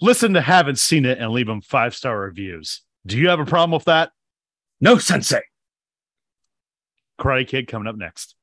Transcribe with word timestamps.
listen 0.00 0.34
to 0.34 0.40
Haven't 0.40 0.78
Scene 0.78 1.04
It 1.04 1.18
and 1.18 1.32
leave 1.32 1.46
them 1.46 1.60
five 1.60 1.94
star 1.94 2.18
reviews. 2.18 2.82
Do 3.06 3.18
you 3.18 3.28
have 3.28 3.40
a 3.40 3.46
problem 3.46 3.72
with 3.72 3.84
that? 3.84 4.10
No, 4.80 4.98
Sensei. 4.98 5.40
Karate 7.18 7.48
Kid 7.48 7.68
coming 7.68 7.88
up 7.88 7.96
next. 7.96 8.34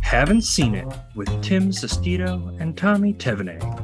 Haven't 0.00 0.42
Scene 0.42 0.76
It 0.76 0.86
with 1.16 1.28
Tim 1.42 1.70
Sestito 1.70 2.58
and 2.60 2.76
Tommy 2.78 3.12
Tevene. 3.12 3.83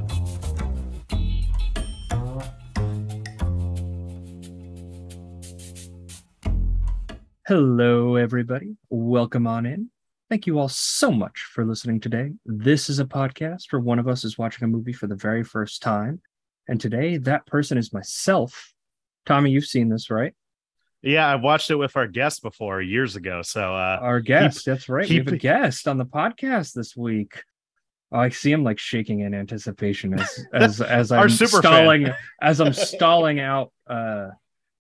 Hello, 7.50 8.14
everybody. 8.14 8.76
Welcome 8.90 9.44
on 9.48 9.66
in. 9.66 9.90
Thank 10.28 10.46
you 10.46 10.60
all 10.60 10.68
so 10.68 11.10
much 11.10 11.48
for 11.52 11.64
listening 11.64 11.98
today. 11.98 12.30
This 12.46 12.88
is 12.88 13.00
a 13.00 13.04
podcast 13.04 13.72
where 13.72 13.80
one 13.80 13.98
of 13.98 14.06
us 14.06 14.22
is 14.22 14.38
watching 14.38 14.62
a 14.64 14.68
movie 14.68 14.92
for 14.92 15.08
the 15.08 15.16
very 15.16 15.42
first 15.42 15.82
time. 15.82 16.20
And 16.68 16.80
today, 16.80 17.16
that 17.16 17.46
person 17.46 17.76
is 17.76 17.92
myself. 17.92 18.72
Tommy, 19.26 19.50
you've 19.50 19.64
seen 19.64 19.88
this, 19.88 20.10
right? 20.10 20.32
Yeah, 21.02 21.26
I've 21.26 21.42
watched 21.42 21.72
it 21.72 21.74
with 21.74 21.96
our 21.96 22.06
guest 22.06 22.40
before 22.42 22.80
years 22.82 23.16
ago. 23.16 23.42
So 23.42 23.74
uh 23.74 23.98
Our 24.00 24.20
guest, 24.20 24.64
that's 24.64 24.88
right. 24.88 25.04
he- 25.06 25.14
we 25.14 25.24
have 25.24 25.34
a 25.34 25.36
guest 25.36 25.88
on 25.88 25.98
the 25.98 26.06
podcast 26.06 26.72
this 26.72 26.96
week. 26.96 27.42
Oh, 28.12 28.20
I 28.20 28.28
see 28.28 28.52
him 28.52 28.62
like 28.62 28.78
shaking 28.78 29.22
in 29.22 29.34
anticipation 29.34 30.14
as 30.14 30.44
as 30.54 30.80
as 30.80 31.10
I'm 31.10 31.28
fan. 31.28 31.48
stalling 31.48 32.10
as 32.40 32.60
I'm 32.60 32.72
stalling 32.92 33.40
out 33.40 33.72
uh 33.88 34.28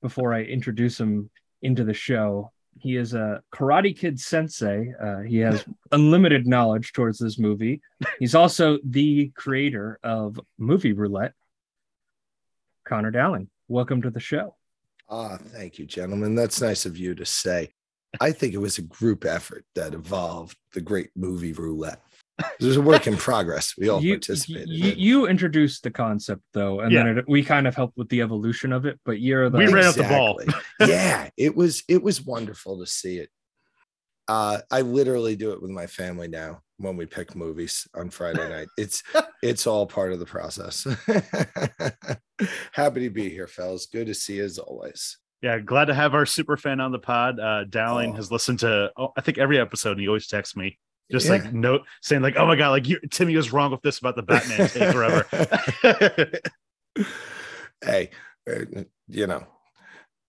before 0.02 0.32
I 0.32 0.42
introduce 0.42 1.00
him 1.00 1.30
into 1.62 1.82
the 1.82 1.94
show. 1.94 2.52
He 2.80 2.96
is 2.96 3.12
a 3.12 3.42
Karate 3.52 3.96
Kid 3.96 4.18
sensei. 4.18 4.92
Uh, 5.00 5.20
he 5.20 5.38
has 5.38 5.64
unlimited 5.92 6.46
knowledge 6.46 6.92
towards 6.92 7.18
this 7.18 7.38
movie. 7.38 7.82
He's 8.18 8.34
also 8.34 8.78
the 8.82 9.30
creator 9.36 9.98
of 10.02 10.40
Movie 10.58 10.94
Roulette. 10.94 11.34
Connor 12.88 13.10
Dowling, 13.10 13.48
welcome 13.68 14.00
to 14.02 14.10
the 14.10 14.18
show. 14.18 14.56
Ah, 15.10 15.36
thank 15.38 15.78
you, 15.78 15.84
gentlemen. 15.84 16.34
That's 16.34 16.62
nice 16.62 16.86
of 16.86 16.96
you 16.96 17.14
to 17.16 17.26
say. 17.26 17.70
I 18.18 18.32
think 18.32 18.54
it 18.54 18.58
was 18.58 18.78
a 18.78 18.82
group 18.82 19.26
effort 19.26 19.64
that 19.74 19.92
evolved 19.92 20.56
the 20.72 20.80
great 20.80 21.10
movie 21.14 21.52
roulette. 21.52 22.00
It 22.60 22.64
was 22.66 22.76
a 22.76 22.82
work 22.82 23.06
in 23.06 23.16
progress. 23.16 23.74
We 23.78 23.88
all 23.88 24.02
you, 24.02 24.14
participated. 24.14 24.68
you, 24.68 24.92
in. 24.92 24.98
you 24.98 25.26
introduced 25.26 25.82
the 25.82 25.90
concept 25.90 26.42
though, 26.52 26.80
and 26.80 26.94
then 26.94 27.18
it, 27.18 27.24
we 27.28 27.42
kind 27.44 27.66
of 27.66 27.74
helped 27.74 27.96
with 27.96 28.08
the 28.08 28.20
evolution 28.22 28.72
of 28.72 28.84
it. 28.86 28.98
But 29.04 29.20
you're 29.20 29.48
the 29.50 29.58
We 29.58 29.66
ran 29.68 29.86
up 29.86 29.94
the 29.94 30.02
ball. 30.04 30.40
Yeah, 30.80 31.28
it 31.36 31.54
was 31.56 31.82
it 31.88 32.02
was 32.02 32.24
wonderful 32.24 32.78
to 32.80 32.86
see 32.86 33.18
it. 33.18 33.30
Uh, 34.28 34.58
I 34.70 34.82
literally 34.82 35.34
do 35.34 35.52
it 35.52 35.60
with 35.60 35.72
my 35.72 35.86
family 35.88 36.28
now 36.28 36.62
when 36.76 36.96
we 36.96 37.04
pick 37.04 37.34
movies 37.34 37.88
on 37.94 38.10
Friday 38.10 38.48
night. 38.48 38.68
It's 38.78 39.02
it's 39.42 39.66
all 39.66 39.86
part 39.86 40.12
of 40.12 40.18
the 40.20 40.26
process. 40.26 40.86
Happy 42.72 43.00
to 43.00 43.10
be 43.10 43.28
here, 43.28 43.46
fellas. 43.46 43.86
Good 43.86 44.06
to 44.06 44.14
see 44.14 44.36
you 44.36 44.44
as 44.44 44.58
always. 44.58 45.18
Yeah, 45.42 45.58
glad 45.58 45.86
to 45.86 45.94
have 45.94 46.14
our 46.14 46.26
super 46.26 46.56
fan 46.56 46.80
on 46.80 46.92
the 46.92 46.98
pod. 46.98 47.40
Uh 47.40 47.64
Dowling 47.64 48.12
Oh. 48.12 48.16
has 48.16 48.30
listened 48.30 48.60
to 48.60 48.90
oh, 48.96 49.12
I 49.16 49.20
think 49.20 49.38
every 49.38 49.58
episode 49.58 49.92
and 49.92 50.00
he 50.00 50.06
always 50.08 50.26
texts 50.26 50.56
me 50.56 50.78
just 51.10 51.26
Yeah. 51.26 51.32
like 51.32 51.52
note 51.52 51.82
saying 52.02 52.22
like, 52.22 52.36
oh 52.36 52.46
my 52.46 52.56
god, 52.56 52.70
like 52.70 52.88
you 52.88 52.98
Timmy 53.10 53.36
was 53.36 53.52
wrong 53.52 53.70
with 53.70 53.82
this 53.82 53.98
about 53.98 54.16
the 54.16 54.22
Batman 54.22 54.68
take 54.68 54.92
forever. 54.92 55.26
hey, 57.84 58.10
uh, 58.50 58.82
you 59.08 59.26
know, 59.26 59.46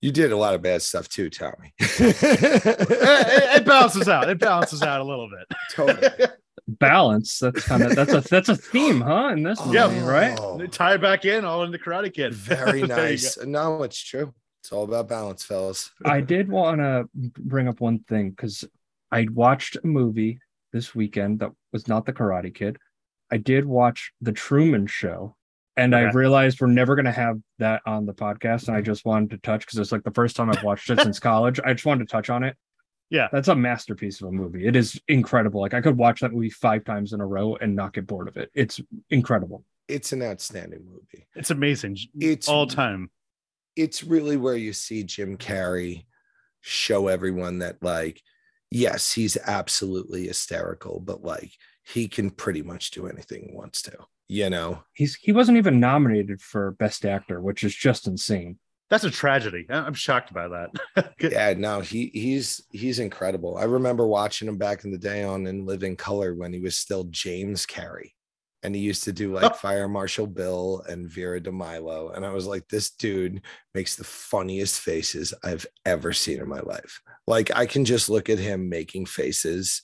you 0.02 0.12
did 0.12 0.32
a 0.32 0.38
lot 0.38 0.54
of 0.56 0.62
bad 0.62 0.82
stuff 0.82 1.08
too, 1.10 1.30
Tommy. 1.30 1.74
it, 1.80 3.58
it 3.62 3.66
balances 3.66 4.08
out. 4.10 4.30
It 4.30 4.40
balances 4.40 4.82
out 4.82 5.02
a 5.02 5.04
little 5.04 5.30
bit. 5.30 5.48
totally. 5.72 6.28
balance. 6.68 7.40
That's 7.40 7.64
kind 7.66 7.84
of 7.84 7.96
that's 7.96 8.14
a 8.14 8.22
that's 8.22 8.50
a 8.50 8.56
theme, 8.56 9.02
huh? 9.02 9.30
In 9.34 9.44
this 9.44 9.60
movie, 9.66 9.76
Yeah. 9.78 10.06
right? 10.10 10.38
Oh, 10.40 10.66
Tie 10.68 10.96
it 10.96 11.02
back 11.02 11.26
in 11.26 11.46
all 11.46 11.64
in 11.64 11.72
the 11.72 11.80
Karate 11.80 12.14
Kid. 12.14 12.34
very 12.34 12.82
nice. 12.84 13.38
No, 13.44 13.84
it's 13.84 14.02
true. 14.02 14.34
It's 14.62 14.72
all 14.72 14.84
about 14.84 15.10
balance, 15.10 15.44
fellas. 15.44 15.90
I 16.06 16.22
did 16.22 16.48
want 16.50 16.80
to 16.82 17.10
bring 17.16 17.68
up 17.68 17.82
one 17.82 18.00
thing 18.08 18.30
because 18.30 18.64
I 19.12 19.28
watched 19.34 19.76
a 19.84 19.88
movie 19.88 20.40
this 20.72 20.96
weekend 20.96 21.40
that 21.40 21.52
was 21.72 21.88
not 21.88 22.06
the 22.06 22.14
Karate 22.14 22.54
Kid. 22.54 22.78
I 23.32 23.38
did 23.38 23.66
watch 23.66 24.12
The 24.22 24.32
Truman 24.34 24.88
Show, 24.88 25.36
and 25.78 25.96
I 25.96 26.12
realized 26.12 26.60
we're 26.60 26.68
never 26.68 26.96
going 26.96 27.06
to 27.06 27.12
have 27.12 27.38
that 27.60 27.82
on 27.86 28.06
the 28.06 28.14
podcast. 28.14 28.68
And 28.68 28.76
I 28.76 28.82
just 28.82 29.06
wanted 29.06 29.30
to 29.32 29.38
touch 29.38 29.66
because 29.66 29.80
it's 29.80 29.92
like 29.92 30.04
the 30.04 30.12
first 30.12 30.36
time 30.36 30.50
I've 30.50 30.64
watched 30.64 30.90
it 30.90 31.00
since 31.00 31.20
college. 31.32 31.60
I 31.64 31.74
just 31.74 31.86
wanted 31.86 32.08
to 32.08 32.12
touch 32.12 32.30
on 32.30 32.44
it. 32.44 32.58
Yeah. 33.10 33.28
That's 33.32 33.48
a 33.48 33.56
masterpiece 33.56 34.22
of 34.22 34.28
a 34.30 34.32
movie. 34.32 34.66
It 34.68 34.76
is 34.76 35.00
incredible. 35.08 35.62
Like 35.62 35.74
I 35.74 35.82
could 35.82 35.98
watch 35.98 36.22
that 36.22 36.32
movie 36.34 36.50
five 36.50 36.84
times 36.86 37.14
in 37.14 37.20
a 37.22 37.26
row 37.26 37.56
and 37.56 37.76
not 37.76 37.94
get 37.94 38.08
bored 38.08 38.28
of 38.28 38.38
it. 38.38 38.50
It's 38.54 38.80
incredible. 39.10 39.66
It's 39.88 40.14
an 40.14 40.22
outstanding 40.24 40.86
movie. 40.86 41.28
It's 41.36 41.52
amazing. 41.52 41.98
It's 42.20 42.48
all 42.48 42.68
time. 42.68 43.12
it's 43.76 44.04
really 44.04 44.38
where 44.38 44.56
you 44.56 44.72
see 44.74 45.04
Jim 45.04 45.38
Carrey 45.38 46.06
show 46.62 47.08
everyone 47.08 47.60
that 47.60 47.82
like 47.82 48.22
yes, 48.72 49.12
he's 49.14 49.38
absolutely 49.46 50.28
hysterical, 50.28 51.00
but 51.00 51.24
like 51.24 51.52
he 51.84 52.08
can 52.08 52.30
pretty 52.32 52.62
much 52.62 52.92
do 52.92 53.08
anything 53.08 53.48
he 53.50 53.56
wants 53.56 53.82
to, 53.84 53.98
you 54.28 54.50
know. 54.50 54.84
He's 54.94 55.16
he 55.16 55.32
wasn't 55.32 55.58
even 55.58 55.80
nominated 55.80 56.42
for 56.42 56.72
Best 56.72 57.06
Actor, 57.06 57.42
which 57.42 57.64
is 57.64 57.76
just 57.76 58.08
insane. 58.08 58.58
That's 58.90 59.04
a 59.06 59.10
tragedy. 59.12 59.66
I- 59.70 59.80
I'm 59.86 59.94
shocked 59.94 60.34
by 60.34 60.48
that. 60.50 61.14
Yeah, 61.22 61.54
no, 61.56 61.82
he 61.82 62.10
he's 62.14 62.62
he's 62.72 63.00
incredible. 63.00 63.58
I 63.58 63.64
remember 63.64 64.08
watching 64.08 64.48
him 64.48 64.58
back 64.58 64.84
in 64.84 64.92
the 64.92 64.98
day 64.98 65.24
on 65.24 65.46
In 65.48 65.66
Living 65.66 65.96
Color 65.96 66.34
when 66.36 66.52
he 66.52 66.60
was 66.60 66.76
still 66.78 67.04
James 67.06 67.66
Carrey. 67.66 68.12
And 68.64 68.76
he 68.76 68.82
used 68.82 69.04
to 69.06 69.14
do 69.14 69.34
like. 69.34 69.56
Fire 69.62 69.88
Marshal 69.88 70.28
Bill 70.28 70.84
and 70.88 71.10
Vera 71.10 71.42
DeMilo. 71.42 72.16
And 72.16 72.26
I 72.26 72.32
was 72.32 72.46
like, 72.46 72.68
this 72.68 72.92
dude 72.92 73.42
makes 73.74 73.96
the 73.96 74.04
funniest 74.04 74.80
faces 74.80 75.34
I've 75.44 75.66
ever 75.86 76.14
seen 76.14 76.40
in 76.40 76.48
my 76.48 76.60
life. 76.60 77.02
Like, 77.28 77.56
I 77.56 77.66
can 77.66 77.86
just 77.86 78.10
look 78.10 78.30
at 78.30 78.40
him 78.40 78.70
making 78.70 79.06
faces 79.08 79.82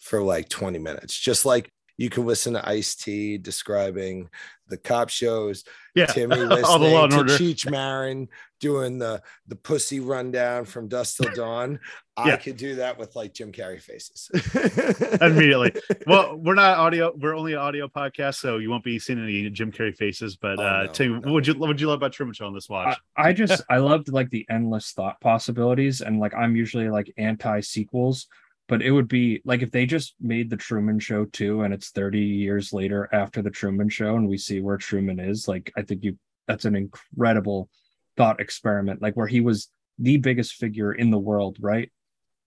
for 0.00 0.22
like 0.22 0.48
20 0.48 0.78
minutes. 0.78 1.18
Just 1.18 1.46
like 1.46 1.70
you 1.98 2.10
can 2.10 2.26
listen 2.26 2.54
to 2.54 2.68
Ice 2.68 2.94
T 2.94 3.38
describing 3.38 4.28
the 4.68 4.76
cop 4.76 5.08
shows, 5.08 5.64
yeah. 5.94 6.06
Timmy 6.10 6.36
all 6.62 6.78
the 6.78 6.88
law 6.88 7.04
listening 7.04 7.10
to 7.10 7.16
order. 7.16 7.32
Cheech 7.32 7.70
Marin 7.70 8.28
doing 8.60 8.98
the 8.98 9.22
the 9.48 9.56
pussy 9.56 10.00
rundown 10.00 10.64
from 10.64 10.88
dusk 10.88 11.18
till 11.18 11.32
dawn. 11.34 11.78
I 12.18 12.36
could 12.36 12.56
do 12.56 12.76
that 12.76 12.98
with 12.98 13.14
like 13.14 13.34
Jim 13.34 13.52
Carrey 13.52 13.78
faces 13.78 14.30
Immediately. 15.20 15.72
Well, 16.06 16.36
we're 16.36 16.54
not 16.54 16.78
audio. 16.78 17.12
We're 17.14 17.36
only 17.36 17.52
an 17.52 17.58
audio 17.58 17.88
podcast, 17.88 18.36
so 18.36 18.56
you 18.56 18.70
won't 18.70 18.84
be 18.84 18.98
seeing 18.98 19.18
any 19.22 19.48
Jim 19.50 19.70
Carrey 19.70 19.94
faces. 19.94 20.36
But 20.36 20.58
Oh, 20.58 20.62
uh, 20.64 20.82
no, 20.86 20.92
Tim, 20.92 21.12
no. 21.12 21.18
what 21.20 21.32
would 21.32 21.46
you 21.46 21.54
what 21.54 21.68
would 21.68 21.80
you 21.80 21.88
love 21.88 21.98
about 21.98 22.12
Truman 22.12 22.32
Show 22.34 22.46
on 22.46 22.54
this 22.54 22.68
watch? 22.68 22.96
I, 23.16 23.28
I 23.28 23.32
just 23.34 23.62
I 23.68 23.78
loved 23.78 24.08
like 24.08 24.30
the 24.30 24.46
endless 24.50 24.92
thought 24.92 25.20
possibilities 25.20 26.00
and 26.00 26.18
like 26.18 26.34
I'm 26.34 26.56
usually 26.56 26.88
like 26.88 27.12
anti 27.18 27.60
sequels, 27.60 28.26
but 28.68 28.80
it 28.80 28.90
would 28.92 29.08
be 29.08 29.42
like 29.44 29.60
if 29.62 29.70
they 29.70 29.84
just 29.84 30.14
made 30.20 30.48
the 30.48 30.56
Truman 30.56 30.98
Show 30.98 31.26
too, 31.26 31.62
and 31.62 31.74
it's 31.74 31.90
30 31.90 32.18
years 32.20 32.72
later 32.72 33.08
after 33.12 33.42
the 33.42 33.50
Truman 33.50 33.90
Show, 33.90 34.16
and 34.16 34.26
we 34.26 34.38
see 34.38 34.60
where 34.60 34.78
Truman 34.78 35.20
is. 35.20 35.46
Like 35.46 35.70
I 35.76 35.82
think 35.82 36.02
you 36.02 36.16
that's 36.48 36.64
an 36.64 36.76
incredible 36.76 37.68
thought 38.16 38.40
experiment, 38.40 39.02
like 39.02 39.14
where 39.14 39.26
he 39.26 39.40
was 39.40 39.68
the 39.98 40.16
biggest 40.16 40.54
figure 40.54 40.92
in 40.92 41.10
the 41.10 41.18
world, 41.18 41.56
right? 41.60 41.90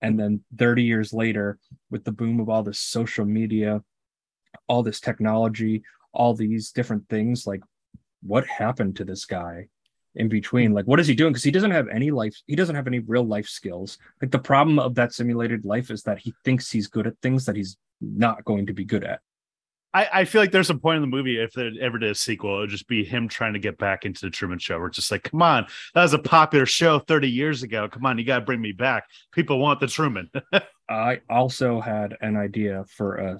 And 0.01 0.19
then 0.19 0.43
30 0.57 0.83
years 0.83 1.13
later, 1.13 1.59
with 1.89 2.03
the 2.03 2.11
boom 2.11 2.39
of 2.39 2.49
all 2.49 2.63
this 2.63 2.79
social 2.79 3.25
media, 3.25 3.81
all 4.67 4.83
this 4.83 4.99
technology, 4.99 5.83
all 6.13 6.33
these 6.33 6.71
different 6.71 7.07
things, 7.09 7.45
like 7.45 7.61
what 8.21 8.45
happened 8.47 8.95
to 8.97 9.05
this 9.05 9.25
guy 9.25 9.67
in 10.15 10.29
between? 10.29 10.73
Like 10.73 10.85
what 10.85 10.99
is 10.99 11.07
he 11.07 11.15
doing? 11.15 11.31
Because 11.31 11.43
he 11.43 11.51
doesn't 11.51 11.71
have 11.71 11.87
any 11.87 12.11
life 12.11 12.35
he 12.47 12.55
doesn't 12.55 12.75
have 12.75 12.87
any 12.87 12.99
real 12.99 13.25
life 13.25 13.47
skills. 13.47 13.97
Like 14.21 14.31
the 14.31 14.39
problem 14.39 14.79
of 14.79 14.95
that 14.95 15.13
simulated 15.13 15.65
life 15.65 15.91
is 15.91 16.03
that 16.03 16.19
he 16.19 16.33
thinks 16.43 16.71
he's 16.71 16.87
good 16.87 17.07
at 17.07 17.17
things 17.21 17.45
that 17.45 17.55
he's 17.55 17.77
not 18.01 18.43
going 18.45 18.65
to 18.67 18.73
be 18.73 18.85
good 18.85 19.03
at 19.03 19.19
I, 19.93 20.07
I 20.13 20.25
feel 20.25 20.41
like 20.41 20.51
there's 20.51 20.69
a 20.69 20.75
point 20.75 20.97
in 20.97 21.01
the 21.01 21.07
movie 21.07 21.39
if 21.39 21.53
there 21.53 21.71
ever 21.81 21.97
did 21.97 22.11
a 22.11 22.15
sequel, 22.15 22.57
it 22.57 22.59
would 22.61 22.69
just 22.69 22.87
be 22.87 23.03
him 23.03 23.27
trying 23.27 23.53
to 23.53 23.59
get 23.59 23.77
back 23.77 24.05
into 24.05 24.21
the 24.21 24.29
Truman 24.29 24.59
Show. 24.59 24.79
We're 24.79 24.89
just 24.89 25.11
like, 25.11 25.23
come 25.23 25.41
on, 25.41 25.65
that 25.95 26.03
was 26.03 26.13
a 26.13 26.19
popular 26.19 26.67
show 26.67 26.99
30 26.99 27.29
years 27.29 27.63
ago. 27.63 27.87
Come 27.89 28.05
on, 28.05 28.17
you 28.19 28.23
got 28.23 28.39
to 28.39 28.45
bring 28.45 28.61
me 28.61 28.71
back. 28.71 29.05
People 29.31 29.57
want 29.57 29.79
the 29.79 29.87
Truman. 29.87 30.29
i 30.89 31.19
also 31.29 31.79
had 31.79 32.17
an 32.21 32.35
idea 32.35 32.83
for 32.89 33.17
a 33.17 33.37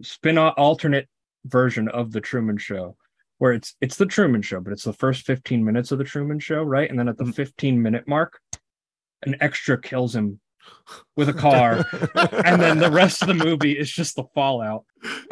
spin-off 0.00 0.54
alternate 0.56 1.08
version 1.46 1.88
of 1.88 2.12
the 2.12 2.20
truman 2.20 2.56
show 2.56 2.96
where 3.38 3.52
it's 3.52 3.74
it's 3.80 3.96
the 3.96 4.06
truman 4.06 4.40
show 4.40 4.60
but 4.60 4.72
it's 4.72 4.84
the 4.84 4.92
first 4.92 5.26
15 5.26 5.64
minutes 5.64 5.90
of 5.90 5.98
the 5.98 6.04
truman 6.04 6.38
show 6.38 6.62
right 6.62 6.88
and 6.88 6.98
then 6.98 7.08
at 7.08 7.18
the 7.18 7.24
Mhm. 7.24 7.34
15 7.34 7.82
minute 7.82 8.06
mark 8.06 8.38
an 9.22 9.34
extra 9.40 9.76
kills 9.80 10.14
him 10.14 10.38
with 11.16 11.28
a 11.28 11.32
car, 11.32 11.84
and 12.44 12.60
then 12.60 12.78
the 12.78 12.90
rest 12.90 13.22
of 13.22 13.28
the 13.28 13.34
movie 13.34 13.72
is 13.72 13.90
just 13.90 14.16
the 14.16 14.24
fallout. 14.34 14.84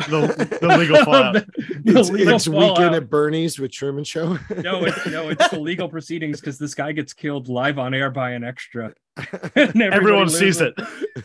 The, 0.09 0.59
the 0.61 0.69
legal 0.79 0.97
fallout. 1.05 1.35
the 1.35 1.99
it's, 1.99 2.11
legal 2.11 2.35
it's 2.35 2.49
weekend 2.49 2.95
at 2.95 3.09
Bernie's 3.09 3.59
with 3.59 3.73
Truman 3.73 4.05
Show. 4.05 4.39
no, 4.59 4.85
it's, 4.85 5.07
no, 5.07 5.31
it's 5.31 5.49
the 5.49 5.59
legal 5.59 5.89
proceedings 5.89 6.41
because 6.41 6.59
this 6.59 6.75
guy 6.75 6.93
gets 6.93 7.13
killed 7.13 7.49
live 7.49 7.79
on 7.79 7.95
air 7.95 8.11
by 8.11 8.31
an 8.33 8.45
extra. 8.45 8.93
And 9.55 9.83
Everyone 9.83 10.29
sees 10.29 10.61
it. 10.61 10.75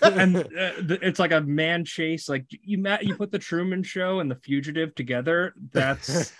and 0.01 0.37
uh, 0.37 0.73
th- 0.87 0.99
it's 1.01 1.19
like 1.19 1.31
a 1.31 1.41
man 1.41 1.85
chase. 1.85 2.27
Like 2.27 2.45
you, 2.49 2.77
ma- 2.77 2.97
you 3.01 3.15
put 3.15 3.31
the 3.31 3.39
Truman 3.39 3.83
Show 3.83 4.19
and 4.19 4.29
the 4.29 4.35
Fugitive 4.35 4.93
together. 4.95 5.53
That's 5.71 6.33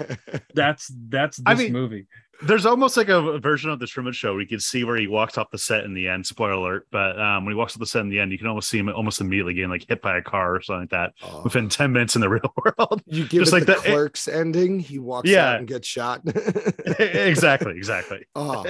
that's 0.54 0.92
that's 1.08 1.38
this 1.38 1.44
I 1.46 1.54
mean, 1.56 1.72
movie. 1.72 2.08
There's 2.42 2.66
almost 2.66 2.98
like 2.98 3.10
a, 3.10 3.18
a 3.18 3.40
version 3.40 3.70
of 3.70 3.80
the 3.80 3.88
Truman 3.88 4.14
Show 4.14 4.34
where 4.34 4.42
you 4.42 4.48
can 4.48 4.60
see 4.60 4.84
where 4.84 4.98
he 4.98 5.08
walks 5.08 5.38
off 5.38 5.50
the 5.50 5.58
set 5.58 5.86
in 5.86 5.94
the 5.94 6.08
end. 6.08 6.26
Spoiler 6.26 6.52
alert! 6.52 6.88
But 6.92 7.20
um, 7.20 7.46
when 7.46 7.54
he 7.54 7.58
walks 7.58 7.74
off 7.74 7.80
the 7.80 7.86
set 7.86 8.02
in 8.08 8.16
the 8.16 8.20
end, 8.20 8.32
you 8.32 8.38
can 8.38 8.48
almost 8.48 8.70
see 8.70 8.78
him 8.80 8.90
almost 8.90 9.22
immediately 9.22 9.54
getting 9.54 9.70
like 9.70 9.86
hit 9.88 10.02
by 10.02 10.18
a 10.18 10.22
car 10.22 10.56
or 10.56 10.62
something 10.62 10.82
like 10.82 10.90
that 10.92 11.14
Oh. 11.24 11.44
within 11.44 11.70
ten 11.80 11.92
minutes 11.92 12.16
in 12.16 12.22
the 12.22 12.30
real 12.38 12.54
world. 12.58 13.02
you 13.06 13.24
give 13.28 13.42
just 13.44 13.52
it 13.54 13.56
like 13.56 13.66
the 13.66 13.74
the- 13.74 13.80
it- 13.80 13.92
clerks 13.92 14.28
ending. 14.28 14.80
He 14.80 15.00
walks 15.00 15.30
Yeah. 15.30 15.52
out 15.52 15.60
and 15.60 15.68
gets 15.68 15.88
shot. 15.88 16.22
exactly, 17.00 17.74
exactly. 17.76 18.26
oh, 18.36 18.66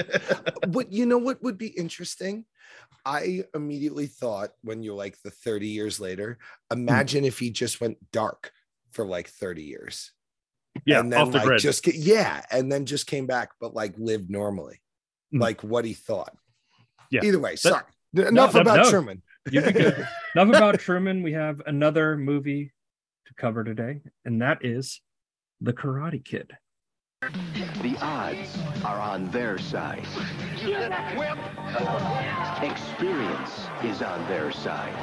but 0.68 0.92
you 0.92 1.06
know 1.06 1.18
what 1.18 1.42
would 1.42 1.58
be 1.58 1.68
interesting? 1.68 2.44
I 3.04 3.44
immediately 3.54 4.06
thought 4.06 4.50
when 4.62 4.82
you're 4.82 4.94
like 4.96 5.16
the 5.22 5.30
30 5.30 5.68
years 5.68 6.00
later, 6.00 6.38
Hmm. 6.70 6.78
imagine 6.80 7.24
if 7.24 7.38
he 7.38 7.50
just 7.50 7.80
went 7.80 7.98
dark 8.12 8.52
for 8.92 9.04
like 9.06 9.28
30 9.28 9.62
years. 9.62 10.12
Yeah, 10.86 11.00
and 11.00 11.12
then 11.12 11.20
off 11.20 11.32
the 11.32 11.38
like 11.38 11.46
grid. 11.46 11.60
just 11.60 11.86
yeah, 11.86 12.42
and 12.50 12.70
then 12.70 12.86
just 12.86 13.06
came 13.06 13.26
back, 13.26 13.50
but 13.60 13.74
like 13.74 13.94
lived 13.98 14.30
normally, 14.30 14.80
Mm. 15.34 15.40
like 15.40 15.62
what 15.62 15.84
he 15.84 15.92
thought. 15.92 16.34
Yeah. 17.10 17.22
Either 17.24 17.38
way, 17.38 17.56
sorry. 17.56 17.82
Enough 18.14 18.54
no, 18.54 18.60
about 18.60 18.76
no. 18.84 18.90
Truman. 18.90 19.22
You'd 19.50 19.64
be 19.64 19.72
good. 19.72 20.06
Enough 20.34 20.48
about 20.56 20.80
Truman. 20.80 21.22
We 21.22 21.32
have 21.32 21.60
another 21.66 22.16
movie 22.16 22.72
to 23.26 23.34
cover 23.34 23.64
today, 23.64 24.00
and 24.24 24.40
that 24.42 24.64
is 24.64 25.00
The 25.60 25.72
Karate 25.72 26.24
Kid. 26.24 26.52
The 27.82 27.96
odds 28.00 28.56
are 28.84 29.00
on 29.00 29.28
their 29.30 29.58
side. 29.58 30.06
Experience 32.62 33.66
is 33.84 34.02
on 34.02 34.26
their 34.28 34.52
side. 34.52 34.94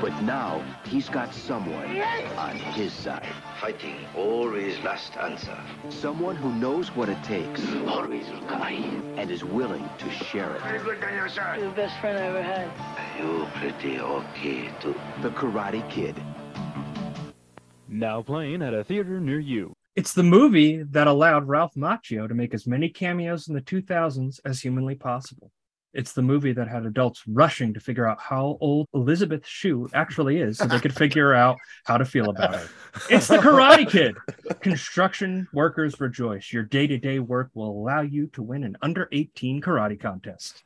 But 0.00 0.18
now 0.22 0.64
he's 0.86 1.08
got 1.08 1.32
someone 1.34 2.00
on 2.36 2.56
his 2.56 2.92
side. 2.92 3.26
Fighting 3.60 3.96
always 4.16 4.78
last 4.80 5.16
answer. 5.18 5.56
Someone 5.88 6.36
who 6.36 6.52
knows 6.54 6.94
what 6.96 7.08
it 7.08 7.22
takes 7.22 7.60
Always 7.86 8.26
kind. 8.48 9.18
and 9.18 9.30
is 9.30 9.44
willing 9.44 9.88
to 9.98 10.10
share 10.10 10.56
it. 10.56 10.62
You're 10.64 11.68
the 11.68 11.74
best 11.76 11.98
friend 12.00 12.18
I 12.18 12.22
ever 12.22 12.42
had. 12.42 12.70
You 13.20 13.46
pretty 13.54 14.00
okay 14.00 14.70
too. 14.80 14.98
The 15.20 15.28
Karate 15.30 15.86
Kid. 15.90 16.18
Now 17.86 18.22
playing 18.22 18.62
at 18.62 18.72
a 18.72 18.82
theater 18.82 19.20
near 19.20 19.38
you. 19.38 19.74
It's 19.94 20.14
the 20.14 20.22
movie 20.22 20.82
that 20.84 21.06
allowed 21.06 21.46
Ralph 21.46 21.74
Macchio 21.74 22.26
to 22.26 22.34
make 22.34 22.54
as 22.54 22.66
many 22.66 22.88
cameos 22.88 23.46
in 23.46 23.54
the 23.54 23.60
2000s 23.60 24.40
as 24.46 24.62
humanly 24.62 24.94
possible. 24.94 25.52
It's 25.92 26.12
the 26.12 26.22
movie 26.22 26.54
that 26.54 26.68
had 26.68 26.86
adults 26.86 27.22
rushing 27.26 27.74
to 27.74 27.80
figure 27.80 28.06
out 28.06 28.18
how 28.18 28.56
old 28.58 28.86
Elizabeth 28.94 29.46
Shue 29.46 29.90
actually 29.92 30.40
is 30.40 30.56
so 30.56 30.64
they 30.64 30.80
could 30.80 30.96
figure 30.96 31.34
out 31.34 31.58
how 31.84 31.98
to 31.98 32.06
feel 32.06 32.30
about 32.30 32.54
her. 32.54 32.68
It's 33.10 33.28
the 33.28 33.36
Karate 33.36 33.86
Kid. 33.86 34.16
Construction 34.60 35.46
workers 35.52 36.00
rejoice. 36.00 36.54
Your 36.54 36.62
day 36.62 36.86
to 36.86 36.96
day 36.96 37.18
work 37.18 37.50
will 37.52 37.70
allow 37.70 38.00
you 38.00 38.28
to 38.28 38.42
win 38.42 38.64
an 38.64 38.78
under 38.80 39.08
18 39.12 39.60
karate 39.60 40.00
contest. 40.00 40.62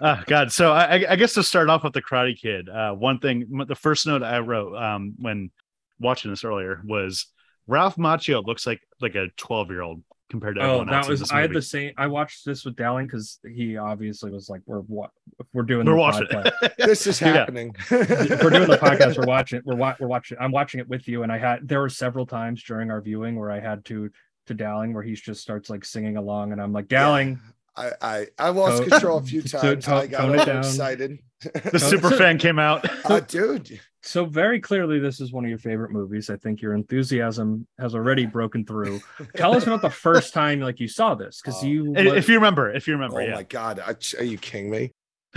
Oh 0.00 0.22
God! 0.26 0.52
So 0.52 0.72
I, 0.72 0.96
I- 0.98 1.06
I 1.10 1.16
guess 1.16 1.34
to 1.34 1.42
start 1.42 1.68
off 1.68 1.84
with 1.84 1.92
the 1.92 2.02
Karate 2.02 2.38
Kid, 2.40 2.68
uh, 2.68 2.92
one 2.92 3.18
thing, 3.18 3.64
the 3.66 3.74
first 3.74 4.06
note 4.06 4.22
I 4.22 4.38
wrote 4.40 4.76
um, 4.76 5.14
when 5.18 5.50
watching 6.00 6.30
this 6.30 6.44
earlier 6.44 6.80
was 6.84 7.26
Ralph 7.66 7.96
Macchio 7.96 8.44
looks 8.44 8.66
like 8.66 8.80
like 9.00 9.14
a 9.14 9.28
twelve 9.36 9.70
year 9.70 9.82
old 9.82 10.02
compared 10.30 10.56
to 10.56 10.60
Oh, 10.60 10.64
everyone 10.64 10.86
that 10.88 10.94
else. 10.96 11.06
in 11.06 11.10
was 11.12 11.20
this 11.20 11.32
I 11.32 11.40
had 11.40 11.52
the 11.52 11.62
same. 11.62 11.92
I 11.96 12.06
watched 12.06 12.44
this 12.44 12.64
with 12.64 12.76
Dowling 12.76 13.06
because 13.06 13.38
he 13.54 13.76
obviously 13.76 14.30
was 14.30 14.48
like, 14.48 14.60
"We're 14.66 14.80
what 14.80 15.10
we're 15.52 15.62
doing. 15.62 15.86
We're 15.86 15.92
the 15.92 15.98
watching 15.98 16.26
podcast. 16.26 16.76
this 16.78 17.06
is 17.06 17.18
happening. 17.18 17.74
we're 17.90 18.04
doing 18.50 18.68
the 18.68 18.78
podcast, 18.80 19.18
we're 19.18 19.26
watching. 19.26 19.62
We're 19.64 19.76
wa- 19.76 19.96
we're 19.98 20.08
watching. 20.08 20.36
I'm 20.40 20.52
watching 20.52 20.80
it 20.80 20.88
with 20.88 21.08
you, 21.08 21.22
and 21.22 21.32
I 21.32 21.38
had 21.38 21.66
there 21.66 21.80
were 21.80 21.88
several 21.88 22.26
times 22.26 22.62
during 22.62 22.90
our 22.90 23.00
viewing 23.00 23.36
where 23.38 23.50
I 23.50 23.60
had 23.60 23.84
to 23.86 24.10
to 24.46 24.54
Dowling 24.54 24.94
where 24.94 25.02
he 25.02 25.12
just 25.14 25.42
starts 25.42 25.68
like 25.68 25.84
singing 25.84 26.16
along, 26.16 26.52
and 26.52 26.60
I'm 26.60 26.72
like, 26.72 26.88
Dowling, 26.88 27.38
I, 27.78 27.92
I 28.02 28.26
I 28.38 28.48
lost 28.50 28.78
Tone- 28.82 28.90
control 28.90 29.18
a 29.18 29.22
few 29.22 29.42
to- 29.42 29.48
times. 29.48 29.84
tone- 29.84 29.98
I 30.02 30.06
got 30.06 30.18
tone 30.22 30.38
it 30.38 30.44
down. 30.46 30.58
excited. 30.58 31.18
the 31.70 31.78
super 31.90 32.10
fan 32.10 32.38
came 32.38 32.58
out. 32.58 32.84
uh, 33.10 33.20
dude, 33.20 33.78
so 34.02 34.24
very 34.24 34.60
clearly 34.60 34.98
this 34.98 35.20
is 35.20 35.32
one 35.32 35.44
of 35.44 35.48
your 35.50 35.58
favorite 35.58 35.92
movies. 35.92 36.30
I 36.30 36.36
think 36.36 36.60
your 36.60 36.74
enthusiasm 36.74 37.66
has 37.78 37.94
already 37.94 38.26
broken 38.26 38.64
through. 38.64 39.00
Tell 39.36 39.54
us 39.54 39.64
about 39.64 39.82
the 39.82 39.90
first 39.90 40.34
time 40.34 40.60
like 40.60 40.80
you 40.80 40.88
saw 40.88 41.14
this 41.14 41.40
because 41.40 41.62
Oh. 41.62 41.66
you 41.66 41.94
if 41.96 42.28
you 42.28 42.34
remember, 42.34 42.70
if 42.74 42.88
you 42.88 42.94
remember, 42.94 43.20
oh 43.20 43.24
yeah. 43.24 43.34
my 43.34 43.44
god, 43.44 43.78
are 44.18 44.24
you 44.24 44.38
kidding 44.38 44.70
me? 44.70 44.92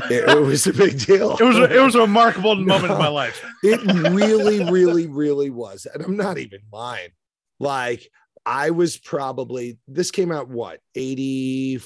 It, 0.10 0.28
it 0.30 0.42
was 0.42 0.66
a 0.66 0.74
big 0.74 0.98
deal. 1.06 1.38
It 1.38 1.44
was 1.44 1.58
it 1.58 1.80
was 1.82 1.96
a 1.96 2.00
remarkable 2.02 2.56
moment 2.56 2.94
in 2.94 2.98
my 2.98 3.10
life. 3.10 3.46
it 3.62 3.80
really, 4.12 4.64
really, 4.72 5.06
really 5.06 5.50
was. 5.52 5.86
And 5.94 6.02
I'm 6.04 6.16
not 6.18 6.38
even 6.40 6.62
lying. 6.72 7.10
Like, 7.60 8.08
I 8.44 8.72
was 8.72 8.98
probably, 8.98 9.78
this 9.88 10.10
came 10.10 10.32
out 10.32 10.48
what, 10.50 10.80
84 10.96 11.82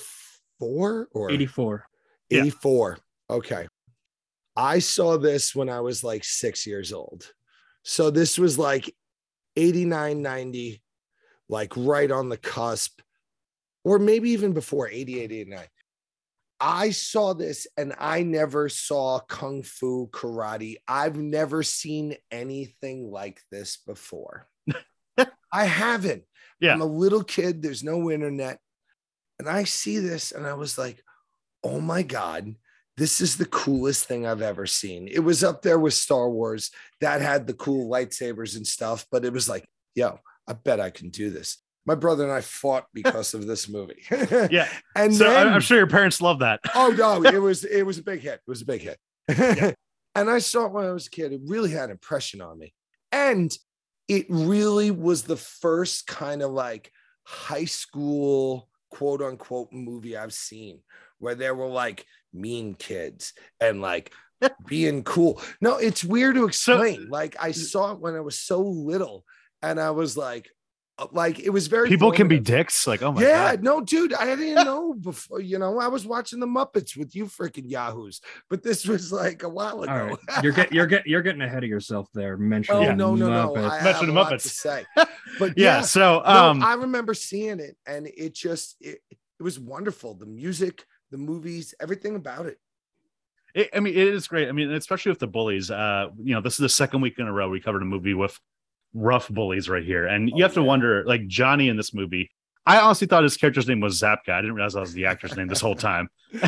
or 1.13 1.31
84. 1.31 1.85
Yeah. 2.29 2.41
84? 2.41 2.97
Okay. 3.29 3.67
I 4.55 4.79
saw 4.79 5.17
this 5.17 5.53
when 5.53 5.69
I 5.69 5.81
was 5.81 6.03
like 6.03 6.23
six 6.23 6.65
years 6.65 6.93
old. 6.93 7.29
So 7.83 8.09
this 8.09 8.37
was 8.37 8.57
like 8.57 8.93
89, 9.55 10.21
90, 10.21 10.81
like 11.49 11.73
right 11.75 12.09
on 12.09 12.29
the 12.29 12.37
cusp, 12.37 13.01
or 13.83 13.99
maybe 13.99 14.31
even 14.31 14.53
before 14.53 14.89
88, 14.89 15.31
89. 15.31 15.67
I 16.59 16.91
saw 16.91 17.33
this 17.33 17.67
and 17.77 17.93
I 17.99 18.23
never 18.23 18.69
saw 18.69 19.19
kung 19.19 19.61
fu 19.61 20.07
karate. 20.07 20.77
I've 20.87 21.17
never 21.17 21.63
seen 21.63 22.15
anything 22.31 23.11
like 23.11 23.41
this 23.51 23.77
before. 23.85 24.47
I 25.53 25.65
haven't. 25.65 26.23
Yeah. 26.59 26.73
I'm 26.73 26.81
a 26.81 26.85
little 26.85 27.23
kid, 27.23 27.61
there's 27.61 27.83
no 27.83 28.09
internet. 28.09 28.59
And 29.39 29.49
I 29.49 29.63
see 29.63 29.99
this 29.99 30.31
and 30.31 30.45
I 30.45 30.53
was 30.53 30.77
like, 30.77 31.03
oh 31.63 31.81
my 31.81 32.03
God, 32.03 32.55
this 32.97 33.19
is 33.19 33.37
the 33.37 33.45
coolest 33.45 34.05
thing 34.05 34.25
I've 34.25 34.41
ever 34.41 34.65
seen. 34.65 35.07
It 35.07 35.19
was 35.19 35.43
up 35.43 35.61
there 35.61 35.79
with 35.79 35.93
Star 35.93 36.29
Wars 36.29 36.71
that 37.01 37.21
had 37.21 37.47
the 37.47 37.53
cool 37.53 37.89
lightsabers 37.89 38.55
and 38.55 38.65
stuff, 38.65 39.05
but 39.11 39.25
it 39.25 39.33
was 39.33 39.49
like, 39.49 39.65
yo, 39.95 40.19
I 40.47 40.53
bet 40.53 40.79
I 40.79 40.89
can 40.89 41.09
do 41.09 41.29
this. 41.29 41.57
My 41.85 41.95
brother 41.95 42.23
and 42.23 42.31
I 42.31 42.41
fought 42.41 42.85
because 42.93 43.33
of 43.33 43.45
this 43.47 43.67
movie. 43.67 44.03
Yeah. 44.51 44.69
And 44.95 45.13
So 45.13 45.25
then, 45.25 45.47
I'm 45.49 45.61
sure 45.61 45.77
your 45.77 45.87
parents 45.87 46.21
love 46.21 46.39
that. 46.39 46.61
oh 46.75 46.95
no, 46.97 47.23
it 47.23 47.41
was 47.41 47.63
it 47.65 47.83
was 47.83 47.97
a 47.97 48.03
big 48.03 48.21
hit. 48.21 48.35
It 48.35 48.49
was 48.49 48.61
a 48.61 48.65
big 48.65 48.81
hit. 48.81 49.75
and 50.15 50.29
I 50.29 50.39
saw 50.39 50.65
it 50.65 50.71
when 50.71 50.85
I 50.85 50.91
was 50.91 51.07
a 51.07 51.09
kid. 51.09 51.33
It 51.33 51.41
really 51.45 51.71
had 51.71 51.85
an 51.85 51.91
impression 51.91 52.41
on 52.41 52.57
me. 52.57 52.73
And 53.11 53.55
it 54.07 54.25
really 54.29 54.91
was 54.91 55.23
the 55.23 55.35
first 55.35 56.07
kind 56.07 56.41
of 56.41 56.51
like 56.51 56.91
high 57.23 57.65
school 57.65 58.69
quote 58.89 59.21
unquote 59.21 59.69
movie 59.71 60.17
I've 60.17 60.33
seen 60.33 60.79
where 61.19 61.35
there 61.35 61.55
were 61.55 61.67
like 61.67 62.05
mean 62.33 62.75
kids 62.75 63.33
and 63.59 63.81
like 63.81 64.11
being 64.67 65.03
cool. 65.03 65.41
No, 65.61 65.77
it's 65.77 66.03
weird 66.03 66.35
to 66.35 66.45
explain. 66.45 67.09
like 67.09 67.35
I 67.39 67.51
saw 67.51 67.93
it 67.93 67.99
when 67.99 68.15
I 68.15 68.19
was 68.21 68.39
so 68.39 68.61
little 68.61 69.23
and 69.61 69.79
I 69.79 69.91
was 69.91 70.17
like, 70.17 70.49
uh, 70.97 71.07
like 71.11 71.39
it 71.39 71.49
was 71.49 71.67
very 71.67 71.89
People 71.89 72.11
can 72.11 72.29
be 72.29 72.39
dicks. 72.39 72.87
Like, 72.87 73.01
oh 73.01 73.11
my 73.11 73.21
yeah, 73.21 73.55
god. 73.55 73.63
no, 73.63 73.81
dude, 73.81 74.13
I 74.13 74.33
didn't 74.35 74.63
know 74.65 74.93
before. 74.93 75.41
You 75.41 75.59
know, 75.59 75.77
I 75.79 75.87
was 75.87 76.05
watching 76.05 76.39
the 76.39 76.45
Muppets 76.47 76.95
with 76.95 77.13
you 77.15 77.25
freaking 77.25 77.69
yahoos, 77.69 78.21
but 78.49 78.63
this 78.63 78.85
was 78.87 79.11
like 79.11 79.43
a 79.43 79.49
while 79.49 79.83
ago. 79.83 79.91
All 79.91 80.05
right, 80.07 80.43
you're 80.43 80.53
get 80.53 80.71
you're 80.71 80.85
get 80.87 81.05
you're 81.05 81.21
getting 81.21 81.41
ahead 81.41 81.63
of 81.63 81.69
yourself 81.69 82.07
there. 82.13 82.35
Oh 82.35 82.37
Mentioning 82.37 82.95
no, 82.95 83.13
no, 83.13 83.29
no! 83.29 83.53
Muppets. 83.53 83.69
I, 83.69 83.79
I 83.79 83.83
Mention 83.83 83.93
have 83.93 84.05
the 84.07 84.11
a 84.11 84.13
lot 84.13 84.31
Muppets. 84.31 84.41
to 84.43 84.49
say, 84.49 84.85
but 85.39 85.57
Yeah. 85.57 85.77
yeah, 85.77 85.81
So 85.81 86.19
no, 86.19 86.23
um 86.25 86.63
I 86.63 86.73
remember 86.75 87.13
seeing 87.13 87.59
it, 87.59 87.75
and 87.87 88.07
it 88.07 88.33
just 88.33 88.75
it, 88.81 88.99
it 89.09 89.43
was 89.43 89.59
wonderful. 89.59 90.13
The 90.15 90.25
music, 90.25 90.85
the 91.11 91.17
movies, 91.17 91.73
everything 91.79 92.15
about 92.15 92.45
it. 92.45 92.57
It, 93.53 93.69
I 93.73 93.79
mean, 93.79 93.93
it 93.93 94.07
is 94.07 94.27
great. 94.27 94.49
I 94.49 94.51
mean, 94.51 94.71
especially 94.71 95.11
with 95.11 95.19
the 95.19 95.27
bullies. 95.27 95.71
Uh, 95.71 96.07
you 96.21 96.33
know, 96.35 96.41
this 96.41 96.53
is 96.53 96.59
the 96.59 96.69
second 96.69 97.01
week 97.01 97.19
in 97.19 97.27
a 97.27 97.31
row 97.33 97.49
we 97.49 97.61
covered 97.61 97.81
a 97.81 97.85
movie 97.85 98.13
with 98.13 98.37
rough 98.93 99.29
bullies 99.29 99.69
right 99.69 99.83
here, 99.83 100.07
and 100.07 100.29
you 100.29 100.35
Oh, 100.37 100.41
have 100.47 100.53
to 100.55 100.61
yeah. 100.61 100.65
wonder, 100.67 101.03
like 101.05 101.27
Johnny 101.27 101.69
in 101.69 101.77
this 101.77 101.93
movie. 101.93 102.31
I 102.67 102.79
honestly 102.79 103.05
thought 103.07 103.21
his 103.23 103.37
character's 103.37 103.67
name 103.67 103.79
was 103.79 104.01
Zabka. 104.01 104.29
I 104.29 104.41
didn't 104.41 104.55
realize 104.55 104.73
that 104.73 104.79
was 104.79 104.93
the 104.93 105.05
actor's 105.05 105.37
name 105.37 105.47
this 105.47 105.61
whole 105.61 105.75
time. 105.75 106.09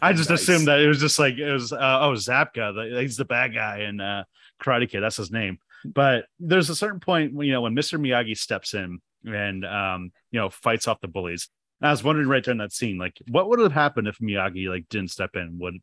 I 0.00 0.12
just 0.14 0.30
Nice. 0.30 0.40
assumed 0.42 0.68
that 0.68 0.80
it 0.80 0.88
was 0.88 0.98
just 1.00 1.18
like 1.18 1.36
it 1.36 1.52
was. 1.52 1.72
Uh, 1.72 1.98
oh, 2.00 2.12
Zabka. 2.12 2.74
the- 2.74 3.00
He's 3.02 3.16
the 3.18 3.24
bad 3.26 3.54
guy 3.54 3.80
in 3.82 4.00
uh, 4.00 4.24
Karate 4.62 4.88
Kid. 4.88 5.02
That's 5.02 5.16
his 5.18 5.30
name. 5.30 5.58
But 5.84 6.26
there's 6.40 6.70
a 6.70 6.74
certain 6.76 7.00
point 7.00 7.34
when 7.34 7.46
you 7.46 7.52
know 7.52 7.60
when 7.62 7.74
Mr. 7.74 7.98
Miyagi 8.00 8.36
steps 8.36 8.74
in 8.74 9.00
and 9.26 9.64
um, 9.64 10.12
you 10.30 10.40
know 10.40 10.50
fights 10.50 10.88
off 10.88 11.00
the 11.00 11.08
bullies. 11.08 11.48
I 11.82 11.90
was 11.90 12.02
wondering 12.04 12.28
right 12.28 12.42
during 12.42 12.58
that 12.58 12.72
scene, 12.72 12.96
like, 12.98 13.18
what 13.28 13.48
would 13.48 13.58
have 13.58 13.72
happened 13.72 14.08
if 14.08 14.18
Miyagi 14.18 14.68
like 14.68 14.88
didn't 14.88 15.10
step 15.10 15.30
in? 15.34 15.58
Would 15.58 15.76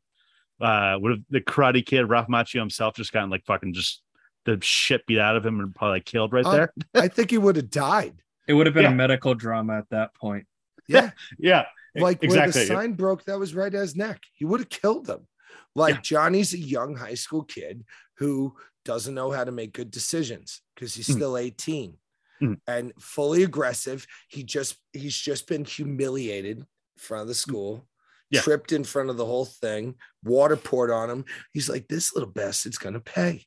uh 0.60 0.98
would 1.00 1.12
have 1.12 1.20
the 1.29 1.41
Karate 1.41 1.86
Kid 1.86 2.03
Ralph 2.05 2.27
Macchio 2.27 2.60
himself 2.60 2.96
just 2.96 3.12
gotten 3.12 3.29
like 3.29 3.46
fucking 3.46 3.74
just 3.74 4.01
the 4.46 4.58
shit 4.62 5.05
beat 5.05 5.20
out 5.20 5.36
of 5.36 5.46
him 5.46 5.60
and 5.60 5.75
probably 5.75 5.98
like, 5.98 6.05
killed 6.05 6.34
right 6.34 6.46
Uh, 6.46 6.51
there? 6.51 6.74
I 6.96 7.08
think 7.08 7.29
he 7.29 7.38
would 7.38 7.55
have 7.58 7.70
died. 7.70 8.15
It 8.48 8.53
would 8.53 8.65
have 8.65 8.74
been 8.74 8.84
Yeah. 8.84 8.91
a 8.91 8.96
medical 8.96 9.36
drama 9.36 9.77
at 9.77 9.89
that 9.91 10.15
point. 10.15 10.48
Yeah. 10.88 11.12
Yeah, 11.38 11.65
like 11.96 12.24
exactly. 12.24 12.60
where 12.62 12.67
the 12.67 12.74
sign 12.74 12.93
broke 12.93 13.25
that 13.25 13.38
was 13.38 13.53
right 13.53 13.74
at 13.74 13.79
his 13.81 13.96
neck 13.96 14.20
he 14.34 14.46
would 14.46 14.62
have 14.62 14.70
killed 14.70 15.10
him 15.10 15.27
like 15.75 15.96
Yeah. 15.96 16.01
johnny's 16.01 16.53
a 16.53 16.58
young 16.58 16.96
high 16.96 17.13
school 17.15 17.43
kid 17.43 17.84
who 18.17 18.55
doesn't 18.86 19.14
know 19.16 19.32
how 19.32 19.44
to 19.44 19.52
make 19.52 19.74
good 19.74 19.92
decisions 19.92 20.62
because 20.76 20.94
he's 20.96 21.08
Mm. 21.08 21.16
still 21.16 21.38
18 21.38 21.98
Mm. 22.42 22.60
and 22.68 22.92
fully 23.00 23.44
aggressive 23.44 24.08
he 24.28 24.44
just 24.44 24.78
he's 24.94 25.16
just 25.16 25.48
been 25.48 25.64
humiliated 25.64 26.58
in 26.60 26.66
front 26.98 27.22
of 27.22 27.28
the 27.28 27.36
school 27.36 27.78
Mm. 27.78 27.86
Yeah. 28.32 28.42
tripped 28.42 28.72
in 28.72 28.84
front 28.84 29.10
of 29.10 29.18
the 29.18 29.26
whole 29.26 29.46
thing 29.46 29.96
water 30.24 30.56
poured 30.58 30.90
on 30.90 31.10
him 31.10 31.26
he's 31.54 31.70
like 31.70 31.88
this 31.88 32.14
little 32.16 32.30
bastard's 32.32 32.78
gonna 32.80 33.00
pay 33.00 33.46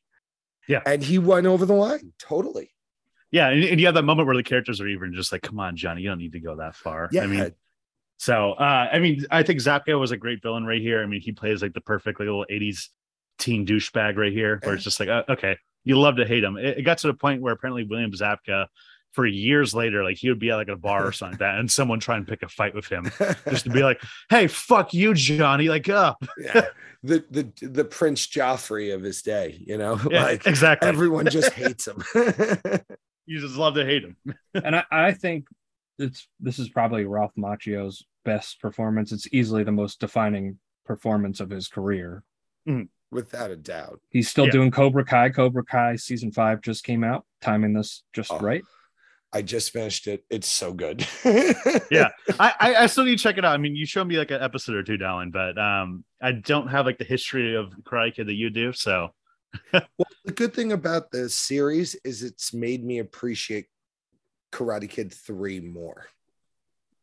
Yeah. 0.67 0.81
and 0.85 1.03
he 1.03 1.19
went 1.19 1.45
over 1.47 1.65
the 1.65 1.73
line 1.73 2.13
totally 2.19 2.71
Yeah, 3.31 3.49
and, 3.49 3.63
and 3.65 3.79
you 3.81 3.87
have 3.87 3.95
that 3.95 4.03
moment 4.03 4.27
where 4.27 4.37
the 4.37 4.43
characters 4.43 4.79
are 4.79 4.87
even 4.87 5.13
just 5.13 5.31
like, 5.33 5.41
"Come 5.41 5.59
on, 5.59 5.75
Johnny, 5.75 6.03
you 6.03 6.07
don't 6.09 6.19
need 6.19 6.31
to 6.33 6.39
go 6.39 6.55
that 6.55 6.73
far." 6.75 7.09
yeah 7.11 7.23
I 7.23 7.27
mean, 7.27 7.51
so 8.17 8.53
uh, 8.53 8.87
I 8.93 8.99
mean, 8.99 9.25
I 9.29 9.43
think 9.43 9.59
Zabka 9.59 9.99
was 9.99 10.11
a 10.11 10.17
great 10.17 10.41
villain 10.41 10.65
right 10.65 10.79
here. 10.81 11.03
I 11.03 11.05
mean, 11.05 11.19
he 11.19 11.33
plays 11.33 11.61
like 11.61 11.73
the 11.73 11.81
perfect 11.81 12.17
like, 12.19 12.27
little 12.27 12.45
'80s 12.49 12.87
teen 13.37 13.65
douchebag 13.65 14.17
right 14.17 14.31
here, 14.31 14.59
where 14.63 14.75
it's 14.75 14.83
just 14.83 14.99
like, 14.99 15.09
uh, 15.09 15.23
okay, 15.29 15.57
you 15.83 15.99
love 15.99 16.17
to 16.17 16.25
hate 16.25 16.43
him. 16.43 16.57
It, 16.57 16.79
it 16.79 16.81
got 16.83 16.99
to 16.99 17.07
the 17.07 17.13
point 17.13 17.41
where 17.41 17.53
apparently 17.53 17.83
William 17.83 18.11
Zabka, 18.11 18.67
for 19.11 19.25
years 19.25 19.73
later, 19.73 20.03
like 20.03 20.17
he 20.17 20.29
would 20.29 20.39
be 20.39 20.51
at 20.51 20.55
like 20.55 20.67
a 20.67 20.75
bar 20.75 21.05
or 21.07 21.11
something 21.11 21.33
like 21.33 21.39
that, 21.39 21.59
and 21.59 21.71
someone 21.71 21.99
try 21.99 22.17
and 22.17 22.27
pick 22.27 22.43
a 22.43 22.49
fight 22.49 22.75
with 22.75 22.87
him, 22.87 23.11
just 23.49 23.63
to 23.65 23.69
be 23.69 23.83
like, 23.83 24.01
"Hey, 24.29 24.47
fuck 24.47 24.93
you, 24.93 25.13
Johnny!" 25.13 25.69
Like, 25.69 25.87
uh, 25.87 26.15
yeah. 26.37 26.67
the 27.03 27.23
the 27.29 27.67
the 27.67 27.85
prince 27.85 28.27
joffrey 28.27 28.93
of 28.93 29.03
his 29.03 29.21
day 29.21 29.61
you 29.67 29.77
know 29.77 29.99
yeah, 30.09 30.23
like 30.23 30.47
exactly. 30.47 30.89
everyone 30.89 31.27
just 31.27 31.51
hates 31.51 31.87
him 31.87 32.03
you 33.25 33.39
just 33.39 33.55
love 33.55 33.75
to 33.75 33.85
hate 33.85 34.03
him. 34.03 34.15
and 34.53 34.75
I, 34.75 34.83
I 34.91 35.11
think 35.13 35.47
it's 35.97 36.27
this 36.39 36.59
is 36.59 36.69
probably 36.69 37.05
Ralph 37.05 37.33
Macchio's 37.37 38.05
best 38.23 38.59
performance. 38.59 39.11
It's 39.11 39.27
easily 39.31 39.63
the 39.63 39.71
most 39.71 39.99
defining 39.99 40.59
performance 40.85 41.39
of 41.39 41.49
his 41.49 41.67
career. 41.67 42.23
Without 43.15 43.49
a 43.49 43.55
doubt 43.55 44.01
He's 44.09 44.29
still 44.29 44.45
Yeah. 44.45 44.51
doing 44.51 44.71
Cobra 44.71 45.05
Kai. 45.05 45.29
Cobra 45.29 45.63
Kai 45.63 45.95
season 45.95 46.31
five 46.31 46.61
just 46.61 46.83
came 46.83 47.03
out, 47.03 47.25
timing 47.41 47.73
this 47.73 48.03
just 48.13 48.29
Oh. 48.31 48.39
right. 48.39 48.63
i 49.33 49.41
just 49.41 49.71
finished 49.71 50.07
it 50.07 50.23
it's 50.29 50.47
so 50.47 50.71
good 50.73 51.05
Yeah. 51.89 52.09
I, 52.39 52.53
I 52.59 52.75
I 52.83 52.85
still 52.87 53.05
need 53.05 53.17
to 53.17 53.23
check 53.23 53.37
it 53.37 53.45
out. 53.45 53.53
I 53.53 53.57
mean, 53.57 53.75
you 53.75 53.85
showed 53.85 54.05
me 54.07 54.17
like 54.17 54.31
an 54.31 54.41
episode 54.41 54.75
or 54.75 54.83
two, 54.83 54.97
Dowling, 54.97 55.31
but 55.31 55.57
um, 55.57 56.03
I 56.21 56.31
don't 56.33 56.67
have 56.67 56.85
like 56.85 56.97
the 56.97 57.05
history 57.05 57.55
of 57.55 57.71
Karate 57.83 58.13
Kid 58.15 58.27
that 58.27 58.33
you 58.33 58.49
do. 58.49 58.71
So 58.73 59.13
well 59.73 60.07
the 60.25 60.33
good 60.33 60.53
thing 60.53 60.73
about 60.73 61.11
the 61.11 61.29
series 61.29 61.95
is 62.03 62.21
it's 62.23 62.53
made 62.53 62.83
me 62.83 62.99
appreciate 62.99 63.67
karate 64.51 64.89
kid 64.89 65.13
3 65.13 65.59
more 65.61 66.07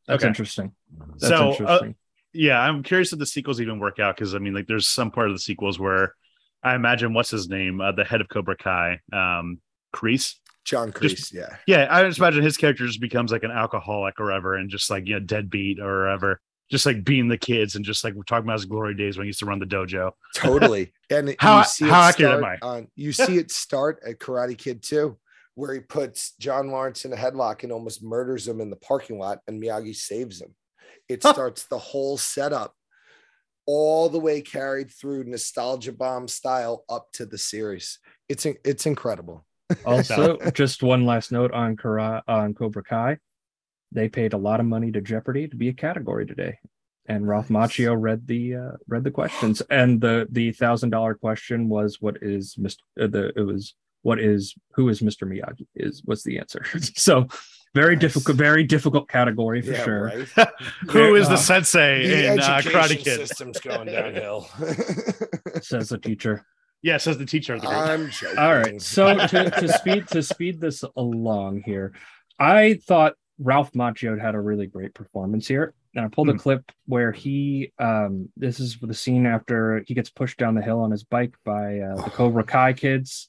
That's 0.07 0.23
Okay. 0.23 0.29
interesting. 0.29 0.73
That's 1.19 1.29
So, 1.29 1.49
uh, 1.49 1.51
interesting. 1.53 1.95
Yeah, 2.33 2.61
I'm 2.61 2.83
curious 2.83 3.13
if 3.13 3.19
the 3.19 3.27
sequels 3.27 3.61
even 3.61 3.79
work 3.79 3.99
out 3.99 4.17
because 4.17 4.35
I 4.35 4.39
mean, 4.39 4.55
like, 4.55 4.67
there's 4.67 4.89
some 4.89 5.11
part 5.11 5.29
of 5.29 5.35
the 5.35 5.41
sequels 5.41 5.79
where 5.79 6.15
I 6.63 6.75
imagine 6.75 7.13
what's 7.15 7.31
his 7.31 7.49
name, 7.49 7.81
uh, 7.81 7.93
the 7.93 8.05
head 8.05 8.21
of 8.21 8.29
Cobra 8.29 8.57
Kai, 8.57 9.01
um, 9.13 9.61
Kreese. 9.95 10.37
john 10.65 10.93
Kreese, 10.93 11.33
yeah. 11.33 11.57
Yeah, 11.67 11.89
I 11.91 12.05
just 12.05 12.19
imagine 12.19 12.43
his 12.43 12.57
character 12.57 12.87
just 12.87 13.01
becomes 13.01 13.33
like 13.33 13.43
an 13.43 13.51
alcoholic 13.51 14.21
or 14.21 14.31
ever, 14.33 14.55
and 14.57 14.71
just 14.71 14.89
like 14.91 15.07
you 15.07 15.15
know, 15.15 15.21
deadbeat 15.21 15.81
or 15.81 16.07
ever, 16.09 16.41
just 16.71 16.87
like 16.87 17.05
beating 17.05 17.29
the 17.29 17.37
kids 17.37 17.75
and 17.75 17.85
just 17.85 18.05
like 18.05 18.15
we're 18.15 18.23
talking 18.23 18.45
about 18.47 18.55
his 18.55 18.65
glory 18.65 18.95
days 18.95 19.19
when 19.19 19.25
he 19.25 19.29
used 19.29 19.41
to 19.41 19.47
run 19.47 19.59
the 19.59 19.67
dojo. 19.67 20.13
totally. 20.35 20.93
And 21.11 21.37
How- 21.39 21.59
you 21.59 21.65
see 21.65 21.85
how 21.89 22.01
accurate 22.03 22.33
am 22.33 22.39
start 22.41 22.59
on 22.63 22.89
you 22.97 23.13
see 23.25 23.37
it 23.37 23.51
start 23.51 23.99
at 24.07 24.19
karate 24.19 24.57
kid 24.57 24.83
2 24.83 25.19
where 25.57 25.75
he 25.75 25.81
puts 25.81 26.33
john 26.39 26.69
lawrence 26.69 27.05
in 27.05 27.13
a 27.13 27.17
headlock 27.17 27.65
and 27.65 27.71
almost 27.73 28.03
murders 28.03 28.49
him 28.49 28.63
in 28.63 28.71
the 28.71 28.77
parking 28.77 29.19
lot 29.19 29.41
and 29.47 29.63
miyagi 29.63 29.95
saves 29.95 30.41
him 30.41 30.55
it 31.13 31.23
starts 31.23 31.65
the 31.65 31.79
whole 31.79 32.17
setup 32.17 32.75
all 33.67 34.09
the 34.09 34.19
way 34.19 34.41
carried 34.41 34.91
through 34.91 35.25
nostalgia 35.25 35.93
bomb 35.93 36.27
style 36.27 36.85
up 36.89 37.13
to 37.13 37.25
the 37.25 37.39
series 37.39 37.99
it's 38.29 38.45
it's 38.65 38.87
incredible 38.87 39.45
Also, 39.85 40.37
just 40.53 40.83
one 40.83 41.07
last 41.07 41.33
note 41.33 41.53
on 41.53 41.77
Kara 41.77 42.23
on 42.29 42.55
Cobra 42.55 42.83
Kai. 42.83 43.19
They 43.91 44.09
paid 44.09 44.33
a 44.33 44.39
lot 44.39 44.61
of 44.61 44.67
money 44.67 44.91
to 44.93 45.01
Jeopardy 45.01 45.49
to 45.49 45.57
be 45.57 45.69
a 45.69 45.73
category 45.73 46.27
today. 46.27 46.59
And 47.07 47.27
Ralph 47.27 47.51
Nice. 47.51 47.73
Macchio 47.73 47.97
read 47.99 48.27
the 48.27 48.57
uh, 48.57 48.71
read 48.87 49.05
the 49.05 49.11
questions. 49.11 49.61
And 49.71 50.01
the 50.01 50.27
the 50.31 50.53
thousand 50.53 50.91
dollar 50.91 51.15
question 51.15 51.69
was 51.69 52.01
what 52.01 52.19
is 52.23 52.55
Mr. 52.57 52.79
Uh, 53.01 53.09
the 53.09 53.33
it 53.37 53.43
was 53.43 53.75
what 54.03 54.21
is 54.21 54.55
who 54.75 54.89
is 54.89 55.01
Mr. 55.01 55.29
Miyagi 55.29 55.67
is 55.75 56.03
what's 56.05 56.23
the 56.23 56.39
answer. 56.39 56.65
so 56.97 57.27
very 57.75 57.95
Nice. 57.95 58.01
difficult, 58.03 58.37
very 58.37 58.65
difficult 58.65 59.09
category 59.09 59.63
for 59.63 59.73
Yeah, 59.73 59.85
sure. 59.85 60.05
right? 60.05 60.29
Who 60.91 61.15
is 61.15 61.29
the 61.29 61.35
Uh, 61.35 61.39
sensei 61.39 62.07
the 62.07 62.27
in 62.33 62.39
uh, 62.41 62.59
education 62.59 62.73
Karate 62.73 63.05
Kid? 63.05 63.17
system's 63.29 63.61
going 63.61 63.89
downhill 63.89 64.49
Says 65.63 65.89
the 65.91 65.99
teacher. 65.99 66.45
Yeah, 66.83 66.97
says 66.97 67.17
the 67.17 67.27
teacher 67.27 67.55
of 67.55 67.61
the 67.61 67.69
group. 67.69 67.79
i'm 67.79 68.11
joking 68.11 68.39
All 68.39 68.53
right. 68.57 68.83
So 68.83 69.25
to, 69.27 69.51
to 69.51 69.69
speed 69.79 70.09
to 70.09 70.23
speed 70.23 70.61
this 70.61 70.83
along 70.97 71.63
here, 71.65 71.93
I 72.39 72.81
thought 72.87 73.15
Ralph 73.39 73.71
Macchio 73.73 74.21
had 74.21 74.35
a 74.35 74.41
really 74.41 74.67
great 74.67 74.93
performance 74.93 75.47
here. 75.47 75.75
And 75.95 76.05
I 76.05 76.09
pulled 76.09 76.29
a 76.31 76.33
Hmm. 76.33 76.39
clip 76.39 76.73
where 76.87 77.13
he 77.13 77.73
um 77.79 78.31
this 78.37 78.59
is 78.59 78.79
the 78.81 78.95
scene 78.95 79.27
after 79.27 79.85
he 79.87 79.95
gets 79.95 80.11
pushed 80.11 80.39
down 80.39 80.55
the 80.57 80.63
hill 80.63 80.81
on 80.81 80.91
his 80.91 81.05
bike 81.05 81.35
by 81.45 81.79
uh, 81.81 81.97
the 81.97 82.11
Cobra 82.11 82.43
Kai 82.45 82.73
kids. 82.73 83.29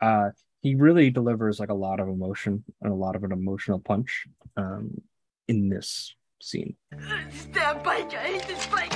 Uh 0.00 0.30
he 0.64 0.74
really 0.74 1.10
delivers 1.10 1.60
like 1.60 1.68
a 1.68 1.74
lot 1.74 2.00
of 2.00 2.08
emotion 2.08 2.64
and 2.80 2.90
a 2.90 2.96
lot 2.96 3.14
of 3.14 3.22
an 3.22 3.30
emotional 3.32 3.78
punch 3.78 4.26
um 4.56 5.00
in 5.46 5.68
this 5.68 6.14
scene. 6.40 6.74
This 6.90 7.46
damn 7.52 7.82
bike! 7.82 8.12
I 8.14 8.26
hate 8.32 8.48
this 8.48 8.66
bike! 8.66 8.92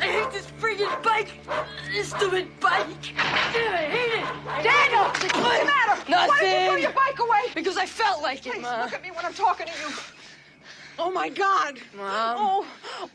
I 0.00 0.06
hate 0.16 0.32
this 0.32 0.46
friggin' 0.60 1.02
bike! 1.02 1.30
This 1.92 2.10
stupid 2.10 2.48
bike! 2.60 2.86
Damn, 3.16 3.74
I 3.74 3.86
hate 3.96 4.14
it! 4.18 4.64
Daniel, 4.64 5.04
what's 5.04 5.20
the 5.20 5.64
matter? 5.64 6.10
Nothing! 6.10 6.28
Why 6.28 6.40
did 6.40 6.62
you 6.62 6.68
throw 6.68 6.76
your 6.76 6.92
bike 6.92 7.18
away? 7.20 7.54
Because 7.54 7.76
I 7.76 7.86
felt 7.86 8.22
like 8.22 8.46
it, 8.46 8.54
Please 8.54 8.62
Ma. 8.62 8.82
look 8.82 8.92
at 8.92 9.02
me 9.02 9.10
when 9.12 9.24
I'm 9.24 9.34
talking 9.34 9.66
to 9.66 9.72
you. 9.72 9.94
Oh 11.02 11.10
my 11.10 11.30
God. 11.30 11.78
Mom. 11.96 12.36
Oh, 12.38 12.66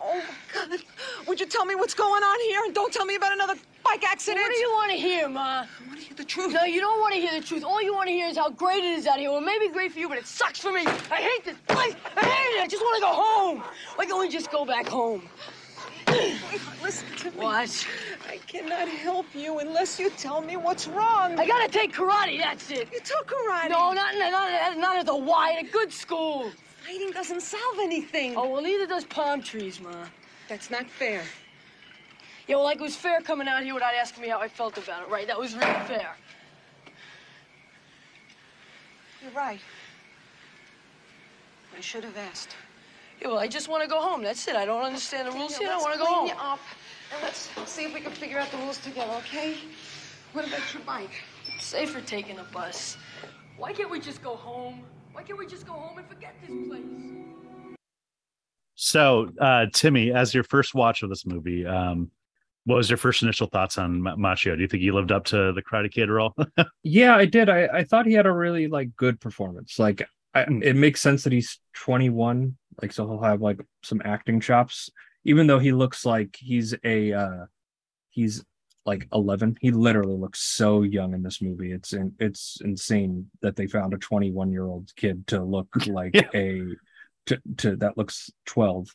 oh 0.02 0.24
God. 0.52 0.80
Would 1.28 1.40
you 1.40 1.46
tell 1.46 1.66
me 1.66 1.76
what's 1.76 1.94
going 1.94 2.24
on 2.24 2.40
here 2.50 2.62
and 2.66 2.74
don't 2.74 2.92
tell 2.92 3.06
me 3.06 3.16
about 3.16 3.32
another 3.32 3.54
bike 3.84 4.04
accident? 4.04 4.42
What 4.42 4.52
do 4.52 4.60
you 4.60 4.72
want 4.72 4.92
to 4.92 4.98
hear, 4.98 5.30
Ma? 5.30 5.42
I 5.42 5.68
want 5.88 6.00
to 6.00 6.06
hear 6.06 6.16
the 6.16 6.26
truth. 6.26 6.52
No, 6.54 6.64
you 6.64 6.82
don't 6.82 7.00
want 7.00 7.14
to 7.14 7.20
hear 7.20 7.40
the 7.40 7.46
truth. 7.46 7.64
All 7.64 7.84
you 7.84 7.94
want 7.94 8.08
to 8.08 8.14
hear 8.14 8.28
is 8.28 8.38
how 8.38 8.50
great 8.50 8.84
it 8.84 8.98
is 8.98 9.06
out 9.06 9.20
here. 9.20 9.30
Well, 9.30 9.40
it 9.40 9.46
may 9.46 9.60
be 9.60 9.70
great 9.70 9.92
for 9.92 10.00
you, 10.00 10.10
but 10.10 10.18
it 10.18 10.26
sucks 10.26 10.60
for 10.60 10.72
me. 10.72 10.82
I 10.88 11.22
hate 11.22 11.46
this 11.46 11.58
place. 11.68 11.96
I 12.18 12.26
hate 12.26 12.58
it. 12.58 12.64
I 12.64 12.68
just 12.68 12.82
want 12.82 12.96
to 12.96 13.02
go 13.02 13.14
home. 13.14 13.64
Why 13.96 14.06
can't 14.08 14.20
we 14.20 14.30
just 14.30 14.50
go 14.52 14.66
back 14.66 14.88
home? 14.88 15.30
Listen 16.82 17.08
to 17.18 17.32
me. 17.32 17.38
What? 17.38 17.88
I 18.28 18.38
cannot 18.48 18.88
help 18.88 19.28
you 19.36 19.60
unless 19.60 20.00
you 20.00 20.10
tell 20.12 20.42
me 20.42 20.58
what's 20.58 20.88
wrong. 20.88 21.40
I 21.40 21.46
gotta 21.46 21.68
take 21.68 21.94
karate. 21.94 22.40
That's 22.40 22.72
it. 22.72 22.90
You 22.92 23.00
took 23.00 23.28
karate. 23.28 23.70
No, 23.70 23.94
not 23.94 24.16
not 24.18 24.32
not, 24.32 24.78
not 24.78 24.98
at 24.98 25.06
the 25.06 25.16
Y. 25.16 25.56
At 25.58 25.66
a 25.66 25.72
good 25.72 25.92
school. 25.92 26.52
Fighting 26.86 27.12
doesn't 27.12 27.42
solve 27.42 27.80
anything. 27.82 28.36
Oh 28.36 28.50
well, 28.50 28.62
neither 28.62 28.86
does 28.86 29.06
palm 29.06 29.42
trees, 29.42 29.80
Ma. 29.80 30.06
That's 30.48 30.70
not 30.70 30.88
fair. 30.88 31.24
Yeah, 32.48 32.58
well, 32.58 32.66
like 32.66 32.78
it 32.78 32.84
was 32.84 32.96
fair 32.96 33.22
coming 33.22 33.48
out 33.48 33.64
here 33.64 33.74
without 33.74 33.96
asking 33.96 34.22
me 34.22 34.30
how 34.30 34.40
I 34.40 34.48
felt 34.48 34.78
about 34.78 35.02
it, 35.02 35.10
right? 35.10 35.26
That 35.26 35.40
was 35.40 35.56
really 35.56 35.80
fair. 35.88 36.16
You're 39.24 39.32
right. 39.32 39.60
I 41.76 41.82
should 41.82 42.04
have 42.04 42.18
asked. 42.18 42.56
Yeah, 43.20 43.30
well, 43.30 43.40
I 43.40 43.48
just 43.48 43.68
want 43.68 43.82
to 43.82 43.90
go 43.90 44.00
home. 44.00 44.22
That's 44.22 44.48
it. 44.48 44.56
I 44.56 44.66
don't 44.66 44.84
understand 44.84 45.28
the 45.28 45.32
rules 45.32 45.54
Daniel, 45.54 45.72
here. 45.72 45.80
I 45.80 45.82
want 45.82 45.94
to 45.94 46.00
go 46.00 46.06
home. 46.06 46.28
you 46.28 46.34
up, 46.34 46.60
and 47.14 47.24
let's 47.24 47.50
see 47.66 47.86
if 47.86 47.94
we 47.96 48.02
can 48.02 48.12
figure 48.12 48.38
out 48.38 48.52
the 48.52 48.58
rules 48.58 48.78
together, 48.78 49.12
okay? 49.14 49.56
What 50.34 50.48
about 50.48 50.72
your 50.72 50.84
bike? 50.84 51.24
Safer 51.60 52.02
taking 52.02 52.38
a 52.38 52.44
bus. 52.44 52.98
Why 53.58 53.74
can't 53.74 53.90
we 53.90 54.00
just 54.00 54.22
go 54.22 54.36
home? 54.36 54.84
Why 55.16 55.24
can't 55.24 55.40
we 55.40 55.48
just 55.48 55.66
go 55.66 55.72
home 55.72 55.98
and 55.98 56.06
forget 56.10 56.36
this 56.42 56.68
place? 56.68 56.84
So, 58.76 59.30
uh, 59.40 59.68
Timmy, 59.74 60.12
as 60.12 60.34
your 60.34 60.44
first 60.44 60.76
watch 60.76 61.04
of 61.04 61.10
this 61.10 61.26
movie, 61.26 61.66
um, 61.66 62.12
what 62.66 62.76
was 62.76 62.90
your 62.90 62.98
first 62.98 63.24
initial 63.24 63.48
thoughts 63.48 63.78
on 63.78 64.02
Ma- 64.02 64.18
Macchio? 64.18 64.58
Do 64.58 64.62
you 64.62 64.68
think 64.68 64.84
he 64.84 64.92
lived 64.92 65.14
up 65.14 65.24
to 65.26 65.54
the 65.54 65.62
Karate 65.62 65.90
Kid 65.90 66.10
role? 66.10 66.34
Yeah, 66.84 67.16
I 67.16 67.24
did. 67.26 67.50
I, 67.50 67.68
I 67.68 67.84
thought 67.86 68.06
he 68.06 68.12
had 68.12 68.26
a 68.26 68.32
really 68.32 68.68
like 68.68 68.94
good 68.98 69.22
performance. 69.22 69.80
Like 69.80 70.06
I, 70.34 70.42
it 70.42 70.76
makes 70.76 71.00
sense 71.00 71.24
that 71.24 71.32
he's 71.32 71.60
21, 71.76 72.58
like 72.82 72.92
so 72.92 73.08
he'll 73.08 73.22
have 73.22 73.42
like 73.42 73.60
some 73.84 74.02
acting 74.04 74.42
chops, 74.42 74.90
even 75.24 75.48
though 75.48 75.60
he 75.60 75.72
looks 75.72 76.06
like 76.06 76.36
he's 76.38 76.76
a 76.84 77.14
uh 77.14 77.46
he's 78.10 78.44
like 78.86 79.08
11. 79.14 79.58
He 79.62 79.72
literally 79.72 80.16
looks 80.16 80.42
so 80.42 80.84
young 80.84 81.14
in 81.14 81.24
this 81.24 81.42
movie. 81.42 81.72
It's 81.72 81.94
in, 81.94 82.14
it's 82.20 82.60
insane 82.64 83.28
that 83.42 83.56
they 83.56 83.68
found 83.68 83.94
a 83.94 83.98
21 83.98 84.52
year 84.52 84.68
old 84.68 84.92
kid 84.96 85.26
to 85.28 85.44
look 85.44 85.68
like 85.88 86.14
Yeah. 86.14 86.30
a 86.34 86.62
to, 87.28 87.42
to 87.58 87.76
that 87.78 87.98
looks 87.98 88.30
12. 88.46 88.88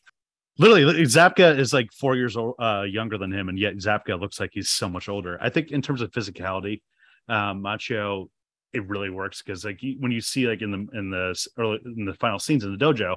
Literally, 0.57 1.03
Zabka 1.03 1.57
is 1.57 1.73
like 1.73 1.91
four 1.91 2.15
years 2.15 2.37
old, 2.37 2.55
uh, 2.59 2.83
younger 2.83 3.17
than 3.17 3.31
him, 3.31 3.49
and 3.49 3.57
yet 3.57 3.75
Zabka 3.77 4.19
looks 4.19 4.39
like 4.39 4.51
he's 4.53 4.69
so 4.69 4.87
much 4.87 5.09
older. 5.09 5.37
I 5.41 5.49
think 5.49 5.71
in 5.71 5.81
terms 5.81 6.01
of 6.01 6.11
physicality, 6.11 6.81
um, 7.27 7.61
Macho, 7.61 8.29
it 8.73 8.87
really 8.87 9.09
works 9.09 9.41
because 9.41 9.65
like 9.65 9.81
when 9.99 10.11
you 10.11 10.21
see 10.21 10.47
like 10.47 10.61
in 10.61 10.71
the 10.71 10.97
in 10.97 11.09
the 11.09 11.47
early 11.57 11.79
in 11.97 12.05
the 12.05 12.13
final 12.15 12.39
scenes 12.39 12.63
in 12.63 12.71
the 12.71 12.77
dojo, 12.85 13.15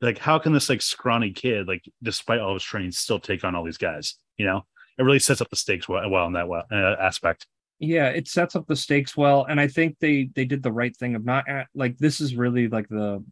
like 0.00 0.18
how 0.18 0.38
can 0.38 0.52
this 0.52 0.68
like 0.68 0.82
scrawny 0.82 1.32
kid 1.32 1.66
like 1.66 1.84
despite 2.02 2.40
all 2.40 2.54
his 2.54 2.62
training 2.62 2.92
still 2.92 3.18
take 3.18 3.42
on 3.42 3.54
all 3.54 3.64
these 3.64 3.78
guys? 3.78 4.16
You 4.36 4.46
know, 4.46 4.66
it 5.02 5.06
really 5.06 5.18
sets 5.18 5.40
up 5.40 5.50
the 5.50 5.56
stakes 5.56 5.88
well, 5.88 6.08
well 6.08 6.26
in 6.26 6.32
that 6.34 6.48
well, 6.48 6.64
uh, 6.70 6.96
aspect. 6.98 7.46
Yeah, 7.78 8.08
it 8.08 8.28
sets 8.28 8.54
up 8.54 8.66
the 8.66 8.76
stakes 8.76 9.16
well, 9.16 9.44
and 9.44 9.60
I 9.60 9.66
think 9.66 9.98
they 9.98 10.30
they 10.34 10.44
did 10.44 10.62
the 10.62 10.72
right 10.72 10.96
thing 10.96 11.14
of 11.16 11.24
not 11.24 11.48
at, 11.48 11.66
like 11.74 11.98
this 11.98 12.20
is 12.20 12.36
really 12.36 12.68
like 12.68 12.88
the 12.88 13.24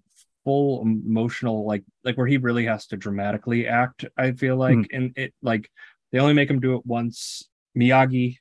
full 0.44 0.82
emotional 0.82 1.66
like 1.66 1.84
like 2.02 2.16
where 2.16 2.26
he 2.26 2.38
really 2.38 2.64
has 2.66 2.86
to 2.88 2.96
dramatically 2.96 3.68
act. 3.68 4.04
I 4.16 4.32
feel 4.32 4.56
like, 4.56 4.76
Mhm. 4.76 4.86
and 4.92 5.12
it 5.18 5.34
like 5.42 5.70
they 6.10 6.18
only 6.18 6.34
make 6.34 6.50
him 6.50 6.60
do 6.60 6.74
it 6.76 6.84
once. 6.84 7.48
Miyagi 7.78 8.38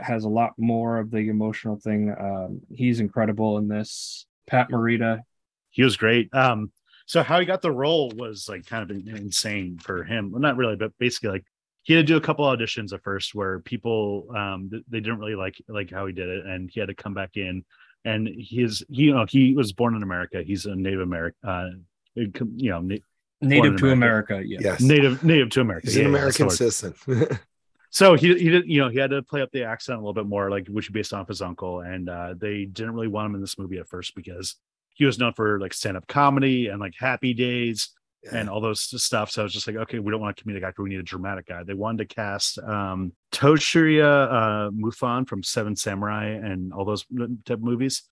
has 0.00 0.24
a 0.24 0.28
lot 0.28 0.52
more 0.58 0.98
of 0.98 1.10
the 1.10 1.28
emotional 1.28 1.76
thing. 1.76 2.14
Um, 2.16 2.60
he's 2.70 3.00
incredible 3.00 3.58
in 3.58 3.66
this. 3.68 4.26
Pat 4.46 4.70
Morita, 4.70 5.22
He 5.70 5.82
was 5.82 5.96
great. 5.96 6.32
Um, 6.34 6.70
so 7.06 7.22
how 7.22 7.40
he 7.40 7.46
got 7.46 7.62
the 7.62 7.72
role 7.72 8.12
was 8.14 8.48
like 8.48 8.66
kind 8.66 8.88
of 8.88 8.96
insane 9.08 9.78
for 9.78 10.04
him. 10.04 10.30
Well, 10.30 10.40
not 10.40 10.56
really, 10.56 10.76
but 10.76 10.92
basically 10.98 11.30
like 11.30 11.44
he 11.88 11.94
had 11.94 12.06
to 12.06 12.12
do 12.12 12.18
a 12.18 12.20
couple 12.20 12.44
auditions 12.44 12.92
at 12.92 13.02
first 13.02 13.34
where 13.34 13.60
people 13.60 14.26
um 14.36 14.68
they 14.90 15.00
didn't 15.00 15.18
really 15.18 15.34
like 15.34 15.56
like 15.68 15.90
how 15.90 16.04
he 16.04 16.12
did 16.12 16.28
it, 16.28 16.44
and 16.44 16.70
he 16.70 16.80
had 16.80 16.90
to 16.90 16.94
come 16.94 17.14
back 17.14 17.38
in. 17.38 17.64
And 18.04 18.28
his 18.38 18.84
he 18.90 19.04
you 19.04 19.14
know 19.14 19.24
he 19.26 19.54
was 19.54 19.72
born 19.72 19.96
in 19.96 20.02
America. 20.02 20.42
He's 20.42 20.66
a 20.66 20.76
Native 20.76 21.00
American, 21.00 21.48
uh, 21.48 21.68
you 22.14 22.70
know, 22.70 22.80
na- 22.80 22.96
native 23.40 23.76
to 23.78 23.90
America. 23.90 24.34
America. 24.34 24.42
Yeah. 24.46 24.58
Yes. 24.60 24.80
native 24.82 25.24
native 25.24 25.48
to 25.50 25.62
America. 25.62 25.86
He's 25.86 25.96
Yeah, 25.96 26.04
an 26.04 26.12
yeah, 26.12 26.20
that's 26.24 26.36
the 26.36 26.44
American 26.44 26.64
word. 26.66 26.72
citizen. 26.72 27.38
So 27.90 28.12
he 28.16 28.38
he 28.38 28.50
did 28.50 28.66
you 28.66 28.80
know 28.82 28.90
he 28.90 28.98
had 28.98 29.08
to 29.12 29.22
play 29.22 29.40
up 29.40 29.50
the 29.50 29.64
accent 29.64 29.96
a 29.96 30.00
little 30.00 30.12
bit 30.12 30.26
more, 30.26 30.50
like 30.50 30.68
which 30.68 30.88
is 30.88 30.92
based 30.92 31.14
off 31.14 31.26
his 31.28 31.40
uncle, 31.40 31.80
and 31.80 32.10
uh, 32.10 32.34
they 32.36 32.66
didn't 32.66 32.92
really 32.92 33.08
want 33.08 33.30
him 33.30 33.34
in 33.36 33.40
this 33.40 33.58
movie 33.58 33.78
at 33.78 33.88
first 33.88 34.14
because 34.14 34.56
he 34.90 35.06
was 35.06 35.18
known 35.18 35.32
for 35.32 35.58
like 35.58 35.72
stand 35.72 35.96
up 35.96 36.06
comedy 36.06 36.66
and 36.68 36.80
like 36.80 36.92
Happy 36.98 37.32
Days 37.32 37.88
and 38.32 38.48
all 38.50 38.60
those 38.60 38.82
stuff. 39.02 39.30
So 39.30 39.42
I 39.42 39.44
was 39.44 39.52
just 39.52 39.66
like, 39.66 39.76
okay, 39.76 39.98
we 39.98 40.10
don't 40.10 40.20
want 40.20 40.40
a 40.40 40.44
comedic 40.44 40.62
actor, 40.62 40.82
we 40.82 40.90
need 40.90 41.00
a 41.00 41.04
dramatic 41.04 41.46
guy. 41.46 41.62
They 41.62 41.74
wanted 41.74 42.08
to 42.08 42.14
cast 42.14 42.58
um, 42.58 43.12
Toshiro 43.32 44.28
uh, 44.30 44.70
Mifune 44.70 45.28
from 45.28 45.42
Seven 45.42 45.76
Samurai 45.76 46.26
and 46.26 46.72
all 46.72 46.84
those 46.84 47.04
type 47.44 47.58
of 47.58 47.62
movies. 47.62 48.02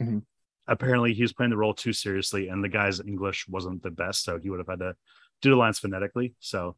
Mhm. 0.00 0.22
Apparently, 0.66 1.12
he 1.12 1.22
was 1.22 1.32
playing 1.32 1.50
the 1.50 1.56
role 1.58 1.74
too 1.74 1.92
seriously, 1.92 2.48
and 2.48 2.64
the 2.64 2.70
guy's 2.70 2.98
English 3.00 3.46
wasn't 3.48 3.82
the 3.82 3.90
best, 3.90 4.24
so 4.24 4.38
he 4.38 4.48
would 4.48 4.60
have 4.60 4.68
had 4.68 4.78
to 4.78 4.96
do 5.42 5.50
the 5.50 5.56
lines 5.56 5.78
phonetically. 5.78 6.34
So 6.40 6.76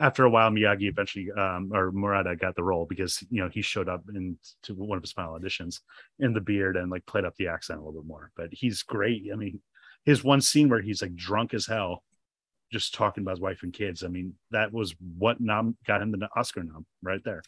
after 0.00 0.24
a 0.24 0.30
while, 0.30 0.50
Miyagi 0.50 0.88
eventually, 0.88 1.30
um, 1.32 1.70
or 1.72 1.92
Morita 1.92 2.38
got 2.38 2.56
the 2.56 2.64
role 2.64 2.86
because 2.86 3.22
you 3.30 3.42
know 3.42 3.48
he 3.48 3.62
showed 3.62 3.88
up 3.88 4.02
in 4.14 4.36
to 4.62 4.74
one 4.74 4.96
of 4.96 5.02
his 5.02 5.12
final 5.12 5.38
auditions 5.38 5.80
in 6.18 6.32
the 6.32 6.40
beard 6.40 6.76
and 6.76 6.90
like 6.90 7.06
played 7.06 7.24
up 7.24 7.36
the 7.36 7.48
accent 7.48 7.78
a 7.78 7.82
little 7.82 8.00
bit 8.00 8.08
more. 8.08 8.30
But 8.36 8.48
he's 8.52 8.82
great. 8.82 9.28
I 9.32 9.36
mean, 9.36 9.60
his 10.04 10.22
one 10.22 10.40
scene 10.40 10.68
where 10.68 10.80
he's 10.80 11.02
like 11.02 11.14
drunk 11.14 11.54
as 11.54 11.66
hell, 11.66 12.02
just 12.70 12.94
talking 12.94 13.22
about 13.22 13.32
his 13.32 13.40
wife 13.40 13.62
and 13.62 13.72
kids. 13.72 14.04
I 14.04 14.08
mean, 14.08 14.34
that 14.50 14.72
was 14.72 14.94
what 15.18 15.40
nom 15.40 15.76
got 15.86 16.02
him 16.02 16.12
the 16.12 16.28
Oscar 16.36 16.62
nom 16.62 16.86
right 17.02 17.22
there. 17.24 17.42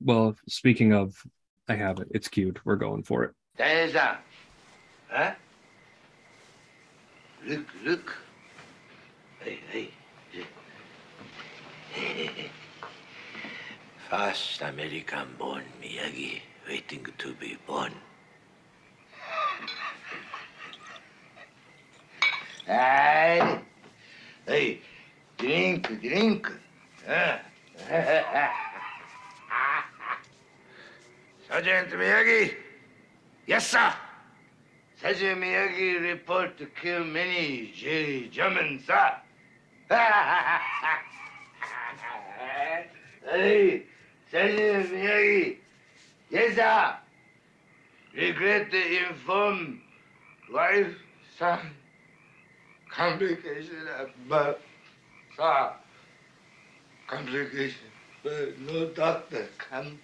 Well, 0.00 0.36
speaking 0.48 0.92
of, 0.92 1.20
I 1.68 1.74
have 1.74 1.98
it. 2.00 2.08
It's 2.12 2.28
cute. 2.28 2.60
We're 2.64 2.76
going 2.76 3.02
for 3.02 3.24
it. 3.24 3.34
Teresa. 3.56 4.18
Huh? 5.08 5.32
Look, 7.46 7.66
look. 7.84 8.16
Hey, 9.40 9.58
hey. 9.70 9.90
Fast 14.10 14.62
American 14.62 15.28
born 15.38 15.64
Miyagi, 15.82 16.40
waiting 16.66 17.06
to 17.18 17.34
be 17.34 17.58
born. 17.66 17.92
Hey, 22.68 23.58
hey, 24.46 24.80
drink, 25.38 25.88
drink. 26.02 26.52
Sergeant 31.48 31.88
Miyagi. 31.92 32.52
Yes, 33.46 33.68
sir. 33.68 33.90
Sergeant 35.00 35.40
Miyagi 35.40 36.02
report 36.02 36.58
to 36.58 36.66
kill 36.66 37.04
many 37.04 37.72
Jerry 37.74 38.28
Germans, 38.30 38.84
sir. 38.84 39.12
hey, 43.30 43.82
Sergeant 44.30 44.92
Miyagi. 44.92 45.56
Yes, 46.28 46.54
sir. 46.54 46.96
Regret 48.14 48.70
to 48.70 49.08
inform 49.08 49.80
wife, 50.52 50.94
son, 51.38 51.60
complication 52.90 53.86
of 53.98 54.08
birth. 54.28 54.58
Complication, 57.06 57.88
but 58.22 58.58
no 58.60 58.88
doctor 58.90 59.48
can. 59.58 59.98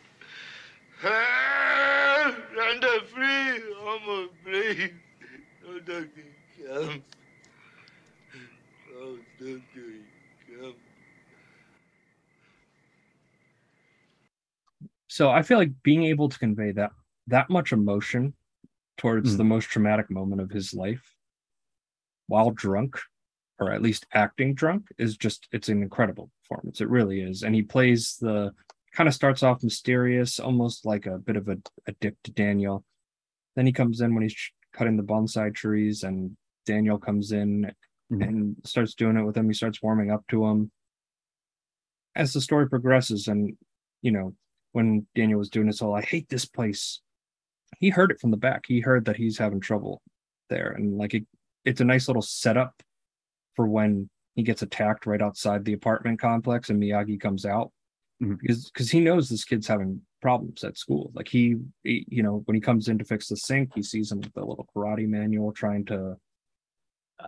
Run 1.03 2.81
free, 3.13 3.63
I'm 3.87 4.29
free. 4.43 4.93
No 5.67 5.79
doctor 5.81 6.25
come. 6.67 7.03
No 8.93 9.19
doctor 9.39 9.61
come. 10.61 10.75
So 15.09 15.31
I 15.31 15.43
feel 15.43 15.59
like 15.59 15.73
being 15.83 16.05
able 16.05 16.29
to 16.29 16.39
convey 16.39 16.73
that 16.73 16.93
that 17.27 17.51
much 17.51 17.73
emotion 17.73 18.35
towards 18.97 19.35
Mm. 19.35 19.37
the 19.39 19.45
most 19.45 19.67
traumatic 19.67 20.11
moment 20.11 20.41
of 20.41 20.51
his 20.51 20.73
life 20.75 21.14
while 22.27 22.51
drunk 22.51 22.99
or 23.59 23.71
at 23.73 23.83
least 23.83 24.07
acting 24.13 24.55
drunk 24.55 24.87
is 24.99 25.17
just 25.17 25.47
it's 25.53 25.69
an 25.69 25.83
incredible 25.83 26.31
performance. 26.43 26.81
It 26.81 26.89
really 26.89 27.21
is. 27.21 27.43
And 27.43 27.55
he 27.55 27.63
plays 27.63 28.17
the 28.21 28.53
kind 28.93 29.09
of 29.09 29.15
starts 29.15 29.43
off 29.43 29.63
mysterious 29.63 30.39
almost 30.41 30.85
like 30.87 31.07
a 31.07 31.19
bit 31.19 31.37
of 31.37 31.49
a, 31.49 31.57
a 31.87 31.93
dip 32.01 32.17
to 32.25 32.33
daniel. 32.33 32.85
Then 33.57 33.67
he 33.67 33.73
comes 33.73 34.01
in 34.01 34.15
when 34.15 34.23
he's 34.23 34.37
cutting 34.73 34.97
the 34.97 35.03
bonsai 35.03 35.55
trees 35.55 36.03
and 36.03 36.37
daniel 36.67 36.99
comes 36.99 37.33
in 37.33 37.73
Mhm. 38.13 38.23
and 38.29 38.57
starts 38.65 38.95
doing 38.95 39.17
it 39.17 39.23
with 39.23 39.35
him. 39.37 39.49
He 39.49 39.55
starts 39.55 39.81
warming 39.83 40.11
up 40.11 40.27
to 40.29 40.45
him. 40.45 40.71
As 42.15 42.33
the 42.33 42.41
story 42.41 42.69
progresses 42.69 43.29
and 43.29 43.57
you 44.03 44.11
know 44.11 44.35
when 44.73 45.07
daniel 45.15 45.39
was 45.39 45.49
doing 45.49 45.67
this 45.69 45.81
all 45.81 45.95
i 45.95 46.03
hate 46.03 46.29
this 46.29 46.45
place 46.45 47.01
he 47.79 47.89
heard 47.91 48.11
it 48.11 48.21
from 48.21 48.31
the 48.31 48.37
back. 48.37 48.65
He 48.67 48.81
heard 48.81 49.05
that 49.07 49.17
he's 49.17 49.39
having 49.39 49.61
trouble 49.61 50.01
there. 50.49 50.71
And 50.71 50.97
like 50.97 51.15
it, 51.15 51.27
it's 51.65 51.81
a 51.81 51.85
nice 51.85 52.09
little 52.09 52.23
setup 52.23 52.83
for 53.57 53.67
when 53.67 54.09
he 54.35 54.43
gets 54.43 54.63
attacked 54.63 55.07
right 55.07 55.23
outside 55.23 55.65
the 55.65 55.73
apartment 55.73 56.21
complex 56.21 56.71
and 56.71 56.83
miyagi 56.83 57.21
comes 57.21 57.47
out. 57.47 57.71
Mhm. 58.23 58.39
because 58.41 58.71
because 58.71 58.91
he 58.91 59.01
knows 59.01 59.29
this 59.29 59.45
kid's 59.45 59.67
having 59.67 60.01
problems 60.23 60.63
at 60.65 60.79
school. 60.79 61.11
Like 61.15 61.29
he, 61.29 61.57
he 61.83 62.05
you 62.09 62.23
know 62.23 62.43
when 62.47 62.55
he 62.55 62.61
comes 62.61 62.89
in 62.89 62.99
to 62.99 63.05
fix 63.05 63.29
the 63.29 63.37
sink 63.37 63.73
he 63.75 63.83
sees 63.83 64.11
him 64.13 64.21
with 64.21 64.33
the 64.35 64.45
little 64.45 64.69
karate 64.75 65.09
manual 65.09 65.53
trying 65.53 65.85
to 65.87 66.17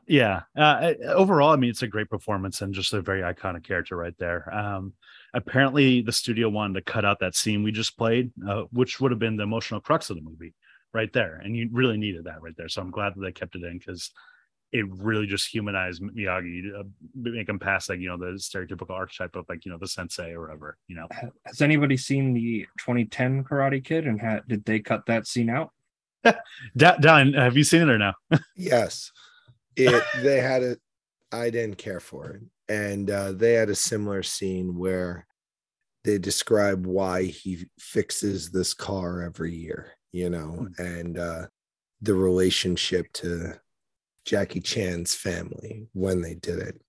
yeah 0.07 0.43
uh, 0.57 0.93
overall 1.05 1.51
i 1.53 1.57
mean 1.57 1.71
it's 1.71 1.83
a 1.83 1.87
great 1.89 2.11
performance 2.11 2.61
and 2.61 2.75
just 2.75 2.93
a 2.93 3.01
very 3.01 3.21
iconic 3.23 3.65
character 3.65 3.97
right 3.97 4.17
there. 4.19 4.53
Um 4.55 4.93
apparently 5.35 6.03
the 6.03 6.13
studio 6.13 6.49
wanted 6.49 6.75
to 6.75 6.93
cut 6.93 7.05
out 7.05 7.19
that 7.21 7.35
scene 7.35 7.63
we 7.63 7.73
just 7.73 7.97
played 7.97 8.31
uh, 8.49 8.65
which 8.73 9.01
would 9.01 9.13
have 9.13 9.19
been 9.21 9.37
the 9.37 9.43
emotional 9.43 9.81
crux 9.81 10.11
of 10.11 10.17
the 10.17 10.23
movie 10.23 10.55
right 10.97 11.13
there. 11.13 11.41
And 11.45 11.55
you 11.57 11.69
really 11.71 11.99
needed 11.99 12.25
that 12.25 12.43
right 12.43 12.57
there. 12.57 12.69
So 12.69 12.81
i'm 12.83 12.91
glad 12.91 13.15
that 13.15 13.21
they 13.21 13.33
kept 13.33 13.55
it 13.55 13.63
in 13.63 13.79
because 13.79 14.11
it 14.73 14.85
really 14.89 15.27
just 15.27 15.47
humanized 15.47 16.03
miyagi 16.03 16.77
uh, 16.79 16.83
make 17.15 17.49
him 17.49 17.59
past 17.59 17.89
like 17.89 18.01
you 18.01 18.09
know 18.09 18.17
the 18.17 18.33
stereotypical 18.37 18.91
archetype 18.91 19.37
of 19.37 19.45
like 19.49 19.65
you 19.65 19.71
know 19.71 19.79
the 19.79 19.87
sensei 19.87 20.33
or 20.33 20.41
whatever 20.41 20.77
you 20.89 20.97
know? 20.97 21.07
Has 21.45 21.63
anybody 21.63 21.97
seen 21.97 22.35
the 22.35 22.67
2010 22.79 23.45
karate 23.45 23.85
kid? 23.85 24.07
And 24.07 24.21
ha- 24.21 24.41
did 24.49 24.65
they 24.65 24.81
cut 24.81 25.07
that 25.07 25.27
scene 25.27 25.51
out? 25.51 25.71
Da- 26.77 26.97
Don, 26.97 27.35
have 27.35 27.57
you 27.57 27.65
seen 27.65 27.83
it 27.83 27.91
or 27.91 27.99
no? 27.99 28.13
Yes. 28.57 29.13
It 29.77 30.03
they 30.23 30.41
had 30.41 30.63
it 30.63 30.81
I 31.33 31.51
didn't 31.51 31.79
care 31.79 32.01
for 32.01 32.31
it. 32.31 32.43
And 32.69 33.11
uh, 33.11 33.33
they 33.33 33.53
had 33.53 33.69
a 33.69 33.75
similar 33.75 34.23
scene 34.23 34.77
where 34.77 35.27
they 36.07 36.19
describe 36.19 36.87
why 36.87 37.25
he 37.25 37.67
fixes 37.79 38.51
this 38.51 38.73
car 38.75 39.23
every 39.23 39.55
year, 39.55 39.93
you 40.17 40.31
know, 40.31 40.69
and 40.79 41.19
uh 41.19 41.47
the 42.03 42.15
relationship 42.15 43.13
to 43.13 43.55
Jackie 44.25 44.61
Chan's 44.61 45.15
family 45.15 45.89
when 45.93 46.21
they 46.21 46.35
did 46.35 46.59
it. 46.59 46.81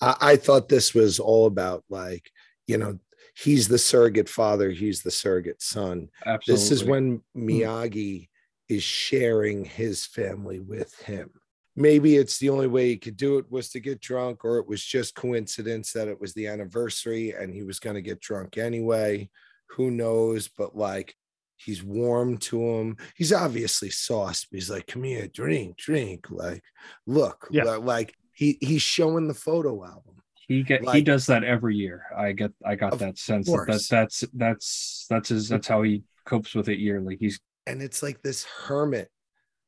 I, 0.00 0.16
I 0.32 0.36
thought 0.36 0.68
this 0.68 0.94
was 0.94 1.18
all 1.20 1.46
about 1.46 1.84
like, 1.90 2.30
you 2.66 2.78
know, 2.78 2.98
he's 3.36 3.68
the 3.68 3.78
surrogate 3.78 4.28
father, 4.28 4.70
he's 4.70 5.02
the 5.02 5.10
surrogate 5.10 5.62
son 5.62 6.08
absolutely 6.24 6.62
this 6.62 6.70
is 6.70 6.84
when 6.84 7.22
Miyagi 7.36 8.28
is 8.68 8.82
sharing 8.82 9.64
his 9.64 10.06
family 10.06 10.60
with 10.60 10.92
him. 11.02 11.30
maybe 11.76 12.16
it's 12.16 12.38
the 12.38 12.50
only 12.50 12.66
way 12.66 12.88
he 12.88 12.96
could 12.96 13.16
do 13.16 13.38
it 13.38 13.46
was 13.50 13.68
to 13.70 13.80
get 13.80 14.00
drunk, 14.00 14.44
or 14.44 14.58
it 14.58 14.68
was 14.68 14.82
just 14.84 15.14
coincidence 15.14 15.92
that 15.92 16.08
it 16.08 16.20
was 16.20 16.32
the 16.34 16.46
anniversary 16.46 17.34
and 17.38 17.54
he 17.54 17.62
was 17.62 17.78
going 17.78 17.94
to 17.94 18.02
get 18.02 18.20
drunk 18.20 18.58
anyway. 18.58 19.30
Who 19.76 19.90
knows? 19.90 20.48
But 20.48 20.76
like, 20.76 21.14
he's 21.58 21.82
warm 21.82 22.38
to 22.38 22.60
him. 22.62 22.96
He's 23.16 23.32
obviously 23.32 23.90
sauced. 23.90 24.48
But 24.50 24.56
he's 24.58 24.70
like, 24.70 24.86
"Come 24.86 25.04
here, 25.04 25.28
drink, 25.28 25.76
drink." 25.76 26.30
Like, 26.30 26.62
look, 27.06 27.46
Yeah. 27.50 27.64
like 27.76 28.14
he 28.32 28.56
he's 28.60 28.82
showing 28.82 29.28
the 29.28 29.34
photo 29.34 29.84
album. 29.84 30.14
He 30.46 30.62
get 30.62 30.88
he 30.90 31.02
does 31.02 31.26
that 31.26 31.44
every 31.44 31.76
year. 31.76 32.04
I 32.16 32.32
get 32.32 32.52
I 32.64 32.74
got 32.74 32.98
that 33.00 33.18
sense 33.18 33.46
that, 33.48 33.66
that 33.66 33.86
that's 33.90 34.24
that's 34.32 35.06
that's 35.10 35.28
his 35.28 35.48
that's 35.48 35.68
how 35.68 35.82
he 35.82 36.04
copes 36.24 36.54
with 36.54 36.68
it 36.68 36.78
yearly. 36.78 37.16
He's 37.20 37.38
and 37.66 37.82
it's 37.82 38.02
like 38.02 38.22
this 38.22 38.44
hermit 38.44 39.10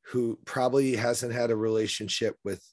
who 0.06 0.38
probably 0.46 0.96
hasn't 0.96 1.32
had 1.34 1.50
a 1.50 1.56
relationship 1.56 2.36
with 2.44 2.64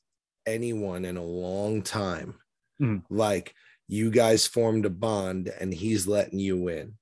anyone 0.46 1.04
in 1.04 1.18
a 1.18 1.24
long 1.24 1.82
time 1.82 2.36
Mhm. 2.82 3.04
like 3.10 3.54
you 3.90 4.10
guys 4.12 4.48
formed 4.48 4.86
a 4.86 4.90
bond 4.90 5.50
and 5.60 5.74
he's 5.74 6.08
letting 6.08 6.40
you 6.40 6.68
in 6.70 6.94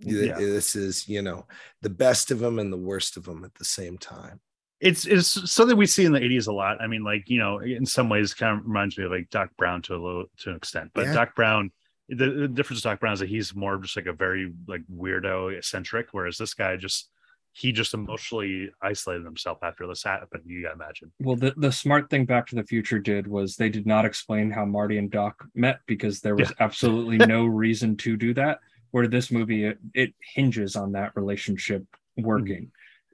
Yeah. 0.00 0.34
this 0.34 0.76
is 0.76 1.08
you 1.08 1.22
know 1.22 1.46
the 1.82 1.90
best 1.90 2.30
of 2.30 2.38
them 2.38 2.58
and 2.58 2.72
the 2.72 2.76
worst 2.76 3.16
of 3.16 3.24
them 3.24 3.44
at 3.44 3.54
the 3.54 3.64
same 3.64 3.98
time 3.98 4.40
it's 4.80 5.06
it's 5.06 5.50
something 5.50 5.76
we 5.76 5.86
see 5.86 6.04
in 6.04 6.12
the 6.12 6.20
80s 6.20 6.48
a 6.48 6.52
lot. 6.52 6.80
I 6.80 6.86
mean, 6.86 7.02
like, 7.02 7.28
you 7.28 7.38
know, 7.38 7.58
in 7.58 7.84
some 7.84 8.08
ways 8.08 8.32
kind 8.34 8.58
of 8.58 8.64
reminds 8.64 8.96
me 8.96 9.04
of 9.04 9.10
like 9.10 9.28
Doc 9.30 9.50
Brown 9.56 9.82
to 9.82 9.94
a 9.94 9.98
little 9.98 10.24
to 10.38 10.50
an 10.50 10.56
extent. 10.56 10.90
But 10.94 11.06
Yeah. 11.06 11.14
Doc 11.14 11.34
Brown, 11.34 11.72
the, 12.08 12.30
the 12.30 12.48
difference 12.48 12.78
with 12.78 12.84
Doc 12.84 13.00
Brown 13.00 13.14
is 13.14 13.20
that 13.20 13.28
he's 13.28 13.54
more 13.54 13.76
just 13.78 13.96
like 13.96 14.06
a 14.06 14.12
very 14.12 14.52
like 14.68 14.82
weirdo 14.94 15.56
eccentric, 15.56 16.08
whereas 16.12 16.38
this 16.38 16.54
guy 16.54 16.76
just 16.76 17.10
he 17.52 17.72
just 17.72 17.92
emotionally 17.92 18.70
isolated 18.80 19.24
himself 19.24 19.58
after 19.62 19.86
this 19.88 20.04
happened. 20.04 20.44
You 20.46 20.62
gotta 20.62 20.74
imagine. 20.76 21.10
well 21.20 21.34
the, 21.34 21.54
the 21.56 21.72
smart 21.72 22.08
thing 22.08 22.24
Back 22.24 22.46
to 22.48 22.54
the 22.54 22.62
Future 22.62 23.00
did 23.00 23.26
was 23.26 23.56
they 23.56 23.68
did 23.68 23.86
not 23.86 24.04
explain 24.04 24.50
how 24.50 24.64
Marty 24.64 24.98
and 24.98 25.10
Doc 25.10 25.44
met 25.56 25.80
because 25.86 26.20
there 26.20 26.36
was 26.36 26.52
absolutely 26.60 27.18
no 27.26 27.46
reason 27.46 27.96
to 27.96 28.16
do 28.16 28.32
that. 28.34 28.60
Where 28.90 29.06
this 29.06 29.30
movie 29.30 29.64
it, 29.64 29.78
it 29.94 30.14
hinges 30.34 30.76
on 30.76 30.92
that 30.92 31.12
relationship 31.16 31.84
working. 32.16 32.70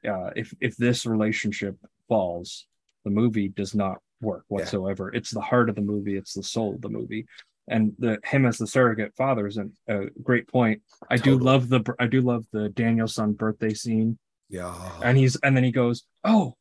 Uh, 0.09 0.31
if 0.37 0.55
if 0.61 0.77
this 0.77 1.07
relationship 1.07 1.77
falls, 2.09 2.67
the 3.05 3.11
movie 3.11 3.49
does 3.49 3.75
not 3.75 3.99
work 4.21 4.45
Yeah. 4.49 4.57
whatsoever. 4.57 5.13
It's 5.13 5.31
the 5.31 5.41
heart 5.41 5.69
of 5.69 5.75
the 5.75 5.83
movie. 5.83 6.17
It's 6.17 6.35
the 6.35 6.43
soul 6.43 6.75
of 6.75 6.81
the 6.83 6.89
movie. 6.89 7.27
And 7.69 7.95
the 7.99 8.19
him 8.25 8.45
as 8.45 8.59
the 8.59 8.67
surrogate 8.67 9.15
father 9.17 9.47
is 9.47 9.57
an- 9.57 9.73
a 9.89 10.07
great 10.23 10.47
point. 10.49 10.83
I 11.11 11.17
do 11.17 11.37
love 11.39 11.69
the 11.71 11.81
I 11.99 12.07
do 12.07 12.21
love 12.21 12.45
the 12.53 12.69
Daniel-san 12.69 13.33
birthday 13.33 13.73
scene 13.75 14.19
yeah 14.51 14.75
and 15.03 15.17
he's 15.17 15.37
and 15.37 15.57
then 15.57 15.65
he 15.65 15.73
goes 15.73 16.03
oh 16.23 16.55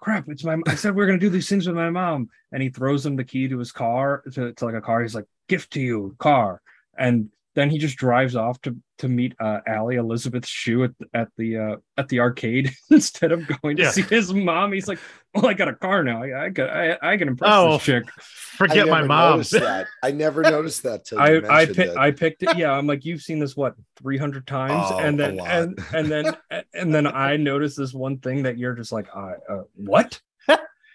crap 0.00 0.28
it's 0.28 0.44
my 0.44 0.56
i 0.68 0.76
said 0.76 0.94
we 0.94 1.02
are 1.02 1.06
going 1.06 1.18
to 1.18 1.26
do 1.26 1.28
these 1.30 1.48
things 1.48 1.66
with 1.66 1.74
my 1.74 1.90
mom 1.90 2.28
and 2.52 2.62
he 2.62 2.68
throws 2.68 3.04
him 3.04 3.16
the 3.16 3.24
key 3.24 3.48
to 3.48 3.58
his 3.58 3.72
car 3.72 4.22
to, 4.32 4.52
to 4.52 4.64
like 4.64 4.76
a 4.76 4.80
car 4.80 5.02
he's 5.02 5.16
like 5.16 5.24
gift 5.48 5.72
to 5.72 5.80
you 5.80 6.14
car 6.20 6.62
and 6.96 7.28
then 7.54 7.70
he 7.70 7.78
just 7.78 7.96
drives 7.96 8.34
off 8.36 8.60
to 8.62 8.76
to 8.98 9.08
meet 9.08 9.34
uh 9.40 9.60
Allie 9.66 9.96
Elizabeth 9.96 10.46
Shue 10.46 10.84
at, 10.84 10.90
at 11.14 11.28
the 11.36 11.56
uh 11.56 11.76
at 11.96 12.08
the 12.08 12.20
arcade 12.20 12.72
instead 12.90 13.32
of 13.32 13.46
going 13.60 13.76
to 13.76 13.82
Yeah. 13.84 13.90
see 13.90 14.02
his 14.02 14.32
mom 14.32 14.72
he's 14.72 14.86
like 14.88 14.98
well 15.34 15.46
I 15.46 15.54
got 15.54 15.68
a 15.68 15.74
car 15.74 16.04
now 16.04 16.22
I 16.22 16.44
I 16.44 16.48
got 16.50 16.70
I, 16.70 16.96
I 17.02 17.16
can 17.16 17.28
impress 17.28 17.50
Oh, 17.52 17.72
this 17.74 17.82
chick 17.84 18.04
Forget 18.18 18.86
my 18.88 18.98
never 18.98 19.08
mom. 19.08 19.42
that 19.52 19.86
i 20.02 20.10
never 20.10 20.42
noticed 20.56 20.82
that 20.84 21.04
till 21.04 21.18
I 21.18 21.36
I 21.36 21.40
mentioned 21.40 21.76
pick, 21.76 21.88
it. 21.88 21.96
I 21.96 22.10
picked 22.12 22.42
it. 22.44 22.56
Yeah, 22.56 22.70
I'm 22.72 22.86
like, 22.86 23.04
you've 23.04 23.22
seen 23.22 23.38
this 23.40 23.56
what 23.56 23.74
300 23.98 24.46
times, 24.46 24.86
Oh, 24.90 24.98
and 24.98 25.18
then 25.18 25.40
and 25.40 25.78
and 25.92 26.06
then 26.10 26.36
and 26.74 26.94
then 26.94 27.06
I 27.06 27.36
noticed 27.36 27.76
this 27.76 27.92
one 27.92 28.18
thing 28.18 28.44
that 28.44 28.58
you're 28.58 28.74
just 28.74 28.92
like, 28.92 29.08
I 29.14 29.32
uh, 29.50 29.62
what? 29.74 30.20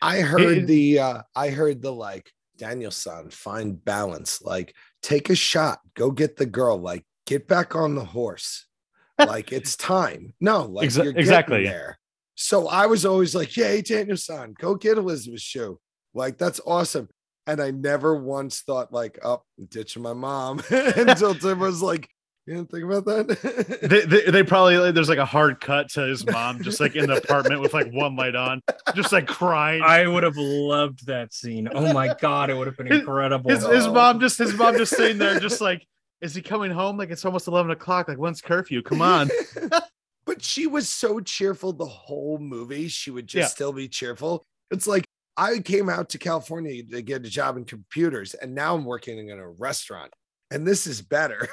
I 0.02 0.22
heard 0.22 0.60
It- 0.60 0.68
the 0.68 1.00
uh 1.00 1.22
I 1.36 1.50
heard 1.50 1.82
the 1.82 1.92
like 1.92 2.32
Daniel-san 2.58 3.30
find 3.30 3.84
balance 3.84 4.42
like 4.42 4.74
take 5.02 5.30
a 5.30 5.36
shot 5.36 5.80
go 5.96 6.12
get 6.12 6.38
the 6.38 6.46
girl 6.46 6.78
like 6.78 7.06
get 7.26 7.48
back 7.48 7.76
on 7.76 7.96
the 7.96 8.06
horse. 8.06 8.66
Like 9.20 9.52
it's 9.52 9.76
time. 9.76 10.34
No 10.40 10.64
like 10.64 10.88
Exa- 10.88 11.04
you're 11.04 11.18
exactly. 11.18 11.66
there. 11.66 12.00
So 12.36 12.70
I 12.70 12.86
was 12.86 13.06
always 13.06 13.36
like 13.36 13.58
yay 13.58 13.82
Daniel-san 13.82 14.54
go 14.58 14.76
get 14.76 14.98
Elizabeth 14.98 15.42
Shue. 15.42 15.78
Like 16.14 16.38
that's 16.38 16.62
awesome. 16.66 17.10
And 17.46 17.62
I 17.62 17.72
never 17.72 18.16
once 18.16 18.62
thought 18.62 18.94
like 18.94 19.20
oh 19.22 19.44
ditching 19.68 20.04
my 20.04 20.14
mom. 20.14 20.62
Until 20.70 21.36
Tim 21.36 21.60
was 21.60 21.82
like 21.82 22.08
you 22.50 22.56
didn't 22.56 22.72
think 22.72 22.84
about 22.84 23.06
that 23.06 23.80
they, 23.82 24.02
they, 24.06 24.32
they 24.32 24.44
probably 24.44 24.92
there's 24.92 25.08
like 25.10 25.20
a 25.20 25.26
hard 25.26 25.62
cut 25.62 25.90
to 25.92 26.02
his 26.02 26.26
mom 26.26 26.62
just 26.64 26.80
like 26.80 26.96
in 26.96 27.08
the 27.08 27.18
apartment 27.18 27.62
with 27.62 27.74
like 27.74 27.92
one 27.94 28.16
light 28.16 28.36
on, 28.36 28.62
just 28.96 29.12
like 29.12 29.28
crying. 29.28 29.84
I 29.84 30.08
would 30.08 30.24
have 30.24 30.36
loved 30.36 31.06
that 31.06 31.34
scene. 31.34 31.70
Oh 31.72 31.94
my 31.94 32.16
god, 32.20 32.50
it 32.50 32.56
would 32.56 32.66
have 32.68 32.76
been 32.76 32.92
incredible. 32.92 33.52
his, 33.52 33.64
his 33.66 33.88
mom 33.88 34.20
just 34.20 34.38
his 34.40 34.54
mom 34.56 34.78
just 34.78 34.96
sitting 34.96 35.18
there 35.20 35.40
just 35.40 35.62
like 35.62 35.86
is 36.22 36.34
he 36.34 36.42
coming 36.42 36.72
home 36.72 36.98
like 36.98 37.12
it's 37.12 37.24
almost 37.24 37.48
11 37.48 37.72
o'clock 37.72 38.08
like 38.08 38.18
when's 38.18 38.42
curfew 38.42 38.82
come 38.82 39.02
on 39.02 39.30
but 40.26 40.42
she 40.44 40.68
was 40.68 40.90
so 40.90 41.20
cheerful 41.20 41.72
the 41.72 41.86
whole 41.86 42.38
movie. 42.40 42.88
She 42.88 43.12
would 43.12 43.28
just 43.28 43.40
Yeah. 43.42 43.48
still 43.48 43.72
be 43.74 43.88
cheerful. 43.88 44.44
It's 44.72 44.88
like 44.88 45.06
I 45.38 45.60
came 45.60 45.88
out 45.88 46.10
to 46.10 46.18
California 46.18 46.84
to 46.84 47.02
get 47.02 47.26
a 47.26 47.30
job 47.30 47.56
in 47.58 47.64
computers, 47.64 48.34
and 48.34 48.54
now 48.54 48.76
I'm 48.76 48.84
working 48.86 49.30
in 49.30 49.40
a 49.40 49.50
restaurant, 49.50 50.12
and 50.52 50.66
this 50.68 50.88
is 50.88 51.02
better. 51.02 51.48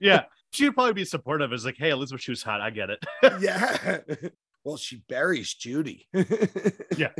yeah 0.00 0.24
she'd 0.52 0.74
probably 0.74 0.92
be 0.92 1.04
supportive 1.04 1.52
it's 1.52 1.64
like 1.64 1.76
hey 1.78 1.90
elizabeth 1.90 2.22
she 2.22 2.30
was 2.32 2.42
hot 2.42 2.60
i 2.60 2.70
get 2.70 2.90
it 2.90 3.04
yeah. 3.40 3.98
Well, 4.64 4.76
she 4.76 5.02
buries 5.08 5.54
Judy. 5.54 6.06
Yeah. 6.96 7.12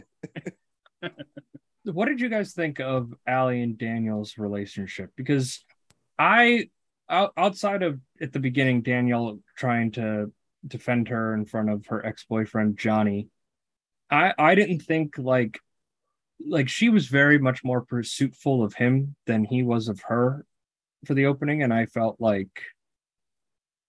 what 1.85 2.07
did 2.07 2.20
you 2.20 2.29
guys 2.29 2.53
think 2.53 2.81
of 2.81 3.14
Allie 3.26 3.62
and 3.62 3.79
Daniel's 3.79 4.37
relationship? 4.37 5.11
Because 5.16 5.64
I, 6.18 6.68
outside 7.09 7.83
of 7.83 7.98
at 8.20 8.33
the 8.33 8.40
beginning, 8.40 8.83
Daniel 8.83 9.40
trying 9.57 9.92
to 9.92 10.31
defend 10.66 11.09
her 11.09 11.33
in 11.33 11.46
front 11.46 11.70
of 11.70 11.87
her 11.87 12.05
ex 12.05 12.24
boyfriend 12.29 12.76
Johnny, 12.76 13.29
I 14.11 14.35
I 14.38 14.55
didn't 14.55 14.81
think 14.81 15.16
like 15.16 15.59
like 16.46 16.68
she 16.68 16.90
was 16.90 17.07
very 17.07 17.38
much 17.38 17.64
more 17.64 17.81
pursuitful 17.81 18.62
of 18.62 18.74
him 18.74 19.16
than 19.26 19.44
he 19.44 19.62
was 19.62 19.88
of 19.88 20.00
her 20.09 20.44
for 21.05 21.15
the 21.15 21.27
opening, 21.27 21.63
and 21.63 21.73
I 21.73 21.87
felt 21.87 22.17
like 22.21 22.51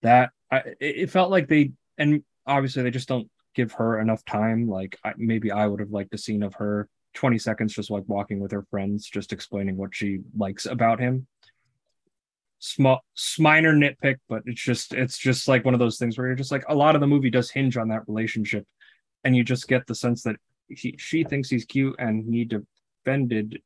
that 0.01 0.31
I 0.51 0.63
it 0.79 1.09
felt 1.09 1.31
like 1.31 1.47
they 1.47 1.71
and 1.97 2.23
obviously 2.45 2.83
they 2.83 2.91
just 2.91 3.07
don't 3.07 3.29
give 3.55 3.73
her 3.73 3.99
enough 3.99 4.23
time. 4.25 4.67
Like 4.67 4.97
I, 5.03 5.13
maybe 5.17 5.51
I 5.51 5.67
would 5.67 5.79
have 5.79 5.91
liked 5.91 6.13
a 6.13 6.17
scene 6.17 6.43
of 6.43 6.55
her 6.55 6.87
20 7.13 7.37
seconds 7.37 7.73
just 7.73 7.91
like 7.91 8.03
walking 8.07 8.39
with 8.39 8.51
her 8.51 8.65
friends, 8.69 9.07
just 9.07 9.33
explaining 9.33 9.77
what 9.77 9.93
she 9.93 10.19
likes 10.37 10.65
about 10.65 10.99
him. 10.99 11.27
Small 12.59 13.01
minor 13.39 13.73
nitpick, 13.73 14.17
but 14.29 14.43
it's 14.45 14.61
just 14.61 14.93
it's 14.93 15.17
just 15.17 15.47
like 15.47 15.65
one 15.65 15.73
of 15.73 15.79
those 15.79 15.97
things 15.97 16.17
where 16.17 16.27
you're 16.27 16.35
just 16.35 16.51
like 16.51 16.65
a 16.69 16.75
lot 16.75 16.95
of 16.95 17.01
the 17.01 17.07
movie 17.07 17.31
does 17.31 17.49
hinge 17.49 17.75
on 17.75 17.89
that 17.89 18.07
relationship, 18.07 18.65
and 19.23 19.35
you 19.35 19.43
just 19.43 19.67
get 19.67 19.87
the 19.87 19.95
sense 19.95 20.23
that 20.23 20.35
he, 20.69 20.95
she 20.97 21.23
thinks 21.23 21.49
he's 21.49 21.65
cute 21.65 21.95
and 21.99 22.33
he 22.33 22.45
defended 22.45 23.61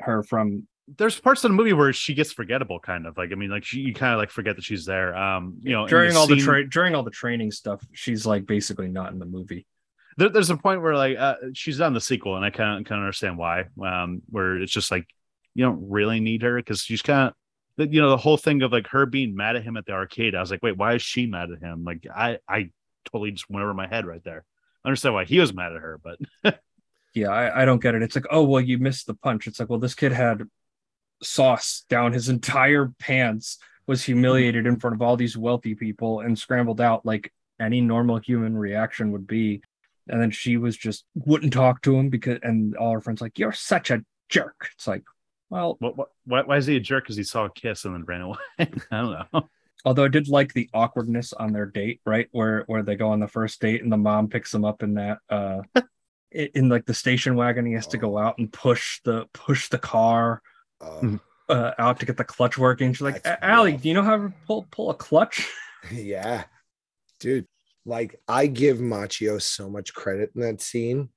her 0.00 0.22
from 0.22 0.66
there's 0.98 1.20
parts 1.20 1.44
of 1.44 1.50
the 1.50 1.54
movie 1.56 1.72
where 1.72 1.92
she 1.92 2.14
gets 2.14 2.32
forgettable 2.32 2.80
kind 2.80 3.06
of 3.06 3.16
like 3.16 3.30
i 3.32 3.34
mean 3.36 3.50
like 3.50 3.64
she 3.64 3.80
you 3.80 3.94
kind 3.94 4.12
of 4.12 4.18
like 4.18 4.30
forget 4.30 4.56
that 4.56 4.64
she's 4.64 4.84
there 4.84 5.14
um 5.16 5.56
you 5.60 5.70
know 5.72 5.84
in 5.84 5.88
during 5.90 6.16
all 6.16 6.26
the 6.26 6.34
scene- 6.34 6.44
tra- 6.44 6.68
during 6.68 6.94
all 6.94 7.02
the 7.02 7.10
training 7.10 7.50
stuff. 7.52 7.84
She's 7.92 8.26
like 8.26 8.44
basically 8.46 8.88
not 8.88 9.12
in 9.12 9.18
the 9.18 9.26
movie. 9.26 9.66
there, 10.16 10.28
there's 10.30 10.50
a 10.50 10.56
point 10.56 10.82
where 10.82 10.96
like 10.96 11.16
uh, 11.16 11.36
she's 11.52 11.80
on 11.80 11.94
the 11.94 12.00
sequel 12.00 12.34
and 12.36 12.44
i 12.44 12.50
kind 12.50 12.80
of 12.80 12.86
kind 12.88 12.98
of 13.00 13.04
understand 13.04 13.38
why 13.38 13.66
um 13.82 14.22
where 14.30 14.56
it's 14.56 14.72
just 14.72 14.90
like 14.90 15.06
you 15.54 15.64
don't 15.64 15.88
really 15.88 16.18
need 16.20 16.42
her 16.42 16.56
because 16.56 16.80
she's 16.82 17.02
kind 17.02 17.28
of 17.78 17.92
you 17.92 18.00
know 18.00 18.10
the 18.10 18.16
whole 18.16 18.36
thing 18.36 18.60
of 18.62 18.72
like 18.72 18.88
her 18.88 19.06
being 19.06 19.34
mad 19.36 19.56
at 19.56 19.62
him 19.62 19.76
at 19.76 19.86
the 19.86 19.92
arcade 19.92 20.34
i 20.34 20.40
was 20.40 20.50
like 20.50 20.62
wait 20.62 20.76
why 20.76 20.94
is 20.94 21.02
she 21.02 21.26
mad 21.26 21.50
at 21.50 21.60
him 21.60 21.84
like 21.84 22.04
i 22.14 22.38
i 22.48 22.68
totally 23.06 23.30
just 23.30 23.48
went 23.48 23.62
over 23.62 23.72
my 23.72 23.86
head 23.86 24.04
right 24.04 24.22
there 24.24 24.44
i 24.84 24.88
understand 24.88 25.14
why 25.14 25.24
he 25.24 25.38
was 25.38 25.54
mad 25.54 25.72
at 25.72 25.80
her 25.80 25.98
but 26.02 26.18
yeah 27.14 27.28
I, 27.28 27.62
I 27.62 27.64
don't 27.64 27.80
get 27.80 27.94
it 27.94 28.02
it's 28.02 28.14
like 28.16 28.26
oh 28.30 28.44
well 28.44 28.60
you 28.60 28.78
missed 28.78 29.06
the 29.06 29.14
punch 29.14 29.46
it's 29.46 29.58
like 29.60 29.70
well 29.70 29.78
this 29.78 29.94
kid 29.94 30.12
had 30.12 30.42
sauce 31.22 31.84
down 31.88 32.12
his 32.12 32.28
entire 32.28 32.92
pants 32.98 33.58
was 33.86 34.04
humiliated 34.04 34.66
in 34.66 34.78
front 34.78 34.94
of 34.94 35.02
all 35.02 35.16
these 35.16 35.36
wealthy 35.36 35.74
people 35.74 36.20
and 36.20 36.38
scrambled 36.38 36.80
out 36.80 37.04
like 37.04 37.32
any 37.58 37.80
normal 37.80 38.18
human 38.18 38.56
reaction 38.56 39.12
would 39.12 39.26
be. 39.26 39.62
And 40.08 40.20
then 40.20 40.30
she 40.30 40.56
was 40.56 40.76
just 40.76 41.04
wouldn't 41.14 41.52
talk 41.52 41.82
to 41.82 41.96
him 41.96 42.08
because 42.08 42.38
and 42.42 42.76
all 42.76 42.92
her 42.92 43.00
friends 43.00 43.20
like 43.20 43.38
you're 43.38 43.52
such 43.52 43.90
a 43.90 44.04
jerk. 44.28 44.70
It's 44.74 44.86
like 44.86 45.02
well 45.50 45.76
what, 45.80 45.96
what 45.96 46.08
why, 46.24 46.42
why 46.42 46.56
is 46.56 46.66
he 46.66 46.76
a 46.76 46.80
jerk? 46.80 47.04
Because 47.04 47.16
he 47.16 47.24
saw 47.24 47.46
a 47.46 47.50
kiss 47.52 47.84
and 47.84 47.94
then 47.94 48.04
ran 48.04 48.22
away. 48.22 48.38
I 48.58 48.64
don't 48.90 49.16
know. 49.32 49.48
Although 49.84 50.04
i 50.04 50.08
did 50.08 50.28
like 50.28 50.52
the 50.52 50.68
awkwardness 50.74 51.32
on 51.32 51.52
their 51.52 51.66
date 51.66 52.00
right? 52.06 52.28
Where 52.32 52.64
where 52.66 52.82
they 52.82 52.96
go 52.96 53.10
on 53.10 53.20
the 53.20 53.28
first 53.28 53.60
date 53.60 53.82
and 53.82 53.92
the 53.92 53.96
mom 53.96 54.28
picks 54.28 54.52
them 54.52 54.64
up 54.64 54.82
in 54.82 54.94
that 54.94 55.18
uh 55.28 55.62
in, 56.30 56.48
in 56.54 56.68
like 56.68 56.86
the 56.86 56.94
station 56.94 57.34
wagon 57.34 57.66
he 57.66 57.72
has 57.72 57.88
to 57.88 57.98
go 57.98 58.18
out 58.18 58.38
and 58.38 58.52
push 58.52 59.00
the 59.04 59.26
push 59.32 59.68
the 59.68 59.78
car 59.78 60.42
Uh, 60.80 61.16
uh, 61.48 61.72
out 61.78 61.98
to 62.00 62.06
get 62.06 62.16
the 62.16 62.24
clutch 62.24 62.56
working 62.56 62.92
she's 62.92 63.00
like 63.02 63.22
That's 63.22 63.42
Allie, 63.42 63.72
rough. 63.72 63.82
do 63.82 63.88
you 63.88 63.94
know 63.94 64.02
how 64.02 64.16
to 64.16 64.32
pull 64.46 64.66
pull 64.70 64.90
a 64.90 64.94
clutch 64.94 65.48
yeah, 65.92 66.44
dude. 67.20 67.46
Like 67.86 68.20
I 68.28 68.46
give 68.46 68.78
Macchio 68.78 69.40
so 69.40 69.68
much 69.70 69.94
credit 69.94 70.30
in 70.34 70.42
that 70.42 70.60
scene 70.60 71.08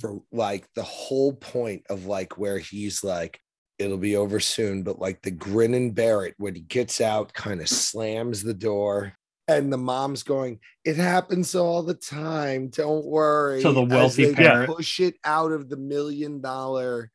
for 0.00 0.20
like 0.32 0.66
the 0.74 0.82
whole 0.82 1.32
point 1.32 1.84
of 1.88 2.06
like 2.06 2.36
where 2.36 2.58
he's 2.58 3.04
like, 3.04 3.40
it'll 3.78 3.96
be 3.96 4.16
over 4.16 4.40
soon, 4.40 4.82
but 4.82 4.98
like 4.98 5.22
the 5.22 5.30
grin 5.30 5.74
and 5.74 5.94
bear 5.94 6.24
it 6.24 6.34
when 6.38 6.54
he 6.56 6.60
gets 6.62 7.00
out, 7.00 7.32
kind 7.32 7.60
of 7.60 7.68
slams 7.68 8.42
the 8.42 8.52
door. 8.54 9.14
And 9.46 9.72
the 9.72 9.78
mom's 9.78 10.24
going, 10.24 10.58
it 10.84 10.96
happens 10.96 11.54
all 11.54 11.82
the 11.84 11.94
time. 11.94 12.68
Don't 12.68 13.06
worry. 13.06 13.62
So 13.62 13.72
the 13.72 13.84
as 13.84 13.88
wealthy 13.88 14.24
they 14.26 14.34
parent- 14.34 14.68
push 14.74 14.98
it 15.00 15.14
out 15.24 15.52
of 15.52 15.68
the 15.70 15.76
million 15.76 16.40
dollar 16.40 17.10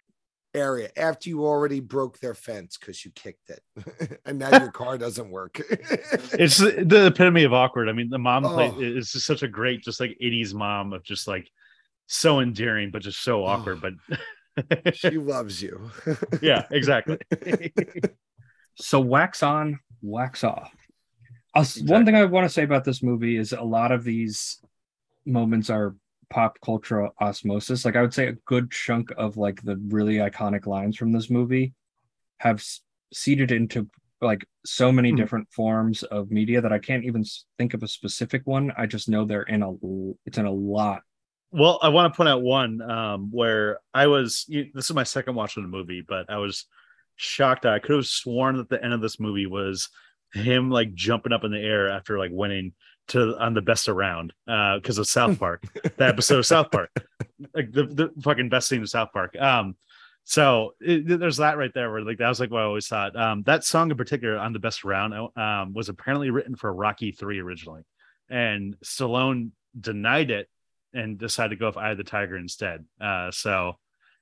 area 0.54 0.90
after 0.98 1.30
you 1.30 1.46
already 1.46 1.80
broke 1.80 2.20
their 2.20 2.34
fence 2.34 2.78
because 2.78 3.04
you 3.04 3.12
kicked 3.16 3.50
it. 3.50 4.20
and 4.26 4.40
now 4.40 4.50
your 4.60 4.72
car 4.82 4.98
doesn't 4.98 5.30
work. 5.30 5.60
It's 6.34 6.58
the 6.58 7.08
epitome 7.08 7.44
of 7.44 7.54
awkward. 7.54 7.90
I 7.90 7.94
mean, 7.94 8.10
the 8.10 8.20
mom 8.20 8.44
play 8.44 8.72
Oh. 8.76 8.80
is 8.80 9.12
just 9.12 9.26
such 9.26 9.44
a 9.44 9.48
great, 9.48 9.84
just 9.84 10.00
like 10.00 10.18
80s 10.22 10.54
mom 10.54 10.94
of 10.94 11.04
just 11.04 11.28
like 11.28 11.50
so 12.08 12.40
endearing, 12.40 12.92
but 12.92 13.02
just 13.02 13.22
so 13.24 13.46
awkward. 13.46 13.82
But 13.82 14.96
she 14.96 15.10
loves 15.18 15.62
you. 15.62 15.90
yeah, 16.42 16.66
exactly. 16.72 17.18
So 18.76 19.00
wax 19.00 19.44
on, 19.44 19.80
wax 20.02 20.44
off. 20.44 20.72
Uh, 21.56 21.66
One 21.86 22.06
thing 22.06 22.16
I 22.16 22.26
want 22.26 22.46
to 22.46 22.50
say 22.50 22.64
about 22.64 22.84
this 22.84 23.04
movie 23.04 23.38
is 23.38 23.54
a 23.54 23.62
lot 23.62 23.92
of 23.92 24.04
these 24.04 24.60
moments 25.26 25.70
are 25.70 25.96
pop 26.34 26.58
culture 26.66 27.10
osmosis. 27.22 27.86
Like 27.86 27.96
I 27.96 28.02
would 28.02 28.14
say 28.14 28.28
a 28.28 28.38
good 28.54 28.72
chunk 28.72 29.12
of 29.18 29.38
like 29.38 29.62
the 29.62 29.78
really 29.90 30.16
iconic 30.16 30.66
lines 30.66 30.98
from 30.98 31.12
this 31.12 31.30
movie 31.30 31.74
have 32.40 32.64
seeded 33.14 33.52
into 33.52 33.88
like 34.22 34.46
so 34.66 34.92
many 34.92 35.12
Hmm. 35.12 35.18
different 35.18 35.48
forms 35.52 36.04
of 36.04 36.32
media 36.32 36.60
that 36.62 36.74
I 36.74 36.80
can't 36.80 37.06
even 37.06 37.24
think 37.58 37.74
of 37.74 37.84
a 37.84 37.88
specific 37.88 38.42
one. 38.46 38.72
I 38.78 38.86
just 38.88 39.10
know 39.10 39.26
they're 39.26 39.44
in 39.44 39.62
a 39.62 39.72
it's 40.26 40.38
in 40.38 40.46
a 40.46 40.52
lot. 40.52 41.02
Well, 41.52 41.78
I 41.84 41.90
want 41.90 42.12
to 42.12 42.18
point 42.18 42.30
out 42.30 42.42
one 42.42 42.82
um, 42.82 43.30
where 43.32 43.80
I 43.94 44.08
was. 44.08 44.46
You, 44.48 44.72
this 44.74 44.90
is 44.90 44.96
my 44.96 45.04
second 45.04 45.36
watch 45.36 45.56
of 45.56 45.64
the 45.64 45.70
movie, 45.70 46.04
but 46.08 46.30
I 46.30 46.38
was 46.38 46.66
shocked. 47.16 47.66
I 47.68 47.78
could 47.80 47.96
have 47.96 48.08
sworn 48.08 48.58
that 48.58 48.70
the 48.70 48.84
end 48.84 48.94
of 48.94 49.02
this 49.02 49.20
movie 49.20 49.46
was 49.46 49.90
him 50.34 50.72
like 50.72 50.96
jumping 50.96 51.32
up 51.32 51.44
in 51.44 51.52
the 51.52 51.60
air 51.60 51.90
after 51.90 52.18
like 52.18 52.32
winning 52.34 52.74
to 53.10 53.38
on 53.38 53.54
the 53.54 53.62
best 53.62 53.90
around 53.90 54.34
uh, 54.48 54.78
because 54.78 54.98
of 54.98 55.08
South 55.08 55.40
Park, 55.40 55.64
the 55.98 56.08
episode 56.08 56.40
of 56.40 56.46
South 56.46 56.72
Park, 56.72 56.90
like 57.54 57.72
the, 57.72 57.84
the 57.84 58.12
fucking 58.22 58.50
best 58.50 58.68
scene 58.68 58.82
of 58.82 58.90
South 58.90 59.10
Park. 59.12 59.36
Um, 59.40 59.76
so 60.26 60.74
it, 60.80 61.20
there's 61.20 61.38
that 61.38 61.58
right 61.58 61.74
there 61.74 61.92
where 61.92 62.02
like 62.02 62.18
that 62.20 62.30
was 62.30 62.40
like 62.40 62.52
what 62.52 62.62
I 62.62 62.66
always 62.66 62.88
thought. 62.88 63.16
Um, 63.16 63.44
that 63.44 63.64
song 63.64 63.92
in 63.92 63.98
particular 63.98 64.38
on 64.38 64.54
the 64.54 64.60
best 64.60 64.86
around 64.86 65.14
um, 65.36 65.74
was 65.74 65.90
apparently 65.90 66.30
written 66.30 66.56
for 66.56 66.74
Rocky 66.74 67.12
Three 67.12 67.40
originally, 67.40 67.84
and 68.30 68.78
Stallone 68.84 69.52
denied 69.80 70.32
it 70.32 70.50
and 70.94 71.18
decided 71.18 71.50
to 71.50 71.56
go 71.60 71.68
with 71.68 71.78
Eye 71.78 71.92
of 71.92 71.98
the 71.98 72.04
Tiger 72.04 72.38
instead. 72.38 72.86
Uh, 73.02 73.32
so 73.32 73.74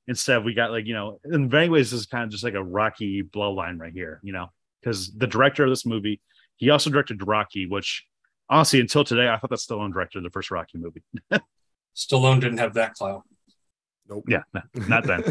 instead, 0.07 0.43
we 0.43 0.55
got 0.55 0.71
like 0.71 0.87
you 0.87 0.95
know, 0.95 1.19
in 1.23 1.49
many 1.49 1.69
ways, 1.69 1.91
this 1.91 1.99
is 1.99 2.05
kind 2.07 2.23
of 2.23 2.31
just 2.31 2.43
like 2.43 2.55
a 2.55 2.63
Rocky 2.63 3.21
bloodline 3.21 3.79
right 3.79 3.93
here, 3.93 4.19
you 4.23 4.33
know, 4.33 4.47
because 4.81 5.11
the 5.11 5.27
director 5.27 5.63
of 5.63 5.69
this 5.69 5.85
movie, 5.85 6.19
he 6.55 6.71
also 6.71 6.89
directed 6.89 7.27
Rocky, 7.27 7.67
which 7.67 8.05
honestly, 8.51 8.79
until 8.79 9.03
today, 9.03 9.29
I 9.29 9.37
thought 9.37 9.49
that 9.49 9.59
Stallone 9.59 9.93
directed 9.93 10.23
the 10.23 10.29
first 10.29 10.51
Rocky 10.51 10.77
movie. 10.77 11.01
Stallone 11.95 12.39
didn't 12.39 12.59
have 12.59 12.75
that 12.75 12.93
clout. 12.93 13.23
Nope. 14.07 14.25
Yeah, 14.27 14.43
no, 14.53 14.61
not 14.87 15.05
then. 15.05 15.23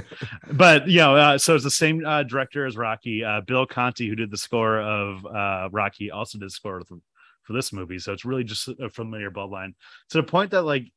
but 0.52 0.88
you 0.88 0.98
know, 0.98 1.14
uh, 1.14 1.38
so 1.38 1.54
it's 1.54 1.64
the 1.64 1.70
same 1.70 2.04
uh, 2.04 2.22
director 2.22 2.66
as 2.66 2.76
Rocky. 2.76 3.22
Uh, 3.22 3.42
Bill 3.42 3.66
Conti, 3.66 4.08
who 4.08 4.16
did 4.16 4.30
the 4.30 4.38
score 4.38 4.80
of 4.80 5.24
uh, 5.26 5.68
Rocky, 5.70 6.10
also 6.10 6.38
did 6.38 6.46
the 6.46 6.50
score 6.50 6.82
for, 6.88 6.96
for 7.42 7.52
this 7.52 7.72
movie. 7.72 7.98
So 7.98 8.12
it's 8.12 8.24
really 8.24 8.44
just 8.44 8.68
a 8.68 8.88
familiar 8.88 9.30
bloodline 9.30 9.74
to 10.10 10.18
the 10.18 10.22
point 10.22 10.52
that 10.52 10.62
like 10.62 10.90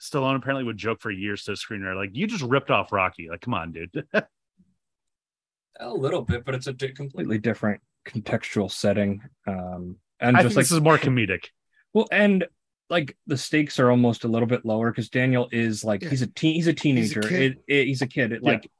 Stallone 0.00 0.36
apparently 0.36 0.64
would 0.64 0.76
joke 0.76 1.00
for 1.00 1.10
years 1.10 1.44
to 1.44 1.52
the 1.52 1.56
screenwriter, 1.56 1.96
like, 1.96 2.10
"You 2.12 2.26
just 2.26 2.44
ripped 2.44 2.70
off 2.70 2.92
Rocky. 2.92 3.28
Like, 3.30 3.40
come 3.40 3.54
on, 3.54 3.72
dude." 3.72 4.06
A 5.82 5.88
little 5.88 6.20
bit, 6.20 6.44
but 6.44 6.54
it's 6.54 6.66
a 6.66 6.74
di- 6.74 6.92
completely 6.92 7.38
different 7.38 7.80
contextual 8.06 8.70
setting. 8.70 9.22
Um, 9.46 9.96
and 10.20 10.36
I 10.36 10.42
just 10.42 10.50
think 10.50 10.56
like 10.56 10.64
this 10.64 10.72
is 10.72 10.80
more 10.82 10.98
comedic. 10.98 11.46
Well, 11.92 12.06
and 12.12 12.46
like 12.88 13.16
the 13.26 13.36
stakes 13.36 13.78
are 13.78 13.90
almost 13.90 14.24
a 14.24 14.28
little 14.28 14.48
bit 14.48 14.64
lower 14.64 14.90
because 14.90 15.08
Daniel 15.10 15.48
is 15.52 15.84
like 15.84 16.02
Yeah. 16.02 16.08
he's 16.10 16.22
a 16.22 16.26
teen, 16.26 16.54
he's 16.56 16.66
a 16.68 16.72
teenager. 16.72 17.20
kid. 17.20 17.58
It, 17.68 17.74
it- 17.74 17.86
he's 17.86 18.02
a 18.02 18.06
kid. 18.06 18.32
It, 18.32 18.40
Yeah. 18.42 18.50
Like 18.52 18.70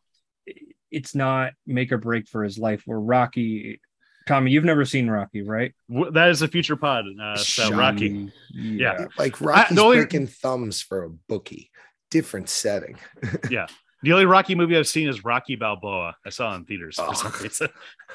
it's 0.91 1.15
not 1.15 1.53
make 1.67 1.93
or 1.93 1.99
break 1.99 2.27
for 2.29 2.43
his 2.43 2.59
life. 2.59 2.83
Where 2.85 2.99
Rocky, 2.99 3.81
Tommy, 4.27 4.51
you've 4.51 4.65
never 4.65 4.85
seen 4.85 5.09
Rocky, 5.09 5.43
right? 5.43 5.73
W- 5.89 6.11
That 6.11 6.31
is 6.31 6.43
a 6.43 6.49
future 6.49 6.75
pod. 6.77 7.05
Uh, 7.21 7.37
so 7.37 7.71
Rocky. 7.73 8.33
Yeah. 8.53 9.07
like 9.19 9.41
Rocky's 9.41 9.77
the 9.77 9.83
only- 9.83 9.97
breaking 9.99 10.27
thumbs 10.27 10.83
for 10.83 11.05
a 11.05 11.11
bookie. 11.11 11.71
Different 12.11 12.49
setting. 12.49 12.97
Yeah, 13.51 13.67
the 14.03 14.13
only 14.15 14.25
Rocky 14.27 14.55
movie 14.57 14.77
I've 14.77 14.89
seen 14.89 15.09
is 15.09 15.25
Rocky 15.25 15.55
Balboa. 15.57 16.17
I 16.27 16.31
saw 16.31 16.53
it 16.53 16.57
in 16.57 16.65
theaters 16.65 16.97
for 16.97 17.15
some 17.15 17.33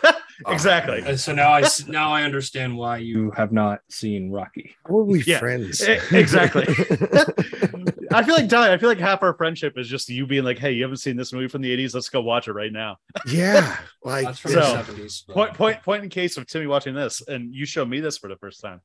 Oh. 0.03 0.11
reason. 0.39 0.53
exactly. 0.53 1.01
And 1.05 1.19
so 1.19 1.33
now 1.33 1.51
I 1.51 1.63
now 1.87 2.11
I 2.11 2.23
understand 2.23 2.75
why 2.77 2.97
you 2.97 3.31
have 3.31 3.51
not 3.51 3.81
seen 3.89 4.31
Rocky. 4.31 4.75
How 4.87 4.97
are 4.99 5.03
we 5.03 5.23
Yeah, 5.23 5.39
friends? 5.39 5.81
Exactly. 5.81 6.65
I 8.11 8.23
feel 8.23 8.35
like 8.35 8.47
Dolly, 8.47 8.69
I 8.69 8.77
feel 8.77 8.89
like 8.89 8.99
half 8.99 9.23
our 9.23 9.33
friendship 9.35 9.77
is 9.77 9.87
just 9.89 10.07
you 10.09 10.25
being 10.25 10.43
like, 10.43 10.57
"Hey, 10.57 10.71
you 10.71 10.83
haven't 10.83 10.97
seen 10.97 11.17
this 11.17 11.33
movie 11.33 11.47
from 11.47 11.61
the 11.61 11.75
'80s? 11.75 11.93
Let's 11.93 12.09
go 12.09 12.21
watch 12.21 12.47
it 12.47 12.53
right 12.53 12.71
now." 12.71 12.97
yeah. 13.27 13.77
Like 14.03 14.25
That's 14.25 14.39
from 14.39 14.51
So- 14.51 14.59
the 14.59 14.83
seventies. 14.83 15.25
Point, 15.27 15.53
point, 15.55 15.81
point 15.81 16.03
in 16.03 16.09
case 16.09 16.37
of 16.37 16.45
Timmy 16.45 16.67
watching 16.67 16.93
this, 16.93 17.21
and 17.27 17.53
you 17.53 17.65
show 17.65 17.83
me 17.85 17.99
this 17.99 18.17
for 18.19 18.27
the 18.29 18.35
first 18.37 18.61
time. 18.61 18.81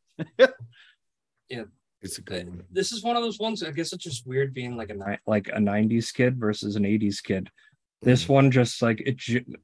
Yeah, 1.48 1.64
it's 2.00 2.16
a 2.18 2.22
good 2.22 2.48
one. 2.48 2.62
This 2.70 2.90
is 2.92 3.02
one 3.02 3.16
of 3.16 3.22
those 3.22 3.38
ones. 3.38 3.62
I 3.62 3.70
guess 3.70 3.92
it's 3.92 4.02
just 4.02 4.26
weird 4.26 4.54
being 4.54 4.76
like 4.76 4.88
a 4.90 4.94
ni- 4.94 5.18
like 5.26 5.48
a 5.48 5.58
'90s 5.58 6.12
kid 6.14 6.38
versus 6.38 6.76
an 6.76 6.84
'80s 6.84 7.22
kid. 7.22 7.50
This 8.02 8.28
one 8.28 8.50
just 8.50 8.80
like 8.82 9.00
it. 9.00 9.18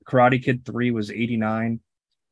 Karate 0.07 0.43
Kid 0.43 0.65
Three 0.65 0.91
was 0.91 1.11
'89, 1.11 1.81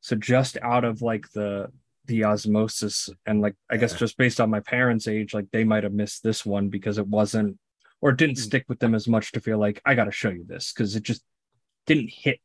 so 0.01 0.17
just 0.17 0.59
out 0.63 0.85
of 0.85 1.03
like 1.03 1.31
the 1.33 1.71
the 2.07 2.25
osmosis 2.25 3.09
and 3.25 3.41
like 3.41 3.55
I 3.71 3.79
guess 3.79 3.95
just 3.95 4.19
based 4.19 4.41
on 4.41 4.51
my 4.51 4.61
parents' 4.61 5.09
age, 5.09 5.33
like 5.33 5.47
they 5.51 5.65
might 5.65 5.85
have 5.85 5.95
missed 5.95 6.23
this 6.23 6.45
one 6.45 6.69
because 6.69 6.99
it 6.99 7.07
wasn't 7.07 7.59
or 8.01 8.11
it 8.11 8.19
didn't 8.19 8.37
mm. 8.37 8.43
stick 8.43 8.67
with 8.69 8.81
them 8.81 8.95
as 8.95 9.09
much 9.09 9.33
to 9.33 9.41
feel 9.41 9.59
like 9.59 9.81
I 9.87 9.95
got 9.95 10.05
to 10.05 10.13
show 10.13 10.29
you 10.29 10.45
this 10.47 10.73
because 10.73 10.95
it 10.95 11.03
just 11.03 11.23
didn't 11.87 12.11
hit 12.11 12.39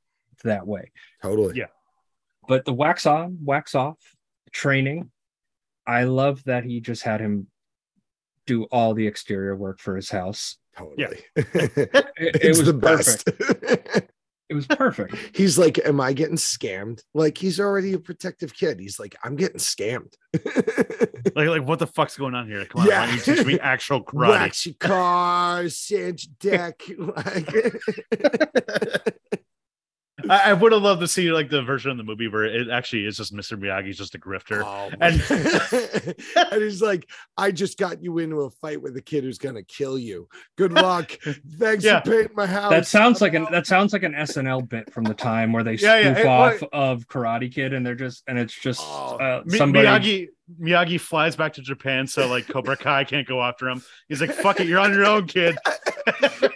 that 0.45 0.65
way. 0.65 0.91
Totally. 1.21 1.57
Yeah. 1.57 1.65
But 2.47 2.63
the 2.63 2.73
wax 2.73 3.05
on, 3.05 3.39
wax 3.43 3.75
off 3.75 3.97
training, 4.51 5.11
I 5.85 6.05
love 6.05 6.43
that 6.45 6.63
he 6.63 6.79
just 6.79 7.03
had 7.03 7.19
him 7.19 7.47
do 8.47 8.63
all 8.65 8.93
the 8.93 9.05
exterior 9.05 9.55
work 9.55 9.79
for 9.79 9.95
his 9.95 10.09
house. 10.09 10.57
Totally. 10.79 11.19
It, 12.21 12.43
it 12.43 12.49
was 12.49 12.65
the 12.65 12.73
perfect. 12.73 13.25
best. 13.85 14.09
It 14.49 14.55
was 14.55 14.65
perfect. 14.65 15.15
he's 15.35 15.59
like, 15.59 15.79
Am 15.85 16.01
I 16.01 16.11
getting 16.11 16.35
scammed? 16.35 17.01
Like 17.13 17.37
he's 17.37 17.59
already 17.59 17.93
a 17.93 17.99
protective 17.99 18.53
kid. 18.53 18.79
He's 18.79 18.99
like, 18.99 19.15
I'm 19.23 19.35
getting 19.35 19.59
scammed. 19.59 20.13
Like, 21.35 21.47
like 21.47 21.67
what 21.67 21.79
the 21.79 21.87
fuck's 21.87 22.17
going 22.17 22.33
on 22.33 22.47
here? 22.47 22.65
Come 22.65 22.81
on, 22.81 22.87
why 22.87 23.05
don't 23.05 23.15
you 23.15 23.35
teach 23.35 23.45
me 23.45 23.59
actual 23.59 24.03
karate? 24.03 24.29
Wax 24.29 24.65
your 24.65 24.75
car, 24.79 25.69
sand 25.69 26.21
deck. 26.39 26.81
Like 26.97 27.75
I, 30.29 30.49
I 30.49 30.53
would 30.53 30.71
have 30.71 30.81
loved 30.81 31.01
to 31.01 31.07
see 31.07 31.31
like 31.31 31.49
the 31.49 31.61
version 31.61 31.91
of 31.91 31.97
the 31.97 32.03
movie 32.03 32.27
where 32.27 32.45
it 32.45 32.69
actually 32.69 33.05
is 33.05 33.17
just 33.17 33.33
Mr. 33.33 33.57
Miyagi's 33.59 33.97
just 33.97 34.15
a 34.15 34.19
grifter. 34.19 34.63
Oh, 34.65 34.89
And- 34.99 35.21
and, 35.29 36.15
and 36.53 36.61
he's 36.63 36.81
like, 36.81 37.07
I 37.37 37.51
just 37.51 37.77
got 37.77 38.01
you 38.03 38.17
into 38.19 38.41
a 38.41 38.49
fight 38.49 38.81
with 38.81 38.95
a 38.97 39.01
kid 39.01 39.23
who's 39.23 39.37
gonna 39.37 39.63
kill 39.63 39.97
you. 39.99 40.27
Good 40.57 40.71
luck. 40.73 41.11
Thanks 41.59 41.83
Yeah. 41.83 42.01
for 42.01 42.11
painting 42.11 42.35
my 42.35 42.45
house. 42.47 42.71
That 42.71 42.87
sounds 42.87 43.21
like 43.21 43.33
an 43.33 43.47
that 43.51 43.67
sounds 43.67 43.93
like 43.93 44.03
an 44.03 44.13
SNL 44.13 44.67
bit 44.67 44.91
from 44.91 45.03
the 45.03 45.13
time 45.13 45.53
where 45.53 45.63
they 45.63 45.77
spoof 45.77 45.87
Yeah, 45.87 45.99
yeah, 45.99 46.17
it- 46.19 46.25
off 46.25 46.63
of 46.73 47.07
Karate 47.07 47.53
Kid 47.53 47.73
and 47.73 47.85
they're 47.85 47.95
just 47.95 48.23
and 48.27 48.37
it's 48.39 48.53
just 48.59 48.81
Oh. 48.83 49.17
uh, 49.17 49.43
somebody 49.49 49.87
Miyagi 49.87 50.27
Miyagi 50.59 50.99
flies 50.99 51.35
back 51.35 51.53
to 51.53 51.61
Japan, 51.61 52.07
so 52.07 52.27
like 52.27 52.47
Cobra 52.47 52.75
Kai 52.75 53.03
can't 53.03 53.27
go 53.27 53.39
after 53.43 53.69
him. 53.69 53.83
He's 54.07 54.19
like, 54.19 54.31
"Fuck 54.33 54.59
it, 54.59 54.65
you're 54.67 54.79
on 54.79 54.91
your 54.91 55.05
own, 55.05 55.27
kid." 55.27 55.55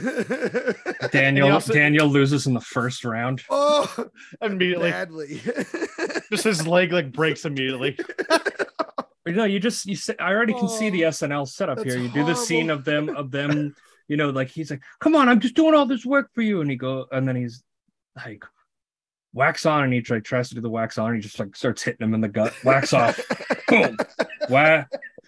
Daniel 1.10 1.50
also- 1.52 1.72
Daniel 1.72 2.06
loses 2.08 2.46
in 2.46 2.54
the 2.54 2.60
first 2.60 3.04
round. 3.04 3.42
oh, 3.50 4.08
Immediately, 4.40 4.90
badly. 4.90 5.40
just 6.30 6.44
his 6.44 6.66
leg 6.66 6.92
like 6.92 7.12
breaks 7.12 7.44
immediately. 7.44 7.98
You 9.26 9.32
know, 9.32 9.44
you 9.44 9.60
just 9.60 9.86
you 9.86 9.96
say, 9.96 10.14
I 10.18 10.32
already 10.32 10.54
can 10.54 10.68
see 10.68 10.90
the 10.90 11.04
Oh, 11.04 11.08
SNL 11.10 11.46
setup 11.48 11.82
here. 11.84 11.98
You 11.98 12.08
do 12.08 12.24
the 12.24 12.34
scene 12.34 12.70
of 12.70 12.84
them 12.84 13.08
of 13.10 13.30
them, 13.30 13.74
you 14.08 14.16
know, 14.16 14.30
like 14.30 14.48
he's 14.48 14.70
like, 14.70 14.82
"Come 14.98 15.14
on, 15.14 15.28
I'm 15.28 15.40
just 15.40 15.54
doing 15.54 15.74
all 15.74 15.86
this 15.86 16.04
work 16.06 16.30
for 16.34 16.42
you," 16.42 16.60
and 16.62 16.70
he 16.70 16.76
go, 16.76 17.06
and 17.12 17.28
then 17.28 17.36
he's 17.36 17.62
like, 18.16 18.42
"Wax 19.34 19.66
on," 19.66 19.84
and 19.84 19.92
he 19.92 20.02
like 20.08 20.24
tries 20.24 20.48
to 20.48 20.54
do 20.54 20.60
the 20.62 20.70
wax 20.70 20.96
on, 20.98 21.08
and 21.08 21.16
he 21.16 21.22
just 21.22 21.38
like 21.38 21.54
starts 21.54 21.82
hitting 21.82 22.04
him 22.06 22.14
in 22.14 22.20
the 22.22 22.28
gut, 22.28 22.54
wax 22.64 22.92
off, 22.94 23.20
boom, 23.68 23.96
wha- 24.48 24.84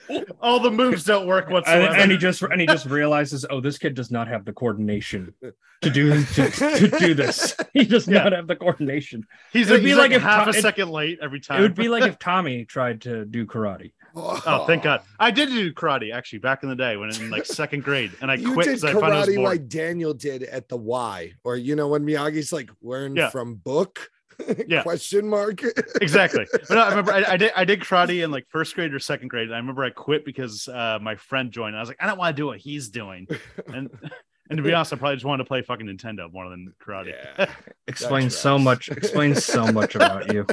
All 0.40 0.60
the 0.60 0.70
moves 0.70 1.04
don't 1.04 1.26
work 1.26 1.48
whatsoever. 1.48 1.86
and, 1.92 2.02
and 2.02 2.12
he 2.12 2.18
just 2.18 2.42
and 2.42 2.60
he 2.60 2.66
just 2.66 2.86
realizes, 2.86 3.44
oh, 3.50 3.60
this 3.60 3.78
kid 3.78 3.94
does 3.94 4.10
not 4.10 4.28
have 4.28 4.44
the 4.44 4.52
coordination 4.52 5.34
to 5.82 5.90
do 5.90 6.24
to, 6.24 6.50
to 6.50 6.88
do 6.98 7.14
this. 7.14 7.56
He 7.72 7.84
does 7.84 8.06
Yeah. 8.08 8.24
not 8.24 8.32
have 8.32 8.46
the 8.46 8.56
coordination. 8.56 9.26
he's 9.52 9.68
it 9.68 9.72
would 9.72 9.76
like, 9.78 9.82
be 9.84 9.88
he's 9.90 9.96
like 9.98 10.10
like, 10.10 10.16
if 10.16 10.22
half 10.22 10.44
Tom- 10.46 10.54
a 10.54 10.58
it- 10.58 10.62
second 10.62 10.90
late 10.90 11.18
every 11.22 11.40
time. 11.40 11.60
It 11.60 11.62
would 11.62 11.74
be 11.74 11.88
like 11.88 12.04
if 12.04 12.18
Tommy 12.20 12.64
tried 12.64 13.02
to 13.02 13.24
do 13.24 13.46
karate. 13.46 13.92
Oh, 14.14 14.64
thank 14.66 14.82
God! 14.82 15.00
I 15.18 15.30
did 15.30 15.48
do 15.48 15.72
karate 15.72 16.12
actually 16.14 16.40
back 16.40 16.62
in 16.62 16.68
the 16.68 16.76
day 16.76 16.98
when 16.98 17.08
in 17.14 17.30
like 17.30 17.46
second 17.46 17.82
grade, 17.82 18.10
and 18.20 18.30
I 18.30 18.34
you 18.34 18.52
quit 18.52 18.66
did 18.66 18.70
because 18.80 18.84
I 18.84 18.92
found 18.92 19.14
it 19.14 19.16
was 19.16 19.28
karate 19.28 19.42
like 19.42 19.68
Daniel 19.68 20.12
did 20.12 20.42
at 20.42 20.68
the 20.68 20.76
Y, 20.76 21.32
or 21.44 21.56
you 21.56 21.76
know 21.76 21.88
when 21.88 22.04
Miyagi's 22.04 22.52
like 22.52 22.70
learn 22.82 23.16
Yeah. 23.16 23.30
from 23.30 23.54
book? 23.54 24.10
Yeah. 24.66 24.82
Question 24.82 25.28
mark. 25.28 25.62
exactly. 26.00 26.46
But 26.52 26.70
no, 26.70 26.80
I 26.80 26.88
remember 26.88 27.12
I, 27.12 27.24
I 27.32 27.36
did 27.36 27.52
I 27.56 27.64
did 27.64 27.80
karate 27.80 28.24
in 28.24 28.30
like 28.30 28.46
first 28.48 28.74
grade 28.74 28.94
or 28.94 28.98
second 28.98 29.28
grade. 29.28 29.46
And 29.46 29.54
I 29.54 29.58
remember 29.58 29.84
I 29.84 29.90
quit 29.90 30.24
because 30.24 30.68
uh, 30.68 30.98
my 31.02 31.16
friend 31.16 31.50
joined. 31.50 31.76
I 31.76 31.80
was 31.80 31.88
like, 31.88 31.98
I 32.00 32.06
don't 32.06 32.18
want 32.18 32.34
to 32.36 32.40
do 32.40 32.46
what 32.46 32.58
he's 32.58 32.88
doing, 32.88 33.26
and 33.66 33.90
and 34.50 34.56
to 34.56 34.62
be 34.62 34.72
honest, 34.72 34.92
I 34.92 34.96
probably 34.96 35.16
just 35.16 35.24
wanted 35.24 35.44
to 35.44 35.48
play 35.48 35.62
fucking 35.62 35.86
Nintendo 35.86 36.32
more 36.32 36.48
than 36.48 36.72
karate. 36.84 37.14
Yeah. 37.38 37.46
Explains 37.86 38.36
so 38.36 38.58
much. 38.58 38.88
Explains 38.88 39.44
so 39.44 39.66
much 39.66 39.94
about 39.94 40.32
you. 40.32 40.46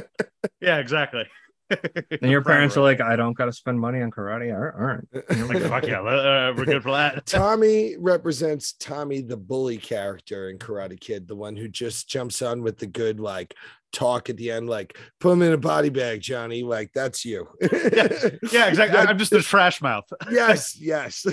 Yeah, 0.60 0.78
exactly. 0.78 1.24
And 2.22 2.30
your 2.30 2.42
parents 2.42 2.76
are 2.76 2.82
like, 2.82 3.00
I 3.00 3.16
don't 3.16 3.34
got 3.34 3.46
to 3.46 3.52
spend 3.52 3.78
money 3.80 4.00
on 4.02 4.10
karate. 4.10 4.52
All 4.52 4.60
right, 4.60 4.74
all 4.74 4.84
right. 4.86 5.24
I'm 5.30 5.48
like, 5.48 5.62
fuck 5.62 5.86
yeah, 5.86 6.00
uh, 6.00 6.52
we're 6.56 6.64
good 6.64 6.82
for 6.82 6.90
that. 6.92 7.24
Tommy 7.26 7.96
represents 7.98 8.72
Tommy, 8.72 9.20
the 9.22 9.36
bully 9.36 9.78
character 9.78 10.50
in 10.50 10.58
Karate 10.58 10.98
Kid, 10.98 11.28
the 11.28 11.36
one 11.36 11.56
who 11.56 11.68
just 11.68 12.08
jumps 12.08 12.42
on 12.42 12.62
with 12.62 12.78
the 12.78 12.86
good 12.86 13.20
like 13.20 13.54
talk 13.92 14.28
at 14.30 14.36
the 14.36 14.50
end, 14.50 14.68
like 14.68 14.96
put 15.20 15.32
him 15.32 15.42
in 15.42 15.52
a 15.52 15.58
body 15.58 15.88
bag, 15.88 16.20
Johnny. 16.20 16.62
Like 16.62 16.90
that's 16.92 17.24
you. 17.24 17.48
Yeah, 17.60 18.66
exactly. 18.68 18.98
I- 18.98 19.06
I'm 19.06 19.18
just 19.18 19.30
the 19.30 19.40
trash 19.42 19.80
mouth. 19.80 20.04
yes, 20.30 20.76
yes. 20.76 21.24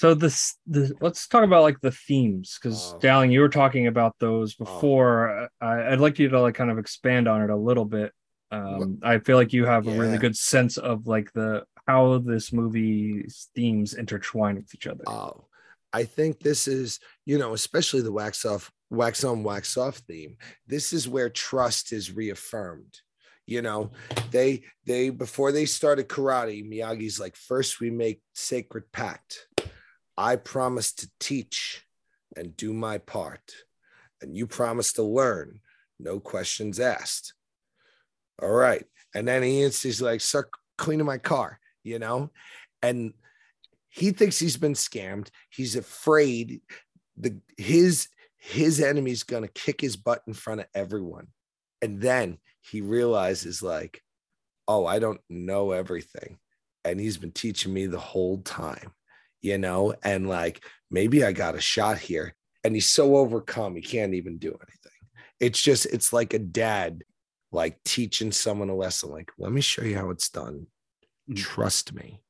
So 0.00 0.14
this, 0.14 0.56
the 0.66 0.96
let's 1.02 1.28
talk 1.28 1.44
about 1.44 1.62
like 1.62 1.78
the 1.82 1.90
themes 1.90 2.58
because 2.58 2.94
Oh. 2.94 2.98
Dowling, 3.00 3.32
you 3.32 3.40
were 3.42 3.50
talking 3.50 3.86
about 3.86 4.14
those 4.18 4.54
before. 4.54 5.50
I, 5.60 5.92
I'd 5.92 6.00
like 6.00 6.18
you 6.18 6.30
to 6.30 6.40
like 6.40 6.54
kind 6.54 6.70
of 6.70 6.78
expand 6.78 7.28
on 7.28 7.42
it 7.42 7.50
a 7.50 7.56
little 7.56 7.84
bit. 7.84 8.10
Um, 8.50 9.00
I 9.02 9.18
feel 9.18 9.36
like 9.36 9.52
you 9.52 9.66
have 9.66 9.86
a 9.86 9.90
really 9.90 10.16
good 10.16 10.38
sense 10.38 10.78
of 10.78 11.06
like 11.06 11.30
the 11.34 11.64
how 11.86 12.16
this 12.16 12.50
movie's 12.50 13.50
themes 13.54 13.92
intertwine 13.92 14.56
with 14.56 14.74
each 14.74 14.86
other. 14.86 15.04
Oh, 15.06 15.44
I 15.92 16.04
think 16.04 16.40
this 16.40 16.66
is, 16.66 16.98
you 17.26 17.36
know, 17.36 17.52
especially 17.52 18.00
the 18.00 18.10
wax 18.10 18.46
off, 18.46 18.72
wax 18.88 19.22
on, 19.22 19.42
wax 19.42 19.76
off 19.76 19.98
theme. 19.98 20.38
This 20.66 20.94
is 20.94 21.10
where 21.10 21.28
trust 21.28 21.92
is 21.92 22.10
reaffirmed. 22.10 22.98
You 23.46 23.60
know, 23.60 23.90
they 24.30 24.62
they 24.86 25.10
before 25.10 25.52
they 25.52 25.66
started 25.66 26.08
karate, 26.08 26.64
Miyagi's 26.66 27.20
like, 27.20 27.36
first 27.36 27.80
we 27.80 27.90
make 27.90 28.22
sacred 28.32 28.84
pact. 28.92 29.46
I 30.20 30.36
promise 30.36 30.92
to 30.92 31.10
teach 31.18 31.82
and 32.36 32.54
do 32.54 32.74
my 32.74 32.98
part, 32.98 33.54
and 34.20 34.36
you 34.36 34.46
promise 34.46 34.92
to 34.94 35.02
learn, 35.02 35.60
no 35.98 36.20
questions 36.20 36.78
asked. 36.78 37.32
All 38.42 38.50
right. 38.50 38.84
And 39.14 39.26
then 39.26 39.42
he 39.42 39.62
he's 39.62 40.02
like, 40.02 40.20
start 40.20 40.50
cleaning 40.76 41.06
my 41.06 41.16
car, 41.16 41.58
you 41.82 41.98
know? 41.98 42.30
And 42.82 43.14
he 43.88 44.10
thinks 44.10 44.38
he's 44.38 44.58
been 44.58 44.74
scammed. 44.74 45.28
He's 45.48 45.74
afraid 45.74 46.60
the 47.16 47.40
his 47.56 48.08
his 48.36 48.78
enemy's 48.78 49.22
gonna 49.22 49.48
kick 49.48 49.80
his 49.80 49.96
butt 49.96 50.22
in 50.26 50.34
front 50.34 50.60
of 50.60 50.66
everyone. 50.74 51.28
And 51.80 51.98
then 51.98 52.36
he 52.60 52.82
realizes, 52.82 53.62
like, 53.62 54.02
oh, 54.68 54.84
I 54.84 54.98
don't 54.98 55.20
know 55.30 55.72
everything. 55.72 56.38
And 56.84 57.00
he's 57.00 57.16
been 57.16 57.32
teaching 57.32 57.72
me 57.72 57.86
the 57.86 57.98
whole 57.98 58.42
time, 58.42 58.92
you 59.40 59.58
know, 59.58 59.94
and 60.02 60.28
like 60.28 60.64
maybe 60.90 61.24
I 61.24 61.32
got 61.32 61.54
a 61.54 61.60
shot 61.60 61.98
here. 61.98 62.34
And 62.62 62.74
he's 62.74 62.88
so 62.88 63.16
overcome, 63.16 63.74
he 63.76 63.80
can't 63.82 64.14
even 64.14 64.36
do 64.36 64.48
anything. 64.48 64.92
It's 65.38 65.60
just, 65.62 65.86
it's 65.86 66.12
like 66.12 66.34
a 66.34 66.38
dad 66.38 67.02
like 67.52 67.82
teaching 67.84 68.30
someone 68.32 68.68
a 68.68 68.74
lesson, 68.74 69.10
like, 69.10 69.32
let 69.38 69.50
me 69.50 69.60
show 69.62 69.82
you 69.82 69.96
how 69.96 70.10
it's 70.10 70.28
done. 70.28 70.66
Mhm. 71.30 71.36
Trust 71.36 71.94
me, 71.94 72.22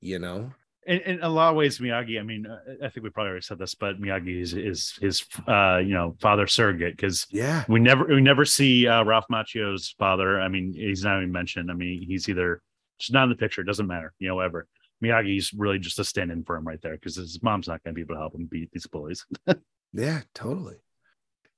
you 0.00 0.18
know? 0.18 0.52
in, 0.86 1.00
in 1.00 1.22
a 1.22 1.28
lot 1.28 1.50
of 1.50 1.56
ways, 1.56 1.78
Miyagi. 1.78 2.18
I 2.18 2.22
mean, 2.22 2.46
uh, 2.46 2.58
I 2.84 2.88
think 2.88 3.02
we 3.04 3.10
probably 3.10 3.30
already 3.30 3.42
said 3.42 3.58
this, 3.58 3.74
but 3.74 4.00
Miyagi 4.00 4.40
is 4.40 4.54
is 4.54 4.96
his 5.00 5.24
uh, 5.48 5.78
you 5.78 5.92
know 5.94 6.16
father 6.20 6.46
surrogate 6.46 6.96
because 6.96 7.26
Yeah. 7.30 7.64
we 7.68 7.80
never 7.80 8.04
we 8.06 8.20
never 8.20 8.44
see 8.44 8.86
uh, 8.86 9.02
Ralph 9.04 9.24
Macchio's 9.30 9.94
father. 9.98 10.40
I 10.40 10.46
mean, 10.48 10.72
he's 10.72 11.02
not 11.02 11.18
even 11.18 11.32
mentioned. 11.32 11.70
I 11.70 11.74
mean, 11.74 12.02
he's 12.06 12.28
either 12.28 12.62
just 13.00 13.12
not 13.12 13.24
in 13.24 13.30
the 13.30 13.34
picture. 13.36 13.62
It 13.62 13.66
doesn't 13.66 13.86
matter, 13.88 14.12
you 14.20 14.28
know. 14.28 14.38
Ever 14.38 14.68
Miyagi's 15.04 15.52
really 15.52 15.78
just 15.78 15.98
a 15.98 16.04
stand-in 16.04 16.44
for 16.44 16.56
him 16.56 16.66
right 16.66 16.80
there 16.82 16.94
because 16.94 17.16
his 17.16 17.42
mom's 17.42 17.68
not 17.68 17.82
going 17.84 17.94
to 17.94 17.96
be 17.96 18.02
able 18.02 18.14
to 18.14 18.20
help 18.20 18.34
him 18.34 18.46
beat 18.46 18.70
these 18.72 18.86
bullies. 18.86 19.24
Yeah, 19.92 20.22
totally. 20.34 20.76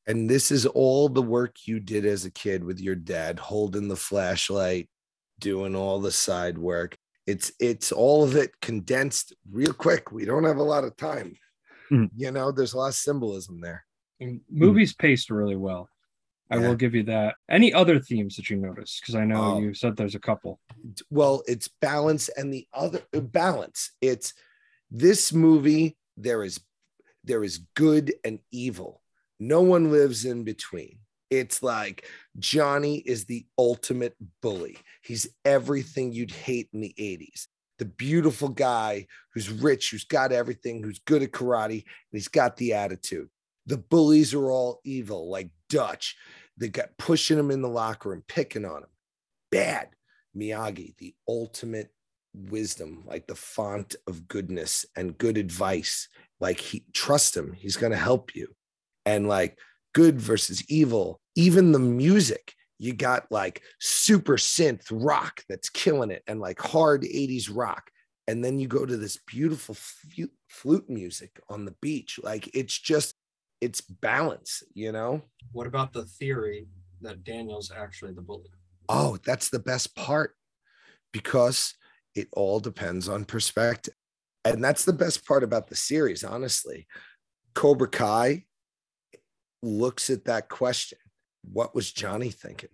And 0.06 0.30
this 0.30 0.50
is 0.50 0.64
all 0.64 1.08
the 1.08 1.22
work 1.22 1.66
you 1.66 1.80
did 1.80 2.06
as 2.06 2.24
a 2.24 2.30
kid 2.30 2.62
with 2.62 2.78
your 2.78 2.94
dad, 2.94 3.38
holding 3.38 3.88
the 3.88 3.96
flashlight, 3.96 4.88
doing 5.40 5.74
all 5.74 6.00
the 6.00 6.12
side 6.12 6.56
work. 6.56 6.96
It's 7.26 7.52
it's 7.58 7.90
all 7.90 8.22
of 8.24 8.36
it 8.36 8.52
condensed 8.62 9.34
real 9.50 9.72
quick. 9.72 10.12
We 10.12 10.24
don't 10.24 10.44
have 10.44 10.58
a 10.58 10.62
lot 10.62 10.84
of 10.84 10.96
time. 10.96 11.34
Mhm. 11.90 12.10
You 12.16 12.30
know, 12.30 12.52
there's 12.52 12.74
a 12.74 12.78
lot 12.78 12.88
of 12.88 12.94
symbolism 12.94 13.60
there. 13.60 13.84
And 14.20 14.40
movies 14.48 14.94
paced 14.94 15.30
really 15.30 15.56
well. 15.56 15.88
I 16.50 16.56
Yeah. 16.56 16.68
will 16.68 16.76
give 16.76 16.94
you 16.94 17.02
that. 17.04 17.36
Any 17.48 17.72
other 17.74 17.98
themes 18.00 18.36
that 18.36 18.48
you 18.50 18.56
noticed? 18.56 19.00
Because 19.00 19.14
I 19.14 19.24
know 19.24 19.54
Oh. 19.56 19.60
you 19.60 19.74
said 19.74 19.96
there's 19.96 20.14
a 20.14 20.20
couple. 20.20 20.60
well 21.10 21.42
it's 21.46 21.68
balance 21.80 22.28
and 22.30 22.52
the 22.54 22.66
other 22.72 23.02
uh, 23.14 23.20
balance 23.20 23.90
it's 24.00 24.32
this 24.90 25.32
movie 25.32 25.96
there 26.16 26.42
is 26.44 26.60
there 27.24 27.42
is 27.42 27.58
good 27.74 28.14
and 28.24 28.38
evil 28.52 29.02
no 29.40 29.60
one 29.60 29.90
lives 29.90 30.24
in 30.24 30.44
between 30.44 30.98
it's 31.30 31.62
like 31.62 32.06
johnny 32.38 32.98
is 32.98 33.24
the 33.24 33.44
ultimate 33.58 34.14
bully 34.40 34.78
he's 35.02 35.26
everything 35.44 36.12
you'd 36.12 36.30
hate 36.30 36.68
in 36.72 36.80
the 36.80 36.94
80s 36.98 37.48
the 37.78 37.84
beautiful 37.84 38.48
guy 38.48 39.06
who's 39.34 39.50
rich 39.50 39.90
who's 39.90 40.04
got 40.04 40.30
everything 40.32 40.82
who's 40.82 41.00
good 41.00 41.22
at 41.22 41.32
karate 41.32 41.82
and 41.82 42.12
he's 42.12 42.28
got 42.28 42.56
the 42.56 42.72
attitude 42.72 43.28
the 43.66 43.78
bullies 43.78 44.32
are 44.32 44.50
all 44.50 44.80
evil 44.84 45.28
like 45.28 45.50
dutch 45.68 46.16
they 46.58 46.68
got 46.68 46.96
pushing 46.98 47.38
him 47.38 47.50
in 47.50 47.62
the 47.62 47.68
locker 47.68 48.10
room 48.10 48.22
picking 48.28 48.64
on 48.64 48.78
him 48.78 48.90
bad 49.50 49.88
Miyagi, 50.36 50.96
the 50.96 51.14
ultimate 51.28 51.90
wisdom, 52.34 53.02
like 53.06 53.26
the 53.26 53.34
font 53.34 53.96
of 54.06 54.28
goodness 54.28 54.86
and 54.96 55.18
good 55.18 55.36
advice. 55.36 56.08
Like 56.40 56.60
he 56.60 56.84
trust 56.92 57.36
him, 57.36 57.52
he's 57.52 57.76
gonna 57.76 57.96
help 57.96 58.34
you. 58.34 58.48
And 59.04 59.26
like 59.28 59.58
good 59.94 60.20
versus 60.20 60.62
evil, 60.68 61.20
even 61.34 61.72
the 61.72 61.78
music, 61.78 62.54
you 62.78 62.92
got 62.92 63.30
like 63.30 63.62
super 63.80 64.36
synth 64.36 64.84
rock 64.90 65.42
that's 65.48 65.70
killing 65.70 66.10
it 66.10 66.22
and 66.26 66.40
like 66.40 66.60
hard 66.60 67.02
80s 67.02 67.50
rock. 67.52 67.90
And 68.28 68.44
then 68.44 68.58
you 68.58 68.68
go 68.68 68.84
to 68.84 68.96
this 68.96 69.18
beautiful 69.26 69.74
flute 70.48 70.88
music 70.90 71.40
on 71.48 71.64
the 71.64 71.74
beach. 71.80 72.20
Like 72.22 72.50
it's 72.54 72.78
just 72.78 73.14
it's 73.60 73.80
balance, 73.80 74.62
you 74.74 74.92
know? 74.92 75.22
What 75.52 75.66
about 75.66 75.92
the 75.92 76.04
theory 76.04 76.66
that 77.00 77.24
Daniel's 77.24 77.70
actually 77.74 78.12
the 78.12 78.22
bully? 78.22 78.50
Oh, 78.88 79.18
that's 79.24 79.50
the 79.50 79.58
best 79.58 79.94
part 79.94 80.34
because 81.12 81.74
it 82.14 82.28
all 82.32 82.60
depends 82.60 83.08
on 83.08 83.24
perspective. 83.24 83.94
And 84.44 84.62
that's 84.62 84.84
the 84.84 84.92
best 84.92 85.26
part 85.26 85.44
about 85.44 85.68
the 85.68 85.76
series, 85.76 86.24
honestly. 86.24 86.86
Cobra 87.54 87.88
Kai 87.88 88.44
looks 89.62 90.10
at 90.10 90.24
that 90.26 90.48
question 90.48 90.98
What 91.42 91.74
was 91.74 91.92
Johnny 91.92 92.30
thinking? 92.30 92.70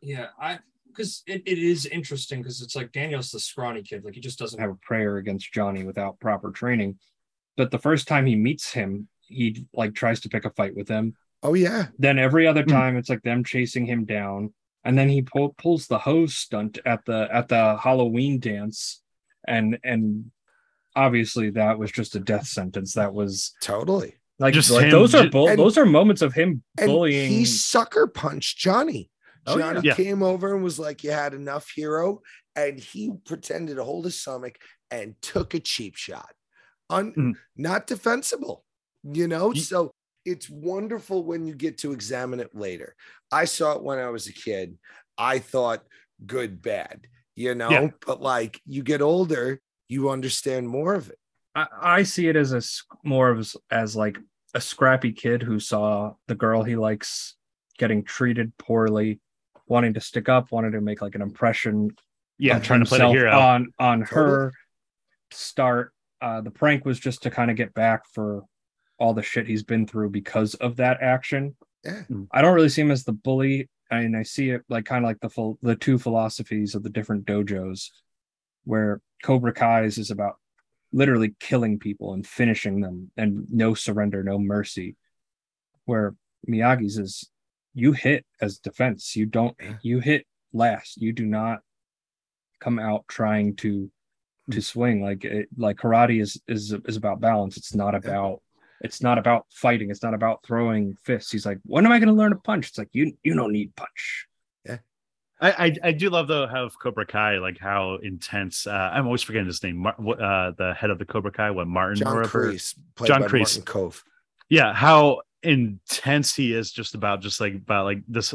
Yeah, 0.00 0.28
I 0.38 0.58
because 0.88 1.22
it, 1.26 1.42
it 1.46 1.58
is 1.58 1.86
interesting 1.86 2.40
because 2.40 2.62
it's 2.62 2.76
like 2.76 2.92
Daniel's 2.92 3.30
the 3.30 3.40
scrawny 3.40 3.82
kid, 3.82 4.04
like 4.04 4.14
he 4.14 4.20
just 4.20 4.38
doesn't 4.38 4.60
have 4.60 4.70
a 4.70 4.78
prayer 4.82 5.16
against 5.16 5.52
Johnny 5.52 5.84
without 5.84 6.20
proper 6.20 6.50
training. 6.50 6.98
But 7.56 7.70
the 7.70 7.78
first 7.78 8.06
time 8.06 8.26
he 8.26 8.36
meets 8.36 8.72
him, 8.72 9.08
he 9.28 9.66
like 9.74 9.94
tries 9.94 10.20
to 10.20 10.28
pick 10.28 10.44
a 10.44 10.50
fight 10.50 10.74
with 10.76 10.88
him. 10.88 11.14
Oh, 11.42 11.54
yeah. 11.54 11.86
Then 11.98 12.18
every 12.18 12.46
other 12.46 12.62
Hmm. 12.62 12.70
time 12.70 12.96
it's 12.96 13.08
like 13.08 13.22
them 13.22 13.44
chasing 13.44 13.86
him 13.86 14.04
down. 14.04 14.52
And 14.84 14.98
then 14.98 15.08
he 15.08 15.22
pull, 15.22 15.54
pulls 15.56 15.86
the 15.86 15.98
hose 15.98 16.36
stunt 16.36 16.78
at 16.84 17.04
the 17.06 17.28
at 17.32 17.48
the 17.48 17.76
Halloween 17.78 18.38
dance. 18.40 19.02
And 19.46 19.78
and 19.84 20.30
obviously 20.96 21.50
that 21.50 21.78
was 21.78 21.90
just 21.90 22.14
a 22.16 22.20
death 22.20 22.46
sentence. 22.46 22.94
That 22.94 23.12
was 23.14 23.52
Totally. 23.60 24.14
like, 24.38 24.54
Just 24.54 24.70
like 24.70 24.84
him 24.84 24.90
those 24.90 25.14
are 25.14 25.28
bull- 25.28 25.48
and- 25.48 25.58
those 25.58 25.76
are 25.78 25.84
moments 25.86 26.22
of 26.22 26.32
him 26.34 26.62
bullying. 26.76 27.30
he 27.30 27.44
sucker 27.44 28.06
punched 28.06 28.58
Johnny. 28.58 29.10
Oh, 29.46 29.58
yeah. 29.58 29.72
Johnny 29.74 29.88
Yeah. 29.88 29.94
came 29.94 30.22
over 30.22 30.54
and 30.54 30.62
was 30.64 30.78
like, 30.78 31.02
You 31.04 31.10
had 31.10 31.34
enough, 31.34 31.70
hero. 31.74 32.20
And 32.56 32.78
he 32.78 33.10
pretended 33.26 33.76
to 33.76 33.84
hold 33.84 34.04
his 34.04 34.20
stomach 34.20 34.56
and 34.90 35.14
took 35.20 35.54
a 35.54 35.60
cheap 35.60 35.96
shot. 35.96 36.32
Un- 36.88 37.12
Mm. 37.14 37.32
Not 37.56 37.86
defensible, 37.86 38.63
you 39.04 39.28
know? 39.28 39.52
Ye- 39.52 39.60
so 39.60 39.92
it's 40.24 40.48
wonderful 40.48 41.22
when 41.24 41.46
you 41.46 41.54
get 41.54 41.78
to 41.78 41.92
examine 41.92 42.40
it 42.40 42.54
later. 42.54 42.94
I 43.30 43.44
saw 43.44 43.72
it 43.76 43.82
when 43.82 43.98
I 43.98 44.08
was 44.10 44.26
a 44.26 44.32
kid. 44.32 44.78
I 45.18 45.38
thought 45.38 45.82
good, 46.26 46.62
bad, 46.62 47.06
you 47.36 47.54
know? 47.54 47.70
Yeah. 47.70 47.88
But 48.06 48.20
like 48.22 48.60
you 48.66 48.82
get 48.82 49.02
older, 49.02 49.60
you 49.88 50.10
understand 50.10 50.68
more 50.68 50.94
of 50.94 51.10
it. 51.10 51.18
I, 51.54 51.66
I 51.80 52.02
see 52.04 52.28
it 52.28 52.36
as 52.36 52.52
a 52.52 52.62
more 53.06 53.30
of 53.30 53.38
as, 53.38 53.56
as 53.70 53.94
like 53.94 54.18
a 54.54 54.60
scrappy 54.60 55.12
kid 55.12 55.42
who 55.42 55.60
saw 55.60 56.14
the 56.26 56.34
girl 56.34 56.62
he 56.62 56.76
likes 56.76 57.34
getting 57.78 58.02
treated 58.04 58.56
poorly 58.56 59.20
wanting 59.66 59.94
to 59.94 60.00
stick 60.00 60.28
up, 60.28 60.52
wanting 60.52 60.72
to 60.72 60.80
make 60.80 61.00
like 61.02 61.14
an 61.14 61.22
impression 61.22 61.90
Yeah, 62.38 62.58
trying 62.58 62.80
to 62.80 62.86
play 62.86 62.98
the 62.98 63.08
hero. 63.08 63.32
on 63.38 63.72
on 63.78 64.00
Totally. 64.00 64.24
her 64.30 64.52
start. 65.30 65.92
Uh, 66.20 66.40
the 66.40 66.50
prank 66.50 66.84
was 66.84 66.98
just 66.98 67.22
to 67.24 67.30
kind 67.30 67.50
of 67.50 67.56
get 67.56 67.74
back 67.74 68.02
for 68.12 68.42
all 68.98 69.14
the 69.14 69.22
shit 69.22 69.46
he's 69.46 69.62
been 69.62 69.86
through 69.86 70.10
because 70.10 70.54
of 70.54 70.76
that 70.76 70.98
action. 71.02 71.56
Yeah. 71.84 72.02
Hmm. 72.02 72.24
I 72.32 72.42
don't 72.42 72.54
really 72.54 72.68
see 72.68 72.82
him 72.82 72.90
as 72.90 73.04
the 73.04 73.12
bully. 73.12 73.68
I 73.90 74.00
mean, 74.00 74.14
I 74.14 74.22
see 74.22 74.50
it 74.50 74.62
like 74.68 74.84
kind 74.86 75.04
of 75.04 75.08
like 75.08 75.20
the 75.20 75.28
full 75.28 75.58
the 75.62 75.76
two 75.76 75.98
philosophies 75.98 76.74
of 76.74 76.82
the 76.82 76.90
different 76.90 77.26
dojos, 77.26 77.90
where 78.64 79.00
Cobra 79.22 79.52
Kai's 79.52 79.98
is 79.98 80.10
about 80.10 80.36
literally 80.92 81.34
killing 81.40 81.78
people 81.78 82.14
and 82.14 82.26
finishing 82.26 82.80
them, 82.80 83.10
and 83.16 83.46
no 83.50 83.74
surrender, 83.74 84.22
no 84.22 84.38
mercy. 84.38 84.96
Where 85.84 86.14
Miyagi's 86.48 86.98
is 86.98 87.30
you 87.74 87.92
hit 87.92 88.24
as 88.40 88.58
defense. 88.58 89.14
You 89.16 89.26
don't 89.26 89.56
Yeah. 89.60 89.76
you 89.82 90.00
hit 90.00 90.26
last. 90.52 90.96
You 90.96 91.12
do 91.12 91.26
not 91.26 91.60
come 92.60 92.78
out 92.78 93.04
trying 93.08 93.56
to 93.56 93.90
to 94.50 94.56
hmm. 94.56 94.60
swing 94.60 95.02
like 95.02 95.24
it 95.24 95.48
like 95.56 95.76
karate 95.76 96.20
is 96.22 96.40
is 96.48 96.72
is 96.86 96.96
about 96.96 97.20
balance. 97.20 97.56
It's 97.56 97.74
not 97.74 97.94
about 97.94 98.40
it's 98.84 99.02
not 99.02 99.16
about 99.16 99.46
fighting. 99.50 99.90
It's 99.90 100.02
not 100.02 100.12
about 100.12 100.44
throwing 100.46 100.94
fists. 101.02 101.32
He's 101.32 101.46
like, 101.46 101.58
when 101.64 101.86
am 101.86 101.92
I 101.92 101.98
going 101.98 102.08
to 102.08 102.14
learn 102.14 102.30
to 102.32 102.36
punch? 102.36 102.68
It's 102.68 102.78
like 102.78 102.90
you 102.92 103.16
you 103.22 103.34
don't 103.34 103.50
need 103.50 103.74
punch. 103.74 104.26
Yeah, 104.66 104.76
I, 105.40 105.50
I 105.50 105.76
I 105.88 105.92
do 105.92 106.10
love 106.10 106.28
though 106.28 106.46
how 106.46 106.68
Cobra 106.68 107.06
Kai 107.06 107.38
like 107.38 107.58
how 107.58 107.96
intense. 108.02 108.66
Uh, 108.66 108.90
I'm 108.92 109.06
always 109.06 109.22
forgetting 109.22 109.46
his 109.46 109.62
name. 109.62 109.78
Mar- 109.78 109.94
what, 109.96 110.20
uh, 110.20 110.52
the 110.58 110.74
head 110.74 110.90
of 110.90 110.98
the 110.98 111.06
Cobra 111.06 111.32
Kai, 111.32 111.50
what 111.50 111.66
Martin 111.66 112.02
or 112.02 112.04
John 112.04 112.16
whatever. 112.16 112.52
Kreese, 112.52 112.78
played 112.94 113.08
John 113.08 113.22
by 113.22 113.28
Kreese. 113.28 113.58
Martin 113.58 113.62
Kove. 113.62 114.02
Yeah, 114.50 114.74
how 114.74 115.22
intense 115.42 116.34
he 116.34 116.54
is 116.54 116.70
just 116.70 116.94
about 116.94 117.22
just 117.22 117.40
like 117.40 117.54
about 117.54 117.86
like 117.86 118.02
this 118.06 118.34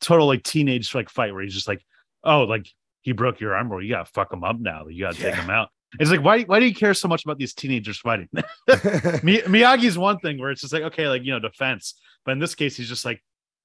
total 0.00 0.26
like 0.26 0.42
teenage 0.42 0.92
like 0.92 1.08
fight 1.08 1.32
where 1.32 1.44
he's 1.44 1.54
just 1.54 1.68
like, 1.68 1.84
oh, 2.24 2.42
like 2.42 2.66
he 3.02 3.12
broke 3.12 3.38
your 3.38 3.54
arm, 3.54 3.68
bro. 3.68 3.78
You 3.78 3.90
gotta 3.90 4.04
fuck 4.06 4.32
him 4.32 4.42
up 4.42 4.58
now. 4.58 4.88
You 4.88 5.04
gotta 5.04 5.18
take 5.18 5.36
him 5.36 5.50
out. 5.50 5.70
It's 5.98 6.10
like 6.10 6.22
why 6.22 6.42
why 6.42 6.60
do 6.60 6.66
you 6.66 6.74
care 6.74 6.94
so 6.94 7.08
much 7.08 7.24
about 7.24 7.38
these 7.38 7.54
teenagers 7.54 7.98
fighting? 7.98 8.28
Mi- 8.32 8.42
Miyagi's 8.68 9.96
one 9.96 10.18
thing 10.18 10.38
where 10.38 10.50
it's 10.50 10.60
just 10.60 10.72
like 10.72 10.82
okay, 10.82 11.08
like 11.08 11.24
you 11.24 11.32
know, 11.32 11.40
defense, 11.40 11.94
but 12.24 12.32
in 12.32 12.38
this 12.38 12.54
case, 12.54 12.76
he's 12.76 12.88
just 12.88 13.04
like, 13.04 13.22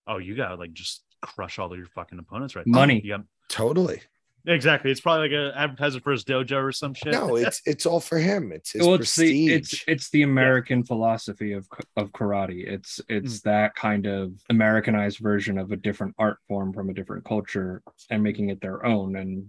oh, 0.07 0.17
you 0.17 0.35
gotta 0.35 0.55
like 0.55 0.73
just 0.73 1.03
crush 1.21 1.59
all 1.59 1.71
of 1.71 1.77
your 1.77 1.87
fucking 1.87 2.19
opponents 2.19 2.55
right. 2.55 2.65
Money. 2.65 3.01
You 3.03 3.17
got- 3.17 3.25
totally. 3.49 4.01
exactly. 4.45 4.91
It's 4.91 5.01
probably 5.01 5.29
like 5.29 5.37
an 5.37 5.51
advertiser 5.55 5.99
for 5.99 6.11
his 6.11 6.23
dojo 6.23 6.63
or 6.63 6.71
some 6.71 6.93
shit. 6.93 7.11
No, 7.11 7.35
it's 7.35 7.61
it's 7.65 7.85
all 7.85 7.99
for 7.99 8.17
him. 8.17 8.53
It's 8.53 8.71
his 8.71 8.83
well, 8.85 8.95
it's 8.95 9.15
the 9.17 9.53
it's 9.53 9.83
it's 9.85 10.09
the 10.11 10.21
American 10.21 10.85
philosophy 10.85 11.51
of 11.51 11.67
of 11.97 12.11
karate. 12.11 12.65
It's 12.65 13.01
it's 13.09 13.39
mm. 13.39 13.43
that 13.43 13.75
kind 13.75 14.05
of 14.05 14.31
Americanized 14.49 15.19
version 15.19 15.57
of 15.57 15.73
a 15.73 15.75
different 15.75 16.15
art 16.17 16.37
form 16.47 16.71
from 16.71 16.89
a 16.89 16.93
different 16.93 17.25
culture 17.25 17.81
and 18.09 18.23
making 18.23 18.47
it 18.47 18.61
their 18.61 18.85
own. 18.85 19.17
And 19.17 19.47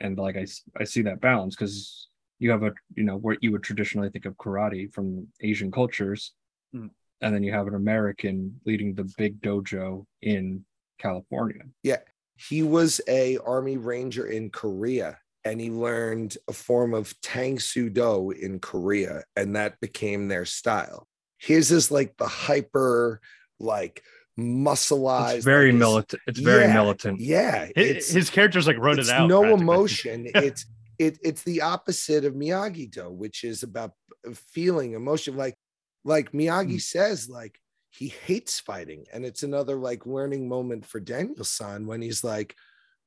and 0.00 0.18
like 0.18 0.36
i 0.36 0.46
i 0.78 0.84
see 0.84 1.02
that 1.02 1.20
balance 1.20 1.54
because 1.54 2.08
you 2.38 2.50
have 2.50 2.62
a 2.62 2.72
you 2.94 3.04
know 3.04 3.16
what 3.16 3.38
you 3.42 3.52
would 3.52 3.62
traditionally 3.62 4.10
think 4.10 4.24
of 4.26 4.34
karate 4.36 4.92
from 4.92 5.28
Asian 5.40 5.70
cultures, 5.70 6.32
Mm. 6.74 6.90
and 7.22 7.34
then 7.34 7.42
you 7.42 7.52
have 7.52 7.66
an 7.68 7.74
American 7.74 8.60
leading 8.66 8.94
the 8.94 9.10
big 9.16 9.40
dojo 9.40 10.04
in 10.22 10.64
California. 10.98 11.62
Yeah, 11.82 12.00
he 12.36 12.62
was 12.62 13.00
a 13.08 13.38
army 13.38 13.76
ranger 13.76 14.26
in 14.26 14.50
Korea, 14.50 15.18
and 15.44 15.60
he 15.60 15.70
learned 15.70 16.36
a 16.48 16.52
form 16.52 16.92
of 16.94 17.14
Tang 17.20 17.58
Soo 17.58 17.88
Do 17.88 18.30
in 18.32 18.58
Korea, 18.58 19.22
and 19.36 19.56
that 19.56 19.78
became 19.80 20.28
their 20.28 20.44
style. 20.44 21.06
His 21.38 21.70
is 21.70 21.90
like 21.90 22.16
the 22.16 22.26
hyper, 22.28 23.20
like 23.60 24.02
muscleized. 24.38 25.36
It's 25.36 25.44
very 25.44 25.70
like 25.72 25.78
militant. 25.78 26.22
It's 26.26 26.38
very 26.40 26.64
Yeah, 26.64 26.72
militant. 26.74 27.20
Yeah, 27.20 27.66
His, 27.76 27.96
it's 27.96 28.10
his 28.10 28.30
characters 28.30 28.66
like 28.66 28.78
wrote 28.78 28.98
it's 28.98 29.08
it 29.08 29.14
out. 29.14 29.28
no 29.28 29.54
emotion. 29.54 30.26
it's 30.34 30.66
it 30.98 31.18
it's 31.22 31.42
the 31.42 31.62
opposite 31.62 32.24
of 32.24 32.34
Miyagi 32.34 32.90
Do, 32.90 33.10
which 33.10 33.44
is 33.44 33.62
about 33.62 33.92
feeling 34.34 34.92
emotion. 34.92 35.36
Like 35.36 35.56
like 36.04 36.32
Miyagi 36.32 36.76
mm. 36.76 36.80
says, 36.80 37.28
like 37.28 37.58
he 37.90 38.08
hates 38.08 38.60
fighting, 38.60 39.06
and 39.12 39.24
it's 39.24 39.42
another 39.42 39.76
like 39.76 40.06
learning 40.06 40.48
moment 40.48 40.84
for 40.86 41.00
Daniel-san 41.00 41.86
when 41.86 42.02
he's 42.02 42.22
like, 42.22 42.54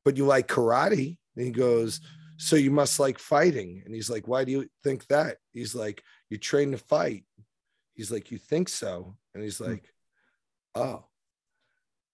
"But 0.04 0.18
you 0.18 0.26
like 0.26 0.48
karate?" 0.48 1.18
And 1.36 1.46
he 1.46 1.52
goes, 1.52 2.02
"So 2.38 2.56
you 2.56 2.72
must 2.72 3.00
like 3.00 3.20
fighting?" 3.20 3.84
And 3.86 3.94
he's 3.94 4.10
like, 4.10 4.28
"Why 4.28 4.44
do 4.44 4.52
you 4.52 4.68
think 4.84 5.08
that?" 5.08 5.38
He's 5.52 5.76
like, 5.76 6.04
"You 6.30 6.38
train 6.38 6.72
to 6.72 6.78
fight." 6.78 7.26
He's 7.96 8.12
like, 8.12 8.32
"You 8.32 8.38
think 8.38 8.70
so?" 8.70 9.18
And 9.34 9.44
he's 9.44 9.60
mm. 9.60 9.68
like, 9.70 9.94
"Oh, 10.76 11.06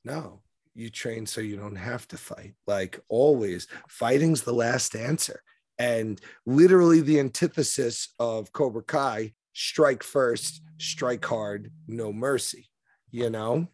no." 0.03 0.41
You 0.77 0.89
train 0.89 1.25
so 1.25 1.39
you 1.39 1.55
don't 1.55 1.77
have 1.77 2.05
to 2.09 2.17
fight. 2.17 2.55
Like 2.67 2.99
always, 3.07 3.65
fighting's 3.87 4.41
the 4.41 4.53
last 4.53 4.93
answer. 4.93 5.41
And 5.77 6.19
literally 6.45 7.01
the 7.01 7.19
antithesis 7.19 8.09
of 8.19 8.51
Cobra 8.53 8.83
Kai 8.83 9.33
strike 9.53 10.03
first, 10.03 10.61
strike 10.77 11.25
hard, 11.25 11.71
no 11.87 12.11
mercy. 12.13 12.69
You 13.11 13.29
know? 13.29 13.67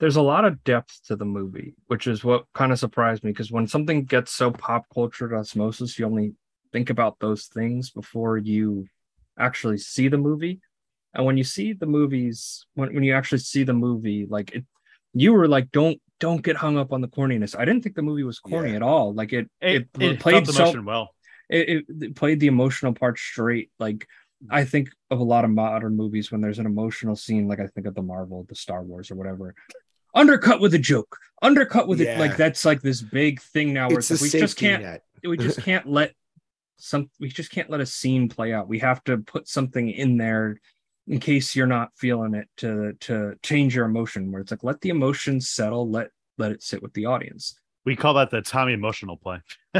there's 0.00 0.16
a 0.16 0.22
lot 0.22 0.44
of 0.44 0.62
depth 0.64 1.00
to 1.06 1.16
the 1.16 1.24
movie, 1.24 1.74
which 1.88 2.06
is 2.06 2.22
what 2.22 2.44
kind 2.54 2.70
of 2.70 2.78
surprised 2.78 3.24
me 3.24 3.32
because 3.32 3.50
when 3.50 3.66
something 3.66 4.04
gets 4.04 4.30
so 4.32 4.50
pop 4.50 4.84
culture 4.94 5.34
osmosis, 5.36 5.98
you 5.98 6.06
only 6.06 6.34
think 6.72 6.90
about 6.90 7.18
those 7.18 7.46
things 7.46 7.90
before 7.90 8.36
you 8.36 8.86
actually 9.38 9.78
see 9.78 10.08
the 10.08 10.18
movie. 10.18 10.60
And 11.14 11.26
when 11.26 11.36
you 11.36 11.44
see 11.44 11.72
the 11.72 11.86
movies, 11.86 12.64
when, 12.74 12.94
when 12.94 13.02
you 13.02 13.14
actually 13.14 13.38
see 13.38 13.64
the 13.64 13.72
movie, 13.72 14.26
like 14.28 14.52
it, 14.52 14.64
you 15.14 15.32
were 15.32 15.48
like, 15.48 15.70
don't 15.72 16.00
don't 16.20 16.42
get 16.42 16.56
hung 16.56 16.76
up 16.76 16.92
on 16.92 17.00
the 17.00 17.08
corniness. 17.08 17.56
I 17.58 17.64
didn't 17.64 17.82
think 17.82 17.94
the 17.94 18.02
movie 18.02 18.24
was 18.24 18.38
corny 18.40 18.70
Yeah. 18.70 18.76
at 18.76 18.82
all. 18.82 19.14
Like 19.14 19.32
it, 19.32 19.48
It, 19.60 19.88
it, 19.98 20.02
it 20.02 20.20
played 20.20 20.46
the 20.46 20.52
so 20.52 20.80
well. 20.82 21.10
It, 21.48 21.84
it, 21.88 22.16
played 22.16 22.40
the 22.40 22.46
emotional 22.46 22.92
part 22.92 23.18
straight. 23.18 23.70
Like 23.78 24.06
I 24.50 24.64
think 24.64 24.90
of 25.10 25.20
a 25.20 25.24
lot 25.24 25.44
of 25.44 25.50
modern 25.50 25.96
movies 25.96 26.30
when 26.30 26.40
there's 26.40 26.58
an 26.58 26.66
emotional 26.66 27.16
scene, 27.16 27.48
like 27.48 27.60
I 27.60 27.66
think 27.66 27.86
of 27.86 27.94
the 27.94 28.02
Marvel, 28.02 28.46
the 28.48 28.54
Star 28.54 28.82
Wars, 28.82 29.10
or 29.10 29.16
whatever. 29.16 29.54
Undercut 30.14 30.60
with 30.60 30.74
a 30.74 30.78
joke, 30.78 31.16
undercut 31.42 31.88
with 31.88 32.00
it. 32.00 32.18
Like 32.18 32.36
that's 32.36 32.64
like 32.64 32.80
this 32.80 33.02
big 33.02 33.40
thing 33.40 33.72
now. 33.72 33.88
Where 33.88 33.98
It's 33.98 34.10
it's, 34.10 34.22
like, 34.22 34.32
we 34.32 34.40
just 34.40 34.56
can't, 34.56 34.82
net. 34.82 35.02
we 35.22 35.36
just 35.36 35.60
can't 35.62 35.86
let 35.86 36.14
some, 36.76 37.10
we 37.20 37.28
just 37.28 37.50
can't 37.50 37.70
let 37.70 37.80
a 37.80 37.86
scene 37.86 38.28
play 38.28 38.52
out. 38.52 38.68
We 38.68 38.78
have 38.78 39.02
to 39.04 39.18
put 39.18 39.48
something 39.48 39.90
in 39.90 40.16
there 40.16 40.60
in 41.06 41.20
case 41.20 41.56
you're 41.56 41.66
not 41.66 41.90
feeling 41.96 42.34
it 42.34 42.48
to 42.58 42.92
to 43.00 43.34
change 43.42 43.74
your 43.74 43.86
emotion. 43.86 44.30
Where 44.30 44.40
it's 44.40 44.50
like 44.50 44.64
let 44.64 44.80
the 44.80 44.90
emotions 44.90 45.48
settle, 45.48 45.90
let 45.90 46.10
let 46.36 46.52
it 46.52 46.62
sit 46.62 46.82
with 46.82 46.92
the 46.94 47.06
audience. 47.06 47.58
We 47.88 47.96
call 47.96 48.12
that 48.14 48.28
the 48.28 48.42
Tommy 48.42 48.74
emotional 48.74 49.16
play. 49.16 49.40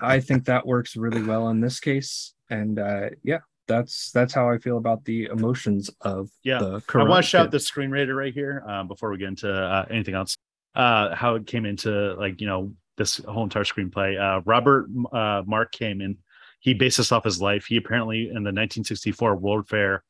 I 0.00 0.20
think 0.20 0.44
that 0.44 0.64
works 0.64 0.94
really 0.94 1.24
well 1.24 1.48
in 1.48 1.60
this 1.60 1.80
case. 1.80 2.34
And 2.50 2.78
uh 2.78 3.10
yeah, 3.24 3.38
that's 3.66 4.12
that's 4.12 4.32
how 4.32 4.48
I 4.48 4.58
feel 4.58 4.78
about 4.78 5.04
the 5.04 5.24
emotions 5.24 5.90
of 6.02 6.30
Yeah. 6.44 6.60
the 6.60 6.82
I 6.94 7.02
want 7.02 7.24
to 7.24 7.28
shout 7.28 7.50
the 7.50 7.58
screenwriter 7.58 8.14
right 8.16 8.32
here 8.32 8.62
um, 8.68 8.86
before 8.86 9.10
we 9.10 9.18
get 9.18 9.26
into 9.26 9.52
uh, 9.52 9.86
anything 9.90 10.14
else. 10.14 10.36
Uh, 10.76 11.12
how 11.16 11.34
it 11.34 11.48
came 11.48 11.66
into 11.66 12.14
like 12.14 12.40
you 12.40 12.46
know 12.46 12.72
this 12.96 13.16
whole 13.18 13.42
entire 13.42 13.64
screenplay. 13.64 14.16
Uh, 14.16 14.40
Robert 14.44 14.86
uh, 15.12 15.42
Mark 15.46 15.72
Kamen. 15.72 16.18
He 16.60 16.74
based 16.74 16.98
this 16.98 17.10
off 17.10 17.24
his 17.24 17.40
life. 17.42 17.66
He 17.66 17.76
apparently 17.76 18.28
in 18.28 18.44
the 18.44 18.54
1964 18.54 19.34
World 19.34 19.68
Fair 19.68 20.04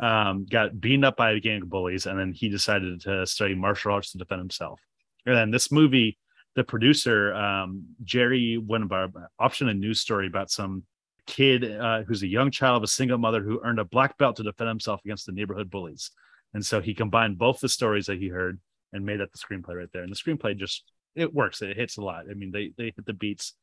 um, 0.00 0.46
got 0.50 0.80
beaten 0.80 1.04
up 1.04 1.16
by 1.16 1.30
a 1.30 1.38
gang 1.38 1.62
of 1.62 1.70
bullies, 1.70 2.06
and 2.06 2.18
then 2.18 2.32
he 2.32 2.48
decided 2.48 3.02
to 3.02 3.24
study 3.24 3.54
martial 3.54 3.92
arts 3.92 4.10
to 4.12 4.18
defend 4.18 4.40
himself. 4.40 4.80
And 5.26 5.34
then 5.34 5.50
this 5.50 5.72
movie, 5.72 6.18
the 6.54 6.64
producer 6.64 7.34
um, 7.34 7.84
Jerry 8.02 8.58
Weintraub 8.58 9.16
optioned 9.40 9.70
a 9.70 9.74
news 9.74 10.00
story 10.00 10.26
about 10.26 10.50
some 10.50 10.84
kid 11.26 11.64
uh, 11.64 12.02
who's 12.02 12.22
a 12.22 12.26
young 12.28 12.50
child 12.50 12.76
of 12.76 12.82
a 12.82 12.88
single 12.88 13.18
mother 13.18 13.42
who 13.42 13.60
earned 13.64 13.78
a 13.78 13.84
black 13.84 14.16
belt 14.18 14.36
to 14.36 14.42
defend 14.42 14.68
himself 14.68 15.00
against 15.04 15.26
the 15.26 15.32
neighborhood 15.32 15.70
bullies. 15.70 16.10
And 16.52 16.64
so 16.64 16.80
he 16.80 16.94
combined 16.94 17.38
both 17.38 17.60
the 17.60 17.68
stories 17.68 18.06
that 18.06 18.18
he 18.18 18.28
heard 18.28 18.60
and 18.92 19.04
made 19.04 19.20
that 19.20 19.32
the 19.32 19.38
screenplay 19.38 19.76
right 19.76 19.88
there. 19.92 20.02
And 20.02 20.12
the 20.12 20.16
screenplay 20.16 20.56
just 20.56 20.84
it 21.16 21.32
works. 21.32 21.62
It 21.62 21.76
hits 21.76 21.96
a 21.96 22.02
lot. 22.02 22.26
I 22.30 22.34
mean, 22.34 22.50
they 22.50 22.72
they 22.76 22.92
hit 22.96 23.06
the 23.06 23.12
beats, 23.12 23.54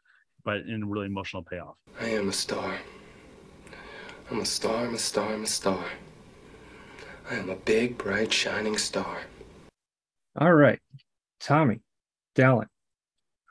but 0.44 0.58
in 0.62 0.84
a 0.84 0.86
really 0.86 1.06
emotional 1.06 1.44
payoff. 1.44 1.76
I 2.00 2.10
am 2.10 2.30
a 2.30 2.34
star. 2.34 2.78
I'm 4.30 4.40
a 4.40 4.46
star, 4.46 4.86
I'm 4.86 4.96
a 4.96 4.98
star, 4.98 5.34
I'm 5.34 5.44
a 5.44 5.48
star. 5.48 5.84
I 7.30 7.36
am 7.36 7.50
a 7.50 7.56
big, 7.56 7.98
bright, 7.98 8.32
shining 8.32 8.78
star. 8.78 9.18
All 10.40 10.54
right, 10.54 10.80
Tommy, 11.42 11.82
Dowling, 12.36 12.70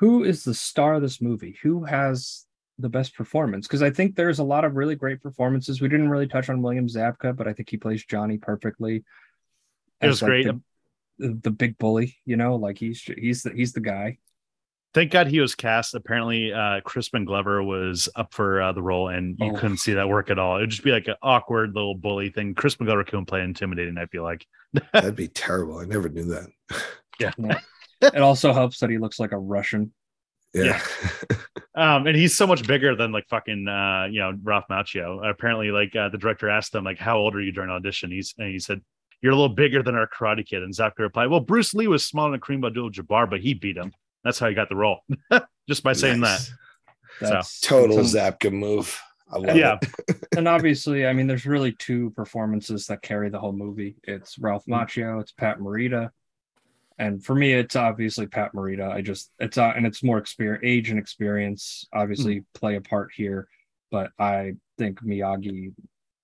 who 0.01 0.25
is 0.25 0.45
the 0.45 0.55
star 0.55 0.95
of 0.95 1.03
this 1.03 1.21
movie? 1.21 1.59
Who 1.63 1.85
has 1.85 2.47
the 2.79 2.89
best 2.89 3.15
performance? 3.15 3.67
Because 3.69 3.83
I 3.83 3.91
think 3.91 4.17
there's 4.17 4.39
a 4.39 4.45
lot 4.45 4.65
of 4.65 4.75
really 4.75 4.95
great 4.97 5.23
performances. 5.23 5.83
We 5.83 5.89
didn't 5.89 6.09
really 6.09 6.27
touch 6.27 6.49
on 6.49 6.63
William 6.63 6.89
Zabka, 6.89 7.37
but 7.37 7.47
I 7.47 7.53
think 7.53 7.69
he 7.69 7.77
plays 7.77 8.05
Johnny 8.07 8.39
perfectly. 8.39 9.05
It 10.01 10.07
was 10.07 10.23
like, 10.23 10.29
great. 10.31 10.47
The, 11.19 11.39
the 11.43 11.51
big 11.51 11.77
bully, 11.77 12.17
you 12.25 12.37
know, 12.39 12.57
like 12.57 12.79
he's 12.79 13.03
he's 13.03 13.43
the, 13.43 13.51
he's 13.53 13.75
the 13.75 13.81
guy. 13.81 14.17
Thank 14.95 15.13
God 15.13 15.27
he 15.29 15.39
was 15.39 15.55
cast. 15.55 15.95
Apparently, 15.95 16.53
uh, 16.53 16.81
Crispin 16.81 17.27
Glover 17.27 17.63
was 17.63 18.09
up 18.17 18.33
for 18.33 18.63
uh, 18.63 18.73
the 18.73 18.83
role, 18.83 19.09
and 19.09 19.37
you 19.39 19.53
Oh. 19.53 19.55
couldn't 19.57 19.77
see 19.77 19.93
that 19.93 20.09
work 20.09 20.31
at 20.31 20.39
all. 20.39 20.57
It 20.57 20.61
would 20.61 20.71
just 20.71 20.83
be 20.83 20.91
like 20.93 21.07
an 21.09 21.15
awkward 21.23 21.75
little 21.75 21.95
bully 21.95 22.31
thing. 22.31 22.55
Crispin 22.55 22.87
Glover 22.87 23.05
couldn't 23.05 23.27
play 23.27 23.43
intimidating. 23.43 23.99
I 23.99 24.07
feel 24.07 24.23
like. 24.23 24.47
That'd 24.95 25.15
be 25.15 25.29
terrible. 25.29 25.79
I 25.79 25.85
never 25.85 26.09
knew 26.09 26.25
that. 26.25 26.49
Yeah. 27.21 27.33
It 28.01 28.21
also 28.23 28.53
helps 28.53 28.79
that 28.81 28.91
he 28.91 28.99
looks 28.99 29.19
like 29.21 29.33
a 29.33 29.39
Russian. 29.39 29.93
Yeah. 30.55 30.81
Um, 31.73 32.07
and 32.09 32.17
he's 32.17 32.37
so 32.37 32.47
much 32.49 32.67
bigger 32.67 32.97
than 32.97 33.13
like 33.13 33.27
fucking 33.31 33.67
uh, 33.69 34.07
you 34.11 34.19
know, 34.19 34.33
Ralph 34.43 34.65
Macchio. 34.69 35.27
Apparently, 35.27 35.71
like 35.71 35.95
uh, 35.95 36.09
the 36.11 36.19
director 36.19 36.51
asked 36.51 36.75
him, 36.75 36.85
like, 36.85 36.99
how 36.99 37.17
old 37.17 37.35
are 37.37 37.41
you 37.41 37.53
during 37.53 37.71
audition? 37.71 38.11
He's 38.11 38.35
and 38.37 38.49
he 38.49 38.59
said, 38.59 38.83
You're 39.23 39.33
a 39.33 39.37
little 39.37 39.55
bigger 39.55 39.83
than 39.83 39.95
our 39.95 40.07
karate 40.09 40.45
kid. 40.45 40.63
And 40.65 40.75
Zabka 40.75 40.99
replied, 40.99 41.29
Well, 41.31 41.41
Bruce 41.41 41.73
Lee 41.73 41.87
was 41.87 42.05
smaller 42.05 42.33
than 42.33 42.41
Kareem 42.41 42.67
Abdul 42.67 42.91
Jabbar, 42.91 43.31
but 43.31 43.41
he 43.41 43.55
beat 43.55 43.77
him. 43.77 43.93
That's 44.25 44.39
how 44.39 44.49
he 44.49 44.55
got 44.55 44.69
the 44.69 44.77
role. 44.77 44.99
Just 45.69 45.83
by 45.85 45.93
saying 45.95 46.21
Nice. 46.21 46.53
That's 47.21 47.61
Total 47.61 48.05
some- 48.05 48.21
Zabka 48.21 48.53
move. 48.53 49.01
I 49.33 49.39
love. 49.39 49.57
Yeah. 49.57 49.79
it. 50.09 50.27
and 50.37 50.49
obviously, 50.49 51.07
I 51.07 51.13
mean, 51.13 51.29
there's 51.29 51.47
really 51.47 51.73
two 51.73 52.11
performances 52.11 52.89
that 52.89 53.01
carry 53.01 53.31
the 53.31 53.39
whole 53.39 53.53
movie. 53.53 53.95
It's 54.03 54.39
Ralph 54.39 54.65
Mm. 54.69 54.75
Macchio, 54.75 55.21
it's 55.21 55.33
Pat 55.33 55.61
Morita, 55.61 56.11
and 57.01 57.25
for 57.25 57.35
me, 57.35 57.55
it's 57.55 57.77
obviously 57.77 58.27
Pat 58.27 58.53
Morita. 58.55 58.93
I 58.93 59.01
just 59.01 59.33
it's 59.39 59.57
uh, 59.57 59.73
and 59.75 59.87
it's 59.87 60.03
more 60.03 60.19
experience, 60.19 60.61
age 60.63 60.91
and 60.91 60.99
experience 60.99 61.87
obviously 61.95 62.45
play 62.53 62.77
a 62.77 62.81
part 62.83 63.11
here, 63.15 63.49
but 63.91 64.11
I 64.19 64.53
think 64.77 65.03
Miyagi, 65.03 65.73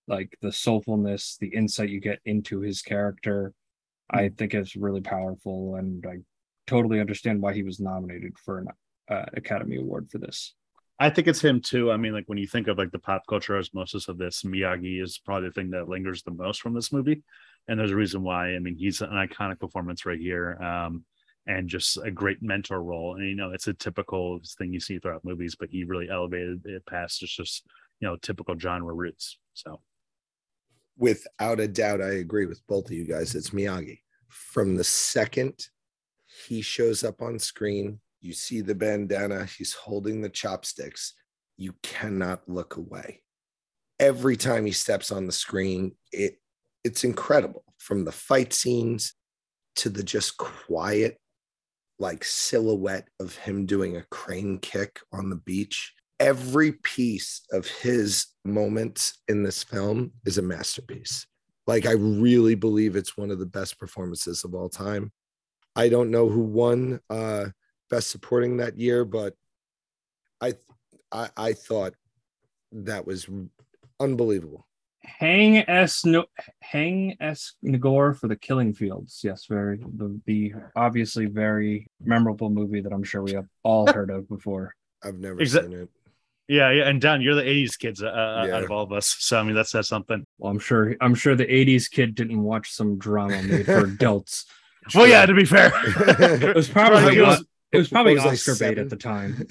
like 0.06 0.36
the 0.42 0.48
soulfulness, 0.48 1.38
the 1.38 1.48
insight 1.48 1.88
you 1.88 1.98
get 1.98 2.20
into 2.26 2.60
his 2.60 2.82
character, 2.82 3.54
I 4.10 4.28
think 4.28 4.54
is 4.54 4.76
really 4.76 5.00
powerful, 5.00 5.76
and 5.76 6.04
I 6.06 6.18
totally 6.66 7.00
understand 7.00 7.40
why 7.40 7.54
he 7.54 7.62
was 7.62 7.80
nominated 7.80 8.38
for 8.38 8.58
an 8.58 8.68
uh, 9.10 9.24
Academy 9.32 9.76
Award 9.78 10.10
for 10.10 10.18
this. 10.18 10.52
I 11.00 11.08
think 11.08 11.26
it's 11.26 11.40
him 11.40 11.62
too. 11.62 11.90
I 11.90 11.96
mean, 11.96 12.12
like 12.12 12.24
when 12.26 12.38
you 12.38 12.46
think 12.46 12.68
of 12.68 12.76
like 12.76 12.90
the 12.90 12.98
pop 12.98 13.22
culture 13.26 13.56
osmosis 13.56 14.08
of 14.08 14.18
this, 14.18 14.42
Miyagi 14.42 15.02
is 15.02 15.18
probably 15.24 15.48
the 15.48 15.54
thing 15.54 15.70
that 15.70 15.88
lingers 15.88 16.22
the 16.22 16.32
most 16.32 16.60
from 16.60 16.74
this 16.74 16.92
movie. 16.92 17.22
And 17.68 17.78
there's 17.78 17.92
a 17.92 17.96
reason 17.96 18.22
why. 18.22 18.54
I 18.54 18.58
mean, 18.58 18.76
he's 18.76 19.00
an 19.00 19.10
iconic 19.10 19.58
performance 19.58 20.06
right 20.06 20.20
here. 20.20 20.60
Um, 20.62 21.04
and 21.48 21.68
just 21.68 21.96
a 21.98 22.10
great 22.10 22.42
mentor 22.42 22.82
role. 22.82 23.14
And 23.14 23.28
you 23.28 23.36
know, 23.36 23.52
it's 23.52 23.68
a 23.68 23.74
typical 23.74 24.40
thing 24.58 24.72
you 24.72 24.80
see 24.80 24.98
throughout 24.98 25.24
movies, 25.24 25.56
but 25.58 25.70
he 25.70 25.84
really 25.84 26.08
elevated 26.10 26.62
it 26.64 26.84
past 26.86 27.20
just 27.20 27.36
just 27.36 27.64
you 28.00 28.08
know 28.08 28.16
typical 28.16 28.58
genre 28.58 28.92
roots. 28.92 29.38
So 29.54 29.80
Without 30.98 31.60
a 31.60 31.68
doubt, 31.68 32.00
I 32.00 32.12
agree 32.14 32.46
with 32.46 32.66
both 32.66 32.86
of 32.86 32.92
you 32.92 33.04
guys. 33.04 33.34
It's 33.34 33.50
Miyagi. 33.50 34.00
From 34.28 34.76
the 34.76 34.84
second 34.84 35.68
he 36.46 36.62
shows 36.62 37.04
up 37.04 37.22
on 37.22 37.38
screen, 37.38 38.00
you 38.20 38.32
see 38.32 38.60
the 38.60 38.74
bandana, 38.74 39.44
he's 39.44 39.72
holding 39.72 40.20
the 40.20 40.28
chopsticks. 40.28 41.14
You 41.56 41.74
cannot 41.82 42.48
look 42.48 42.76
away. 42.76 43.22
Every 43.98 44.36
time 44.36 44.66
he 44.66 44.72
steps 44.72 45.10
on 45.10 45.26
the 45.26 45.32
screen, 45.32 45.92
it 46.12 46.38
it's 46.86 47.02
incredible. 47.04 47.64
From 47.78 48.04
the 48.04 48.12
fight 48.12 48.52
scenes 48.52 49.14
to 49.76 49.90
the 49.90 50.02
just 50.02 50.38
quiet, 50.38 51.18
like 51.98 52.24
silhouette 52.24 53.08
of 53.20 53.36
him 53.36 53.66
doing 53.66 53.96
a 53.96 54.06
crane 54.10 54.58
kick 54.58 55.00
on 55.12 55.28
the 55.28 55.36
beach. 55.36 55.92
Every 56.20 56.72
piece 56.72 57.42
of 57.52 57.66
his 57.66 58.26
moments 58.44 59.18
in 59.28 59.42
this 59.42 59.62
film 59.64 60.12
is 60.24 60.38
a 60.38 60.42
masterpiece. 60.42 61.26
Like, 61.66 61.84
I 61.86 61.92
really 61.92 62.54
believe 62.54 62.94
it's 62.94 63.16
one 63.16 63.30
of 63.30 63.38
the 63.38 63.46
best 63.46 63.78
performances 63.78 64.44
of 64.44 64.54
all 64.54 64.68
time. 64.68 65.12
I 65.74 65.88
don't 65.88 66.10
know 66.10 66.28
who 66.28 66.40
won 66.40 67.00
uh, 67.10 67.46
best 67.90 68.10
supporting 68.10 68.58
that 68.58 68.78
year, 68.78 69.04
but 69.04 69.34
I, 70.40 70.54
I, 71.10 71.28
I 71.36 71.52
thought 71.52 71.94
that 72.72 73.06
was 73.06 73.28
unbelievable. 73.98 74.66
Haing 75.20 75.64
S 75.68 76.04
no 76.04 76.24
Haing 76.64 77.16
S 77.20 77.54
Ngor 77.64 78.16
for 78.18 78.28
the 78.28 78.36
Killing 78.36 78.72
Fields. 78.74 79.20
Yes, 79.22 79.46
very 79.48 79.78
the, 79.78 80.20
the 80.26 80.52
obviously 80.74 81.26
very 81.26 81.86
memorable 82.04 82.50
movie 82.50 82.80
that 82.80 82.92
I'm 82.92 83.04
sure 83.04 83.22
we 83.22 83.32
have 83.32 83.46
all 83.62 83.86
heard 83.92 84.10
of 84.10 84.28
before. 84.28 84.74
I've 85.02 85.18
never 85.18 85.36
Exa- 85.36 85.62
seen 85.62 85.72
it. 85.74 85.88
yeah, 86.48 86.70
yeah. 86.72 86.88
And 86.88 87.00
Don, 87.00 87.20
you're 87.22 87.34
the 87.34 87.42
'80s 87.42 87.78
kids 87.78 88.02
uh, 88.02 88.06
uh, 88.08 88.44
Yeah. 88.48 88.56
out 88.56 88.64
of 88.64 88.70
all 88.70 88.82
of 88.82 88.92
us. 88.92 89.14
So 89.20 89.38
I 89.38 89.42
mean, 89.42 89.54
that 89.54 89.68
says 89.68 89.86
something. 89.88 90.24
Well, 90.38 90.50
I'm 90.50 90.58
sure 90.58 90.96
I'm 91.00 91.14
sure 91.14 91.34
the 91.36 91.46
80s 91.46 91.90
kid 91.90 92.14
didn't 92.14 92.42
watch 92.42 92.72
some 92.72 92.98
drama 92.98 93.42
made 93.42 93.66
for 93.66 93.78
adults. 93.84 94.46
Well, 94.94 95.06
yeah. 95.06 95.24
To 95.26 95.34
be 95.34 95.44
fair, 95.44 95.70
It 96.40 96.54
was 96.56 96.68
probably 96.68 97.00
Karate 97.00 97.14
Kid 97.14 97.22
was- 97.22 97.44
it 97.72 97.78
was 97.78 97.88
probably 97.88 98.14
was 98.14 98.24
I, 98.24 98.32
Oscar 98.32 98.54
bait 98.54 98.78
at 98.78 98.90
the 98.90 98.96
time. 98.96 99.46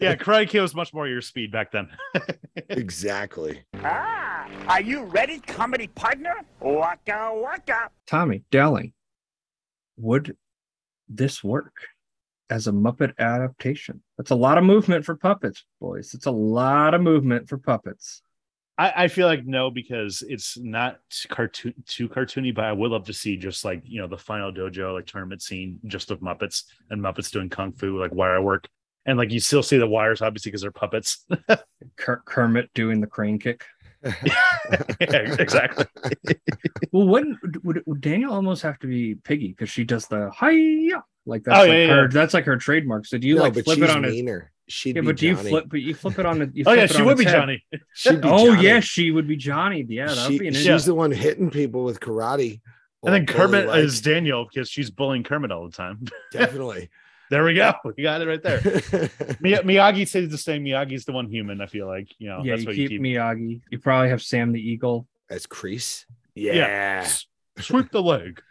yeah, 0.00 0.16
Karate 0.16 0.48
Kid 0.48 0.60
was 0.60 0.74
much 0.74 0.92
more 0.92 1.06
your 1.06 1.20
speed 1.20 1.52
back 1.52 1.70
then. 1.70 1.88
exactly. 2.68 3.62
Ah, 3.82 4.48
are 4.66 4.80
you 4.80 5.04
ready, 5.04 5.38
comedy 5.38 5.86
partner? 5.88 6.34
Waka 6.60 7.30
waka. 7.32 7.90
Tommy 8.06 8.42
Dowling, 8.50 8.92
would 9.96 10.36
this 11.08 11.44
work 11.44 11.76
as 12.50 12.66
a 12.66 12.72
Muppet 12.72 13.16
adaptation? 13.18 14.02
That's 14.18 14.30
a 14.30 14.36
lot 14.36 14.58
of 14.58 14.64
movement 14.64 15.04
for 15.04 15.14
puppets, 15.14 15.64
boys. 15.80 16.12
It's 16.12 16.26
a 16.26 16.32
lot 16.32 16.94
of 16.94 17.02
movement 17.02 17.48
for 17.48 17.58
puppets. 17.58 18.22
I, 18.76 19.04
I 19.04 19.08
feel 19.08 19.26
like 19.26 19.46
no, 19.46 19.70
because 19.70 20.22
it's 20.26 20.58
not 20.58 20.98
too 21.08 21.28
cartoon 21.28 21.74
too 21.86 22.08
cartoony, 22.08 22.54
but 22.54 22.64
I 22.64 22.72
would 22.72 22.90
love 22.90 23.04
to 23.06 23.12
see 23.12 23.36
just 23.36 23.64
like 23.64 23.82
you 23.84 24.00
know 24.00 24.08
the 24.08 24.18
final 24.18 24.52
dojo 24.52 24.94
like 24.94 25.06
tournament 25.06 25.42
scene 25.42 25.78
just 25.86 26.10
of 26.10 26.20
Muppets 26.20 26.64
and 26.90 27.00
Muppets 27.00 27.30
doing 27.30 27.48
kung 27.48 27.72
fu 27.72 28.00
like 28.00 28.12
wire 28.12 28.42
work, 28.42 28.68
and 29.06 29.16
like 29.16 29.30
you 29.30 29.40
still 29.40 29.62
see 29.62 29.78
the 29.78 29.86
wires 29.86 30.22
obviously 30.22 30.50
because 30.50 30.62
they're 30.62 30.72
puppets. 30.72 31.24
Kermit 31.96 32.70
doing 32.74 33.00
the 33.00 33.06
crane 33.06 33.38
kick. 33.38 33.64
yeah, 35.00 35.34
exactly. 35.38 35.86
Well, 36.92 37.06
wouldn't 37.06 37.64
would, 37.64 37.82
would 37.86 38.00
Daniel 38.00 38.32
almost 38.32 38.62
have 38.62 38.78
to 38.80 38.86
be 38.86 39.14
Piggy 39.14 39.48
because 39.48 39.70
she 39.70 39.84
does 39.84 40.08
the 40.08 40.30
hiya 40.32 41.04
like 41.26 41.44
that's 41.44 41.58
Oh, 41.58 41.62
like 41.62 41.68
yeah, 41.70 41.74
yeah, 41.74 41.86
her 41.94 42.02
yeah. 42.02 42.08
that's 42.10 42.34
like 42.34 42.44
her 42.44 42.56
trademark. 42.56 43.06
So 43.06 43.18
do 43.18 43.26
you 43.28 43.36
no, 43.36 43.42
like 43.42 43.54
flip 43.54 43.78
it 43.78 43.90
on 43.90 44.04
it? 44.04 44.10
meaner. 44.10 44.52
She'd 44.68 44.96
Yeah, 44.96 45.02
be 45.02 45.06
but 45.08 45.16
do 45.18 45.26
you 45.26 45.34
Johnny. 45.36 45.50
flip? 45.50 45.64
But 45.68 45.80
you 45.82 45.94
flip 45.94 46.18
it 46.18 46.26
on 46.26 46.40
it. 46.42 46.50
You 46.54 46.64
Oh 46.68 46.72
yeah, 46.72 46.86
she 46.86 47.02
would 47.02 47.18
be 47.18 47.24
head. 47.24 47.32
Johnny. 47.32 47.64
She'd 47.94 48.20
be 48.20 48.28
Oh 48.28 48.46
Johnny. 48.54 48.66
yeah, 48.66 48.80
she 48.80 49.10
would 49.10 49.28
be 49.28 49.36
Johnny. 49.36 49.84
Yeah, 49.88 50.06
that 50.06 50.16
she, 50.26 50.32
would 50.34 50.38
be 50.40 50.48
an 50.48 50.54
she's 50.54 50.66
interesting. 50.66 50.90
the 50.90 50.94
one 50.94 51.12
hitting 51.12 51.50
people 51.50 51.84
with 51.84 52.00
karate. 52.00 52.60
And 53.04 53.12
then 53.12 53.26
Kermit 53.26 53.66
like. 53.66 53.80
is 53.80 54.00
Daniel 54.00 54.46
because 54.50 54.70
she's 54.70 54.90
bullying 54.90 55.22
Kermit 55.24 55.52
all 55.52 55.66
the 55.66 55.72
time. 55.76 56.04
definitely. 56.32 56.88
there 57.30 57.44
we 57.44 57.52
go. 57.52 57.72
You 57.98 58.02
got 58.04 58.22
it 58.22 58.26
right 58.26 58.42
there. 58.42 58.60
Mi- 59.40 59.52
Miyagi 59.56 60.08
stays 60.08 60.30
the 60.30 60.38
same. 60.38 60.64
Miyagi's 60.64 61.04
the 61.04 61.12
one 61.12 61.28
human. 61.28 61.60
I 61.60 61.66
feel 61.66 61.86
like 61.86 62.08
you 62.18 62.28
know 62.28 62.42
yeah, 62.42 62.52
that's 62.52 62.62
you 62.62 62.68
what 62.68 62.76
keep, 62.76 62.90
you 62.90 62.98
keep. 63.00 63.02
Miyagi. 63.02 63.60
You 63.70 63.78
probably 63.78 64.08
have 64.08 64.22
Sam 64.22 64.52
the 64.52 64.60
Eagle. 64.60 65.06
As 65.28 65.46
Kreese. 65.46 66.06
Yeah. 66.34 66.54
Yeah. 66.54 67.08
Sweep 67.60 67.90
the 67.90 68.02
leg. 68.02 68.42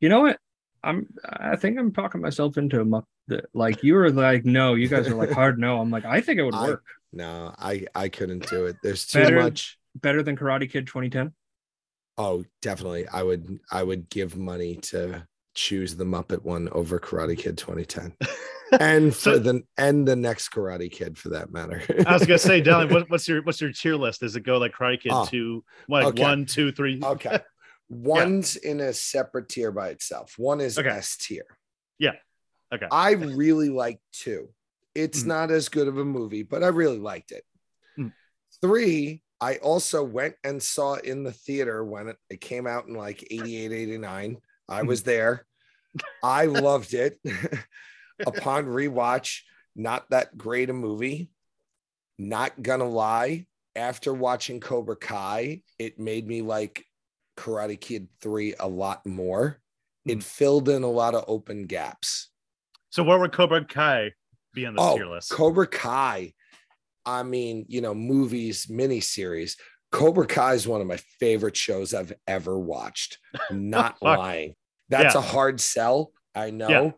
You 0.00 0.08
know 0.08 0.20
what? 0.20 0.38
I'm. 0.84 1.06
I 1.24 1.56
think 1.56 1.78
I'm 1.78 1.92
talking 1.92 2.20
myself 2.20 2.56
into 2.58 2.80
a 2.80 2.84
muck. 2.84 3.04
Like 3.52 3.82
you 3.82 3.94
were 3.94 4.10
like, 4.10 4.44
no, 4.44 4.74
you 4.74 4.88
guys 4.88 5.06
are 5.08 5.14
like 5.14 5.30
hard 5.30 5.58
no. 5.58 5.80
I'm 5.80 5.90
like, 5.90 6.04
I 6.04 6.20
think 6.20 6.38
it 6.40 6.44
would 6.44 6.54
I- 6.56 6.68
work 6.68 6.84
no, 7.12 7.54
I 7.58 7.86
I 7.94 8.08
couldn't 8.08 8.48
do 8.50 8.66
it. 8.66 8.76
There's 8.82 9.06
too 9.06 9.20
Better- 9.20 9.40
much. 9.40 9.78
better 9.94 10.22
than 10.22 10.36
Karate 10.36 10.70
Kid 10.70 10.86
2010. 10.86 11.32
Oh, 12.16 12.44
definitely. 12.62 13.06
I 13.08 13.22
would 13.22 13.58
I 13.70 13.82
would 13.82 14.08
give 14.10 14.36
money 14.36 14.76
to 14.76 15.26
choose 15.54 15.96
the 15.96 16.04
Muppet 16.04 16.44
one 16.44 16.68
over 16.72 16.98
Karate 17.00 17.36
Kid 17.38 17.56
2010. 17.58 18.14
and 18.80 19.14
for 19.14 19.20
So- 19.20 19.38
the 19.38 19.62
and 19.76 20.06
the 20.06 20.16
next 20.16 20.50
Karate 20.50 20.90
Kid 20.90 21.16
for 21.16 21.30
that 21.30 21.50
matter. 21.52 21.82
I 22.06 22.12
was 22.12 22.26
gonna 22.26 22.38
say, 22.38 22.60
Dylan, 22.62 22.92
what, 22.92 23.08
what's 23.10 23.26
your 23.28 23.42
what's 23.42 23.60
your 23.60 23.72
tier 23.72 23.94
list? 23.96 24.20
Does 24.20 24.36
it 24.36 24.42
go 24.42 24.58
like 24.58 24.72
Karate 24.74 25.00
Kid 25.00 25.12
Oh, 25.14 25.24
two, 25.26 25.64
like 25.88 26.06
okay. 26.06 26.22
one, 26.22 26.44
two, 26.46 26.72
three? 26.72 27.00
okay. 27.02 27.40
One's 27.88 28.56
in 28.56 28.80
a 28.80 28.92
separate 28.92 29.48
tier 29.48 29.72
by 29.72 29.88
itself. 29.88 30.34
One 30.36 30.60
is 30.60 30.78
Okay. 30.78 30.88
S 30.88 31.16
tier. 31.16 31.44
Yeah. 31.98 32.14
Okay. 32.72 32.86
I 32.90 33.12
really 33.12 33.70
like 33.70 34.00
two. 34.12 34.52
It's 34.94 35.22
Mhm. 35.22 35.26
not 35.26 35.50
as 35.50 35.68
good 35.68 35.88
of 35.88 35.96
a 35.98 36.04
movie, 36.04 36.42
but 36.42 36.62
I 36.62 36.68
really 36.68 36.98
liked 36.98 37.32
it. 37.32 37.44
Mm. 37.98 38.12
Three, 38.60 39.22
I 39.40 39.56
also 39.56 40.02
went 40.04 40.34
and 40.44 40.62
saw 40.62 40.94
in 40.94 41.22
the 41.22 41.32
theater 41.32 41.84
when 41.84 42.08
it, 42.08 42.16
it 42.28 42.40
came 42.40 42.66
out 42.66 42.86
in 42.88 42.94
like 42.94 43.22
88, 43.30 43.72
89. 43.72 44.38
I 44.68 44.82
was 44.82 45.02
there. 45.04 45.46
I 46.22 46.46
loved 46.46 46.92
it. 46.94 47.18
Upon 48.26 48.66
rewatch, 48.66 49.42
not 49.76 50.10
that 50.10 50.36
great 50.36 50.70
a 50.70 50.72
movie. 50.74 51.30
Not 52.18 52.60
gonna 52.60 52.88
lie, 52.88 53.46
after 53.76 54.12
watching 54.12 54.58
Cobra 54.58 54.96
Kai, 54.96 55.62
it 55.78 56.00
made 56.00 56.26
me 56.26 56.42
like 56.42 56.84
Karate 57.38 57.80
Kid 57.80 58.08
3 58.20 58.54
a 58.58 58.66
lot 58.68 59.06
more. 59.06 59.60
It 60.04 60.22
filled 60.22 60.68
in 60.68 60.82
a 60.82 60.90
lot 60.90 61.14
of 61.14 61.24
open 61.28 61.66
gaps. 61.66 62.30
So 62.90 63.02
where 63.02 63.18
would 63.18 63.32
Cobra 63.32 63.64
Kai 63.64 64.12
be 64.54 64.64
on 64.66 64.74
this 64.74 64.82
Oh, 64.82 64.96
tier 64.96 65.06
list? 65.06 65.30
Cobra 65.30 65.66
Kai. 65.66 66.32
I 67.04 67.22
mean, 67.22 67.64
you 67.68 67.80
know, 67.80 67.94
movies, 67.94 68.66
miniseries. 68.66 69.56
Cobra 69.92 70.26
Kai 70.26 70.54
is 70.54 70.66
one 70.66 70.80
of 70.80 70.86
my 70.86 70.98
favorite 71.20 71.56
shows 71.56 71.92
I've 71.94 72.12
ever 72.26 72.58
watched. 72.58 73.18
Not 73.50 73.96
lying. 74.02 74.54
That's 74.88 75.14
Yeah. 75.14 75.20
a 75.20 75.24
hard 75.24 75.60
sell, 75.60 76.12
I 76.34 76.50
know, 76.50 76.68
Yeah. 76.68 76.90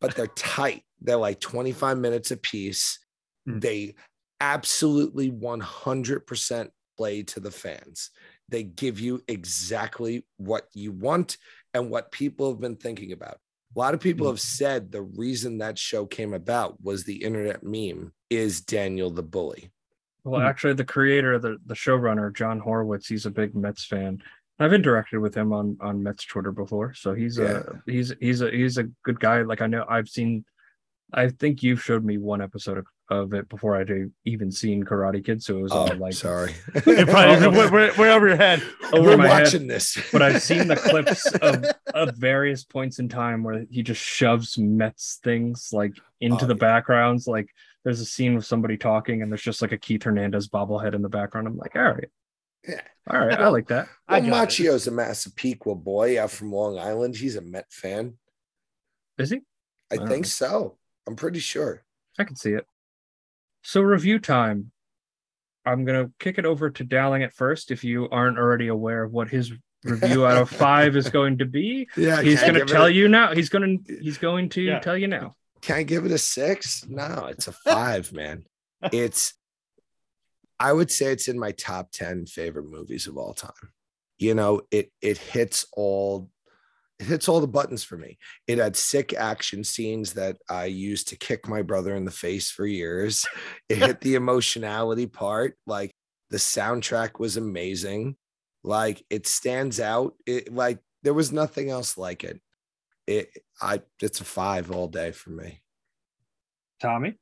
but 0.00 0.16
they're 0.16 0.26
tight. 0.28 0.82
They're 1.02 1.16
like 1.16 1.40
25 1.40 1.98
minutes 1.98 2.30
a 2.30 2.36
piece. 2.38 2.98
Mm. 3.46 3.60
They 3.60 3.94
absolutely 4.40 5.30
100% 5.30 6.70
play 6.96 7.22
to 7.24 7.40
the 7.40 7.50
fans. 7.50 8.10
They 8.48 8.62
give 8.62 9.00
you 9.00 9.22
exactly 9.26 10.26
what 10.36 10.68
you 10.74 10.92
want 10.92 11.36
and 11.72 11.90
what 11.90 12.12
people 12.12 12.50
have 12.50 12.60
been 12.60 12.76
thinking 12.76 13.12
about. 13.12 13.38
A 13.74 13.78
lot 13.78 13.94
of 13.94 14.00
people 14.00 14.26
hmm. 14.26 14.32
have 14.32 14.40
said 14.40 14.92
the 14.92 15.02
reason 15.02 15.58
that 15.58 15.78
show 15.78 16.06
came 16.06 16.34
about 16.34 16.80
was 16.82 17.04
the 17.04 17.24
internet 17.24 17.62
meme 17.62 18.12
is 18.30 18.60
Daniel 18.60 19.10
the 19.10 19.22
bully. 19.22 19.70
Well, 20.22 20.40
hmm. 20.40 20.46
actually, 20.46 20.74
the 20.74 20.84
creator, 20.84 21.38
the 21.38 21.58
the 21.66 21.74
showrunner, 21.74 22.34
Jon 22.34 22.60
Hurwitz, 22.60 23.08
he's 23.08 23.26
a 23.26 23.30
big 23.30 23.54
Mets 23.54 23.84
fan. 23.84 24.22
I've 24.58 24.70
interacted 24.70 25.20
with 25.20 25.34
him 25.34 25.52
on 25.52 25.76
on 25.80 26.02
Mets 26.02 26.24
Twitter 26.24 26.52
before, 26.52 26.94
so 26.94 27.12
he's 27.12 27.38
a 27.38 27.80
he's 27.86 28.14
he's 28.20 28.40
a 28.40 28.50
he's 28.50 28.78
a 28.78 28.84
good 29.02 29.18
guy. 29.18 29.42
Like 29.42 29.60
I 29.60 29.66
know 29.66 29.84
I've 29.88 30.08
seen, 30.08 30.44
I 31.12 31.28
think 31.28 31.62
you've 31.62 31.82
showed 31.82 32.04
me 32.04 32.18
one 32.18 32.40
episode 32.40 32.78
of, 32.78 32.86
of 33.10 33.34
it 33.34 33.48
before 33.50 33.76
I'd 33.76 34.10
even 34.24 34.50
seen 34.50 34.82
Karate 34.82 35.22
Kid, 35.24 35.42
so 35.42 35.58
it 35.58 35.62
was 35.62 35.72
all 35.72 35.90
Oh, 35.92 35.96
like 35.96 36.14
sorry. 36.14 36.54
It 36.74 37.06
probably 37.08 37.46
oh, 37.46 37.50
we're, 37.50 37.70
we're, 37.70 37.92
we're 37.98 38.10
over 38.12 38.28
your 38.28 38.36
head. 38.36 38.62
over 38.92 39.10
We're 39.10 39.16
my 39.18 39.28
head. 39.28 39.42
watching 39.44 39.66
this. 39.66 39.98
But 40.10 40.22
I've 40.22 40.40
seen 40.42 40.68
the 40.68 40.76
clips 40.90 41.26
of 41.34 41.64
of 41.92 42.16
various 42.16 42.64
points 42.64 42.98
in 42.98 43.08
time 43.08 43.42
where 43.44 43.64
he 43.70 43.82
just 43.82 44.00
shoves 44.02 44.56
Mets 44.58 45.20
things 45.22 45.68
like 45.72 45.92
into 46.20 46.44
Oh, 46.44 46.48
the 46.48 46.54
yeah. 46.54 46.58
backgrounds. 46.60 47.26
Like 47.26 47.48
there's 47.84 48.00
a 48.00 48.06
scene 48.06 48.34
with 48.34 48.46
somebody 48.46 48.78
talking, 48.78 49.20
and 49.22 49.30
there's 49.30 49.42
just 49.42 49.60
like 49.60 49.72
a 49.72 49.78
Keith 49.78 50.02
Hernandez 50.04 50.48
bobblehead 50.48 50.94
in 50.94 51.02
the 51.02 51.08
background. 51.10 51.46
I'm 51.46 51.58
like, 51.58 51.76
all 51.76 51.82
right, 51.82 52.08
Yeah. 52.66 52.80
all 53.10 53.18
right, 53.26 53.38
I 53.38 53.48
like 53.48 53.68
that. 53.68 53.88
I 54.08 54.20
Well, 54.20 54.30
got 54.30 54.44
it. 54.44 54.48
Macchio's 54.48 54.86
a 54.86 54.90
Massapequa 54.90 55.74
boy 55.74 56.18
out 56.22 56.30
from 56.30 56.50
Long 56.52 56.78
Island. 56.78 57.16
He's 57.16 57.36
a 57.36 57.42
Met 57.42 57.70
fan. 57.70 58.14
Is 59.18 59.28
he? 59.30 59.40
I 59.92 59.96
Wow. 59.98 60.06
think 60.06 60.24
so. 60.24 60.78
I'm 61.06 61.16
pretty 61.16 61.40
sure. 61.40 61.84
I 62.18 62.24
can 62.24 62.36
see 62.36 62.52
it. 62.52 62.66
So 63.64 63.80
review 63.80 64.18
time. 64.18 64.70
I'm 65.66 65.84
gonna 65.86 66.10
kick 66.20 66.36
it 66.38 66.44
over 66.44 66.68
to 66.70 66.84
Dowling 66.84 67.22
at 67.22 67.32
first. 67.32 67.70
If 67.70 67.82
you 67.82 68.08
aren't 68.10 68.38
already 68.38 68.68
aware 68.68 69.02
of 69.02 69.12
what 69.12 69.28
his 69.30 69.52
review 69.82 70.26
out 70.26 70.36
of 70.36 70.50
five 70.50 70.94
is 70.96 71.08
going 71.18 71.38
to 71.38 71.46
be, 71.46 71.88
Yeah, 71.96 72.20
he's 72.22 72.40
gonna 72.40 72.52
give 72.60 72.62
it 72.62 72.68
tell 72.68 72.84
a- 72.86 72.90
you 72.90 73.08
now. 73.08 73.34
He's 73.34 73.48
gonna 73.48 73.76
he's 74.00 74.18
going 74.18 74.50
to 74.50 74.62
Yeah. 74.62 74.80
tell 74.80 74.96
you 74.96 75.08
now. 75.08 75.34
Can 75.62 75.76
I 75.76 75.82
give 75.82 76.04
it 76.04 76.12
a 76.12 76.18
six? 76.18 76.86
No, 76.86 77.26
it's 77.30 77.48
a 77.48 77.52
five, 77.70 78.12
man. 78.12 78.44
It's, 78.92 79.32
I 80.60 80.70
would 80.70 80.90
say 80.90 81.06
it's 81.06 81.26
in 81.28 81.38
my 81.38 81.52
top 81.52 81.90
10 81.90 82.26
favorite 82.26 82.66
movies 82.68 83.06
of 83.06 83.16
all 83.16 83.32
time. 83.32 83.72
You 84.18 84.34
know, 84.34 84.60
it 84.70 84.92
it 85.00 85.16
hits 85.16 85.64
all 85.72 86.28
it 86.98 87.06
hits 87.06 87.28
all 87.28 87.40
the 87.40 87.48
buttons 87.48 87.82
for 87.82 87.96
me. 87.96 88.18
It 88.46 88.58
had 88.58 88.76
sick 88.76 89.12
action 89.12 89.64
scenes 89.64 90.12
that 90.14 90.36
I 90.48 90.66
used 90.66 91.08
to 91.08 91.16
kick 91.16 91.48
my 91.48 91.62
brother 91.62 91.96
in 91.96 92.04
the 92.04 92.10
face 92.10 92.50
for 92.50 92.66
years. 92.66 93.26
It 93.68 93.78
hit 93.78 94.00
the 94.00 94.14
emotionality 94.14 95.06
part. 95.06 95.56
Like 95.66 95.90
the 96.30 96.36
soundtrack 96.36 97.18
was 97.18 97.36
amazing. 97.36 98.16
Like 98.62 99.04
it 99.10 99.26
stands 99.26 99.80
out. 99.80 100.14
It 100.26 100.54
like 100.54 100.78
there 101.02 101.14
was 101.14 101.32
nothing 101.32 101.68
else 101.68 101.98
like 101.98 102.22
it. 102.22 102.40
It 103.06 103.28
I 103.60 103.82
it's 104.00 104.20
a 104.20 104.24
five 104.24 104.70
all 104.70 104.88
day 104.88 105.10
for 105.10 105.30
me. 105.30 105.62
Tommy. 106.80 107.18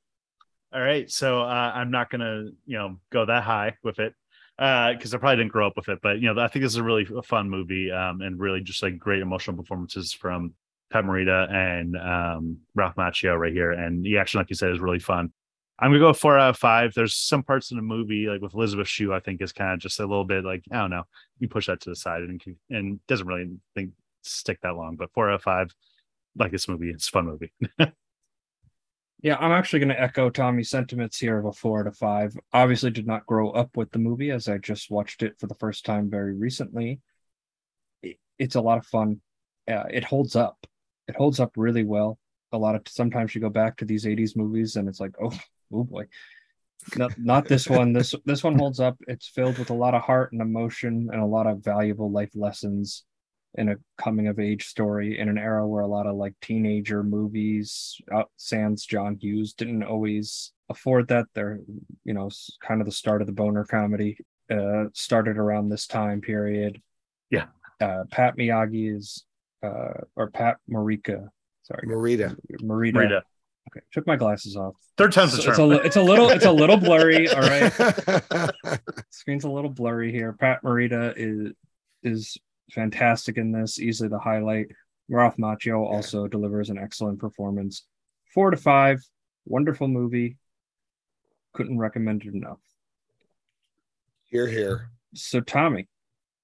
All 0.74 0.80
right, 0.80 1.10
so 1.10 1.42
uh, 1.42 1.72
I'm 1.74 1.90
not 1.90 2.08
gonna, 2.08 2.44
you 2.64 2.78
know, 2.78 2.96
go 3.10 3.26
that 3.26 3.42
high 3.42 3.76
with 3.82 3.98
it 3.98 4.14
because 4.62 5.12
I 5.12 5.18
probably 5.18 5.38
didn't 5.38 5.50
grow 5.52 5.66
up 5.66 5.76
with 5.76 5.88
it. 5.88 5.98
But 6.02 6.20
you 6.20 6.32
know, 6.32 6.40
I 6.40 6.46
think 6.46 6.62
this 6.62 6.72
is 6.72 6.76
a 6.76 6.84
really 6.84 7.04
fun 7.24 7.50
movie 7.50 7.90
um, 7.90 8.20
and 8.20 8.38
really 8.38 8.60
just 8.60 8.82
like 8.82 8.96
great 8.96 9.20
emotional 9.20 9.56
performances 9.56 10.12
from 10.12 10.54
Pat 10.92 11.04
Morita 11.04 11.52
and 11.52 11.96
um, 11.96 12.58
Ralph 12.76 12.94
Macchio 12.94 13.36
right 13.36 13.52
here. 13.52 13.72
And 13.72 14.04
the 14.04 14.18
action, 14.18 14.38
like 14.38 14.50
you 14.50 14.56
said, 14.56 14.70
is 14.70 14.78
really 14.78 15.00
fun. 15.00 15.32
I'm 15.80 15.90
gonna 15.90 15.98
go 15.98 16.12
four 16.12 16.38
out 16.38 16.50
of 16.50 16.58
five. 16.58 16.94
There's 16.94 17.16
some 17.16 17.42
parts 17.42 17.72
in 17.72 17.76
the 17.76 17.82
movie, 17.82 18.28
like 18.28 18.40
with 18.40 18.54
Elizabeth 18.54 18.86
Shue, 18.86 19.12
I 19.12 19.18
think 19.18 19.42
is 19.42 19.52
kind 19.52 19.72
of 19.72 19.80
just 19.80 19.98
a 19.98 20.06
little 20.06 20.24
bit 20.24 20.44
like 20.44 20.62
I 20.70 20.76
don't 20.76 20.90
know. 20.90 21.04
You 21.40 21.48
push 21.48 21.66
that 21.66 21.80
to 21.80 21.90
the 21.90 21.96
side 21.96 22.22
and 22.22 22.40
and 22.70 23.04
doesn't 23.08 23.26
really 23.26 23.50
think 23.74 23.90
stick 24.22 24.60
that 24.62 24.76
long. 24.76 24.94
But 24.94 25.10
four 25.12 25.28
out 25.28 25.36
of 25.36 25.42
five, 25.42 25.74
like 26.36 26.52
this 26.52 26.68
movie, 26.68 26.90
it's 26.90 27.08
a 27.08 27.10
fun 27.10 27.26
movie. 27.26 27.52
Yeah, 29.22 29.36
I'm 29.36 29.52
actually 29.52 29.78
going 29.78 29.90
to 29.90 30.00
echo 30.00 30.30
Tommy's 30.30 30.68
sentiments 30.70 31.16
here 31.18 31.38
of 31.38 31.44
a 31.44 31.52
four 31.52 31.80
out 31.80 31.86
of 31.86 31.96
five. 31.96 32.36
Obviously, 32.52 32.90
did 32.90 33.06
not 33.06 33.24
grow 33.26 33.50
up 33.50 33.76
with 33.76 33.90
the 33.92 34.00
movie 34.00 34.32
as 34.32 34.48
I 34.48 34.58
just 34.58 34.90
watched 34.90 35.22
it 35.22 35.38
for 35.38 35.46
the 35.46 35.54
first 35.54 35.84
time 35.86 36.10
very 36.10 36.34
recently. 36.34 37.00
It- 38.02 38.18
It's 38.38 38.56
a 38.56 38.60
lot 38.60 38.78
of 38.78 38.86
fun. 38.86 39.20
Uh, 39.68 39.84
it 39.90 40.02
holds 40.04 40.34
up. 40.34 40.66
It 41.06 41.14
holds 41.16 41.38
up 41.38 41.52
really 41.56 41.84
well. 41.84 42.18
A 42.52 42.58
lot 42.58 42.74
of 42.74 42.82
sometimes 42.88 43.34
you 43.34 43.40
go 43.40 43.48
back 43.48 43.76
to 43.78 43.84
these 43.84 44.06
'80s 44.06 44.36
movies 44.36 44.76
and 44.76 44.88
it's 44.88 45.00
like, 45.00 45.14
oh, 45.22 45.30
oh 45.72 45.84
boy, 45.84 46.06
not 46.96 47.16
not 47.18 47.46
this 47.46 47.68
one. 47.68 47.92
This 47.92 48.14
this 48.24 48.42
one 48.42 48.58
holds 48.58 48.80
up. 48.80 48.96
It's 49.06 49.28
filled 49.28 49.58
with 49.58 49.70
a 49.70 49.74
lot 49.74 49.94
of 49.94 50.02
heart 50.02 50.32
and 50.32 50.40
emotion 50.42 51.08
and 51.12 51.22
a 51.22 51.26
lot 51.26 51.46
of 51.46 51.62
valuable 51.62 52.10
life 52.10 52.32
lessons 52.34 53.04
in 53.56 53.68
a 53.68 53.76
coming 53.98 54.28
of 54.28 54.38
age 54.38 54.66
story 54.66 55.18
in 55.18 55.28
an 55.28 55.38
era 55.38 55.66
where 55.66 55.82
a 55.82 55.86
lot 55.86 56.06
of 56.06 56.16
like 56.16 56.34
teenager 56.40 57.02
movies 57.02 58.00
out 58.12 58.30
sans 58.36 58.84
John 58.84 59.16
Hughes 59.20 59.52
didn't 59.52 59.82
always 59.82 60.52
afford 60.68 61.08
that. 61.08 61.26
They're 61.34 61.60
you 62.04 62.14
know 62.14 62.30
kind 62.66 62.80
of 62.80 62.86
the 62.86 62.92
start 62.92 63.20
of 63.20 63.26
the 63.26 63.32
boner 63.32 63.64
comedy. 63.64 64.18
Uh, 64.50 64.86
started 64.92 65.38
around 65.38 65.68
this 65.68 65.86
time 65.86 66.20
period. 66.20 66.80
Yeah. 67.30 67.46
Uh, 67.80 68.04
Pat 68.10 68.36
Miyagi 68.36 68.94
is 68.94 69.24
uh, 69.62 70.02
or 70.16 70.30
Pat 70.30 70.56
Marika. 70.70 71.28
Sorry, 71.62 71.86
Marita. 71.86 72.36
Marita. 72.60 72.96
Rita. 72.96 73.22
Okay, 73.70 73.80
took 73.92 74.06
my 74.06 74.16
glasses 74.16 74.56
off. 74.56 74.74
Third 74.98 75.12
time's 75.12 75.32
the 75.32 75.38
It's, 75.38 75.46
it's 75.46 75.58
a 75.58 75.60
charm. 75.60 75.86
it's 75.86 75.96
a 75.96 76.02
little 76.02 76.28
it's 76.30 76.44
a 76.44 76.52
little 76.52 76.76
blurry. 76.76 77.28
All 77.34 77.40
right 77.40 78.80
screen's 79.10 79.44
a 79.44 79.50
little 79.50 79.70
blurry 79.70 80.10
here. 80.10 80.32
Pat 80.32 80.62
Morita 80.62 81.14
is 81.16 81.52
is 82.02 82.36
fantastic 82.70 83.36
in 83.36 83.52
this, 83.52 83.78
easily 83.78 84.08
the 84.08 84.18
highlight. 84.18 84.68
Ralph 85.08 85.36
Macchio 85.36 85.80
also 85.80 86.26
delivers 86.26 86.70
an 86.70 86.78
excellent 86.78 87.18
performance. 87.18 87.84
Four 88.32 88.50
to 88.50 88.56
five, 88.56 89.02
wonderful 89.44 89.88
movie. 89.88 90.38
Couldn't 91.52 91.78
recommend 91.78 92.24
it 92.24 92.34
enough. 92.34 92.60
Here, 94.24 94.46
here. 94.46 94.90
So, 95.14 95.40
Tommy, 95.40 95.88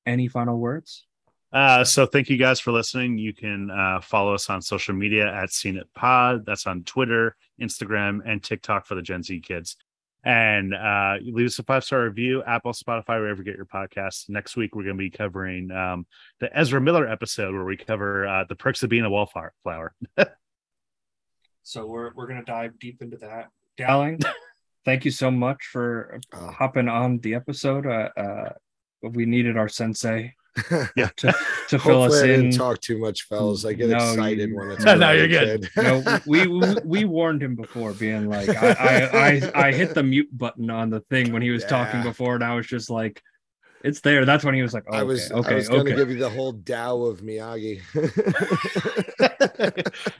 any 0.05 0.29
final 0.29 0.59
words? 0.59 1.07
Uh, 1.51 1.83
so 1.83 2.05
thank 2.05 2.29
you 2.29 2.37
guys 2.37 2.61
for 2.61 2.73
listening. 2.73 3.16
You 3.16 3.33
can 3.33 3.71
uh, 3.71 4.01
follow 4.03 4.35
us 4.35 4.51
on 4.51 4.61
social 4.61 4.95
media 4.95 5.33
at 5.33 5.51
Scene 5.51 5.79
It 5.79 5.89
Pod. 5.95 6.45
That's 6.45 6.66
on 6.66 6.85
Twitter, 6.85 7.37
Instagram, 7.61 8.21
and 8.27 8.43
TikTok 8.43 8.87
for 8.87 8.95
the 8.95 9.03
Gen 9.03 9.23
Z 9.23 9.41
kids. 9.41 9.77
And 10.25 10.75
uh, 10.75 11.14
leave 11.23 11.47
us 11.47 11.59
a 11.59 11.62
five 11.62 11.85
star 11.85 12.03
review, 12.05 12.43
Apple, 12.45 12.73
Spotify, 12.73 13.21
wherever 13.21 13.39
you 13.39 13.45
get 13.45 13.57
your 13.57 13.66
podcasts. 13.66 14.29
Next 14.29 14.57
week 14.57 14.75
we're 14.75 14.83
going 14.83 14.97
to 14.97 14.99
be 14.99 15.11
covering 15.11 15.71
um, 15.71 16.07
the 16.41 16.51
Ezra 16.59 16.81
Miller 16.81 17.09
episode 17.09 17.55
where 17.55 17.64
we 17.64 17.77
cover 17.77 18.27
uh, 18.27 18.45
the 18.49 18.57
perks 18.57 18.83
of 18.83 18.91
being 18.91 19.05
a 19.05 19.11
wallflower. 19.11 19.53
Flower. 19.62 19.95
So 21.62 21.85
we're 21.87 22.12
we're 22.14 22.27
gonna 22.27 22.45
dive 22.45 22.79
deep 22.79 23.03
into 23.03 23.19
that. 23.19 23.51
Dowling, 23.77 24.21
thank 24.87 25.05
you 25.05 25.11
so 25.11 25.31
much 25.31 25.64
for 25.71 26.19
Oh. 26.33 26.47
hopping 26.51 26.89
on 26.89 27.19
the 27.19 27.35
episode. 27.35 27.87
Uh, 27.87 28.09
uh, 28.19 28.53
we 29.03 29.27
needed 29.27 29.59
our 29.59 29.69
sensei 29.69 30.35
Yeah. 30.97 31.09
to, 31.17 31.35
to 31.69 31.79
fill 31.79 32.03
us 32.03 32.13
Hopefully, 32.15 32.31
I 32.31 32.35
in. 32.35 32.41
didn't 32.43 32.57
talk 32.57 32.81
too 32.81 32.99
much, 32.99 33.23
fellas. 33.29 33.65
I 33.65 33.73
get 33.73 33.89
No, 33.91 33.97
excited 33.97 34.51
you- 34.51 34.57
when 34.57 34.71
it's 34.73 34.85
No, 34.85 34.95
no, 34.97 35.13
you're 35.13 35.27
related 35.29 35.71
good. 35.75 35.85
no, 36.05 36.19
we, 36.27 36.47
we 36.47 36.75
we 36.85 37.05
warned 37.05 37.43
him 37.43 37.55
before, 37.55 37.93
being 37.93 38.29
like, 38.29 38.49
I 38.51 38.71
I, 38.73 39.01
I 39.13 39.67
I 39.69 39.73
hit 39.73 39.95
the 39.95 40.03
mute 40.03 40.29
button 40.37 40.71
on 40.71 40.91
the 40.91 41.01
thing 41.01 41.33
when 41.33 41.43
he 41.43 41.51
was 41.51 41.65
talking 41.65 42.03
before, 42.03 42.35
and 42.35 42.45
I 42.45 42.55
was 42.55 42.67
just 42.67 42.91
like, 42.91 43.23
it's 43.85 44.01
there. 44.01 44.25
That's 44.25 44.45
when 44.45 44.55
he 44.55 44.63
was 44.63 44.75
like, 44.75 44.85
oh, 44.91 44.97
I 44.97 45.03
was 45.05 45.31
okay, 45.31 45.53
I 45.53 45.55
was 45.57 45.69
going 45.69 45.85
to 45.87 45.93
okay. 45.93 45.99
give 46.01 46.11
you 46.11 46.19
the 46.19 46.31
whole 46.31 46.53
Tao 46.55 47.03
of 47.03 47.21
Miyagi. 47.21 47.81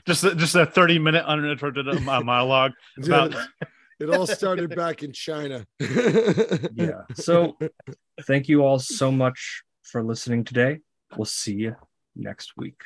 just 0.05 0.23
a, 0.23 0.35
just 0.35 0.55
a 0.55 0.65
30 0.65 0.99
minute 0.99 1.25
uninterrupted 1.25 1.87
uh, 1.89 1.99
monologue 1.99 2.71
about 3.03 3.35
it 3.99 4.09
all 4.09 4.25
started 4.25 4.73
back 4.75 5.03
in 5.03 5.11
China. 5.11 5.65
yeah. 6.73 7.01
So, 7.15 7.57
thank 8.23 8.47
you 8.47 8.63
all 8.63 8.79
so 8.79 9.11
much 9.11 9.63
for 9.89 10.03
listening 10.03 10.43
today. 10.43 10.79
We'll 11.17 11.25
see 11.25 11.53
you 11.53 11.75
next 12.15 12.55
week. 12.57 12.81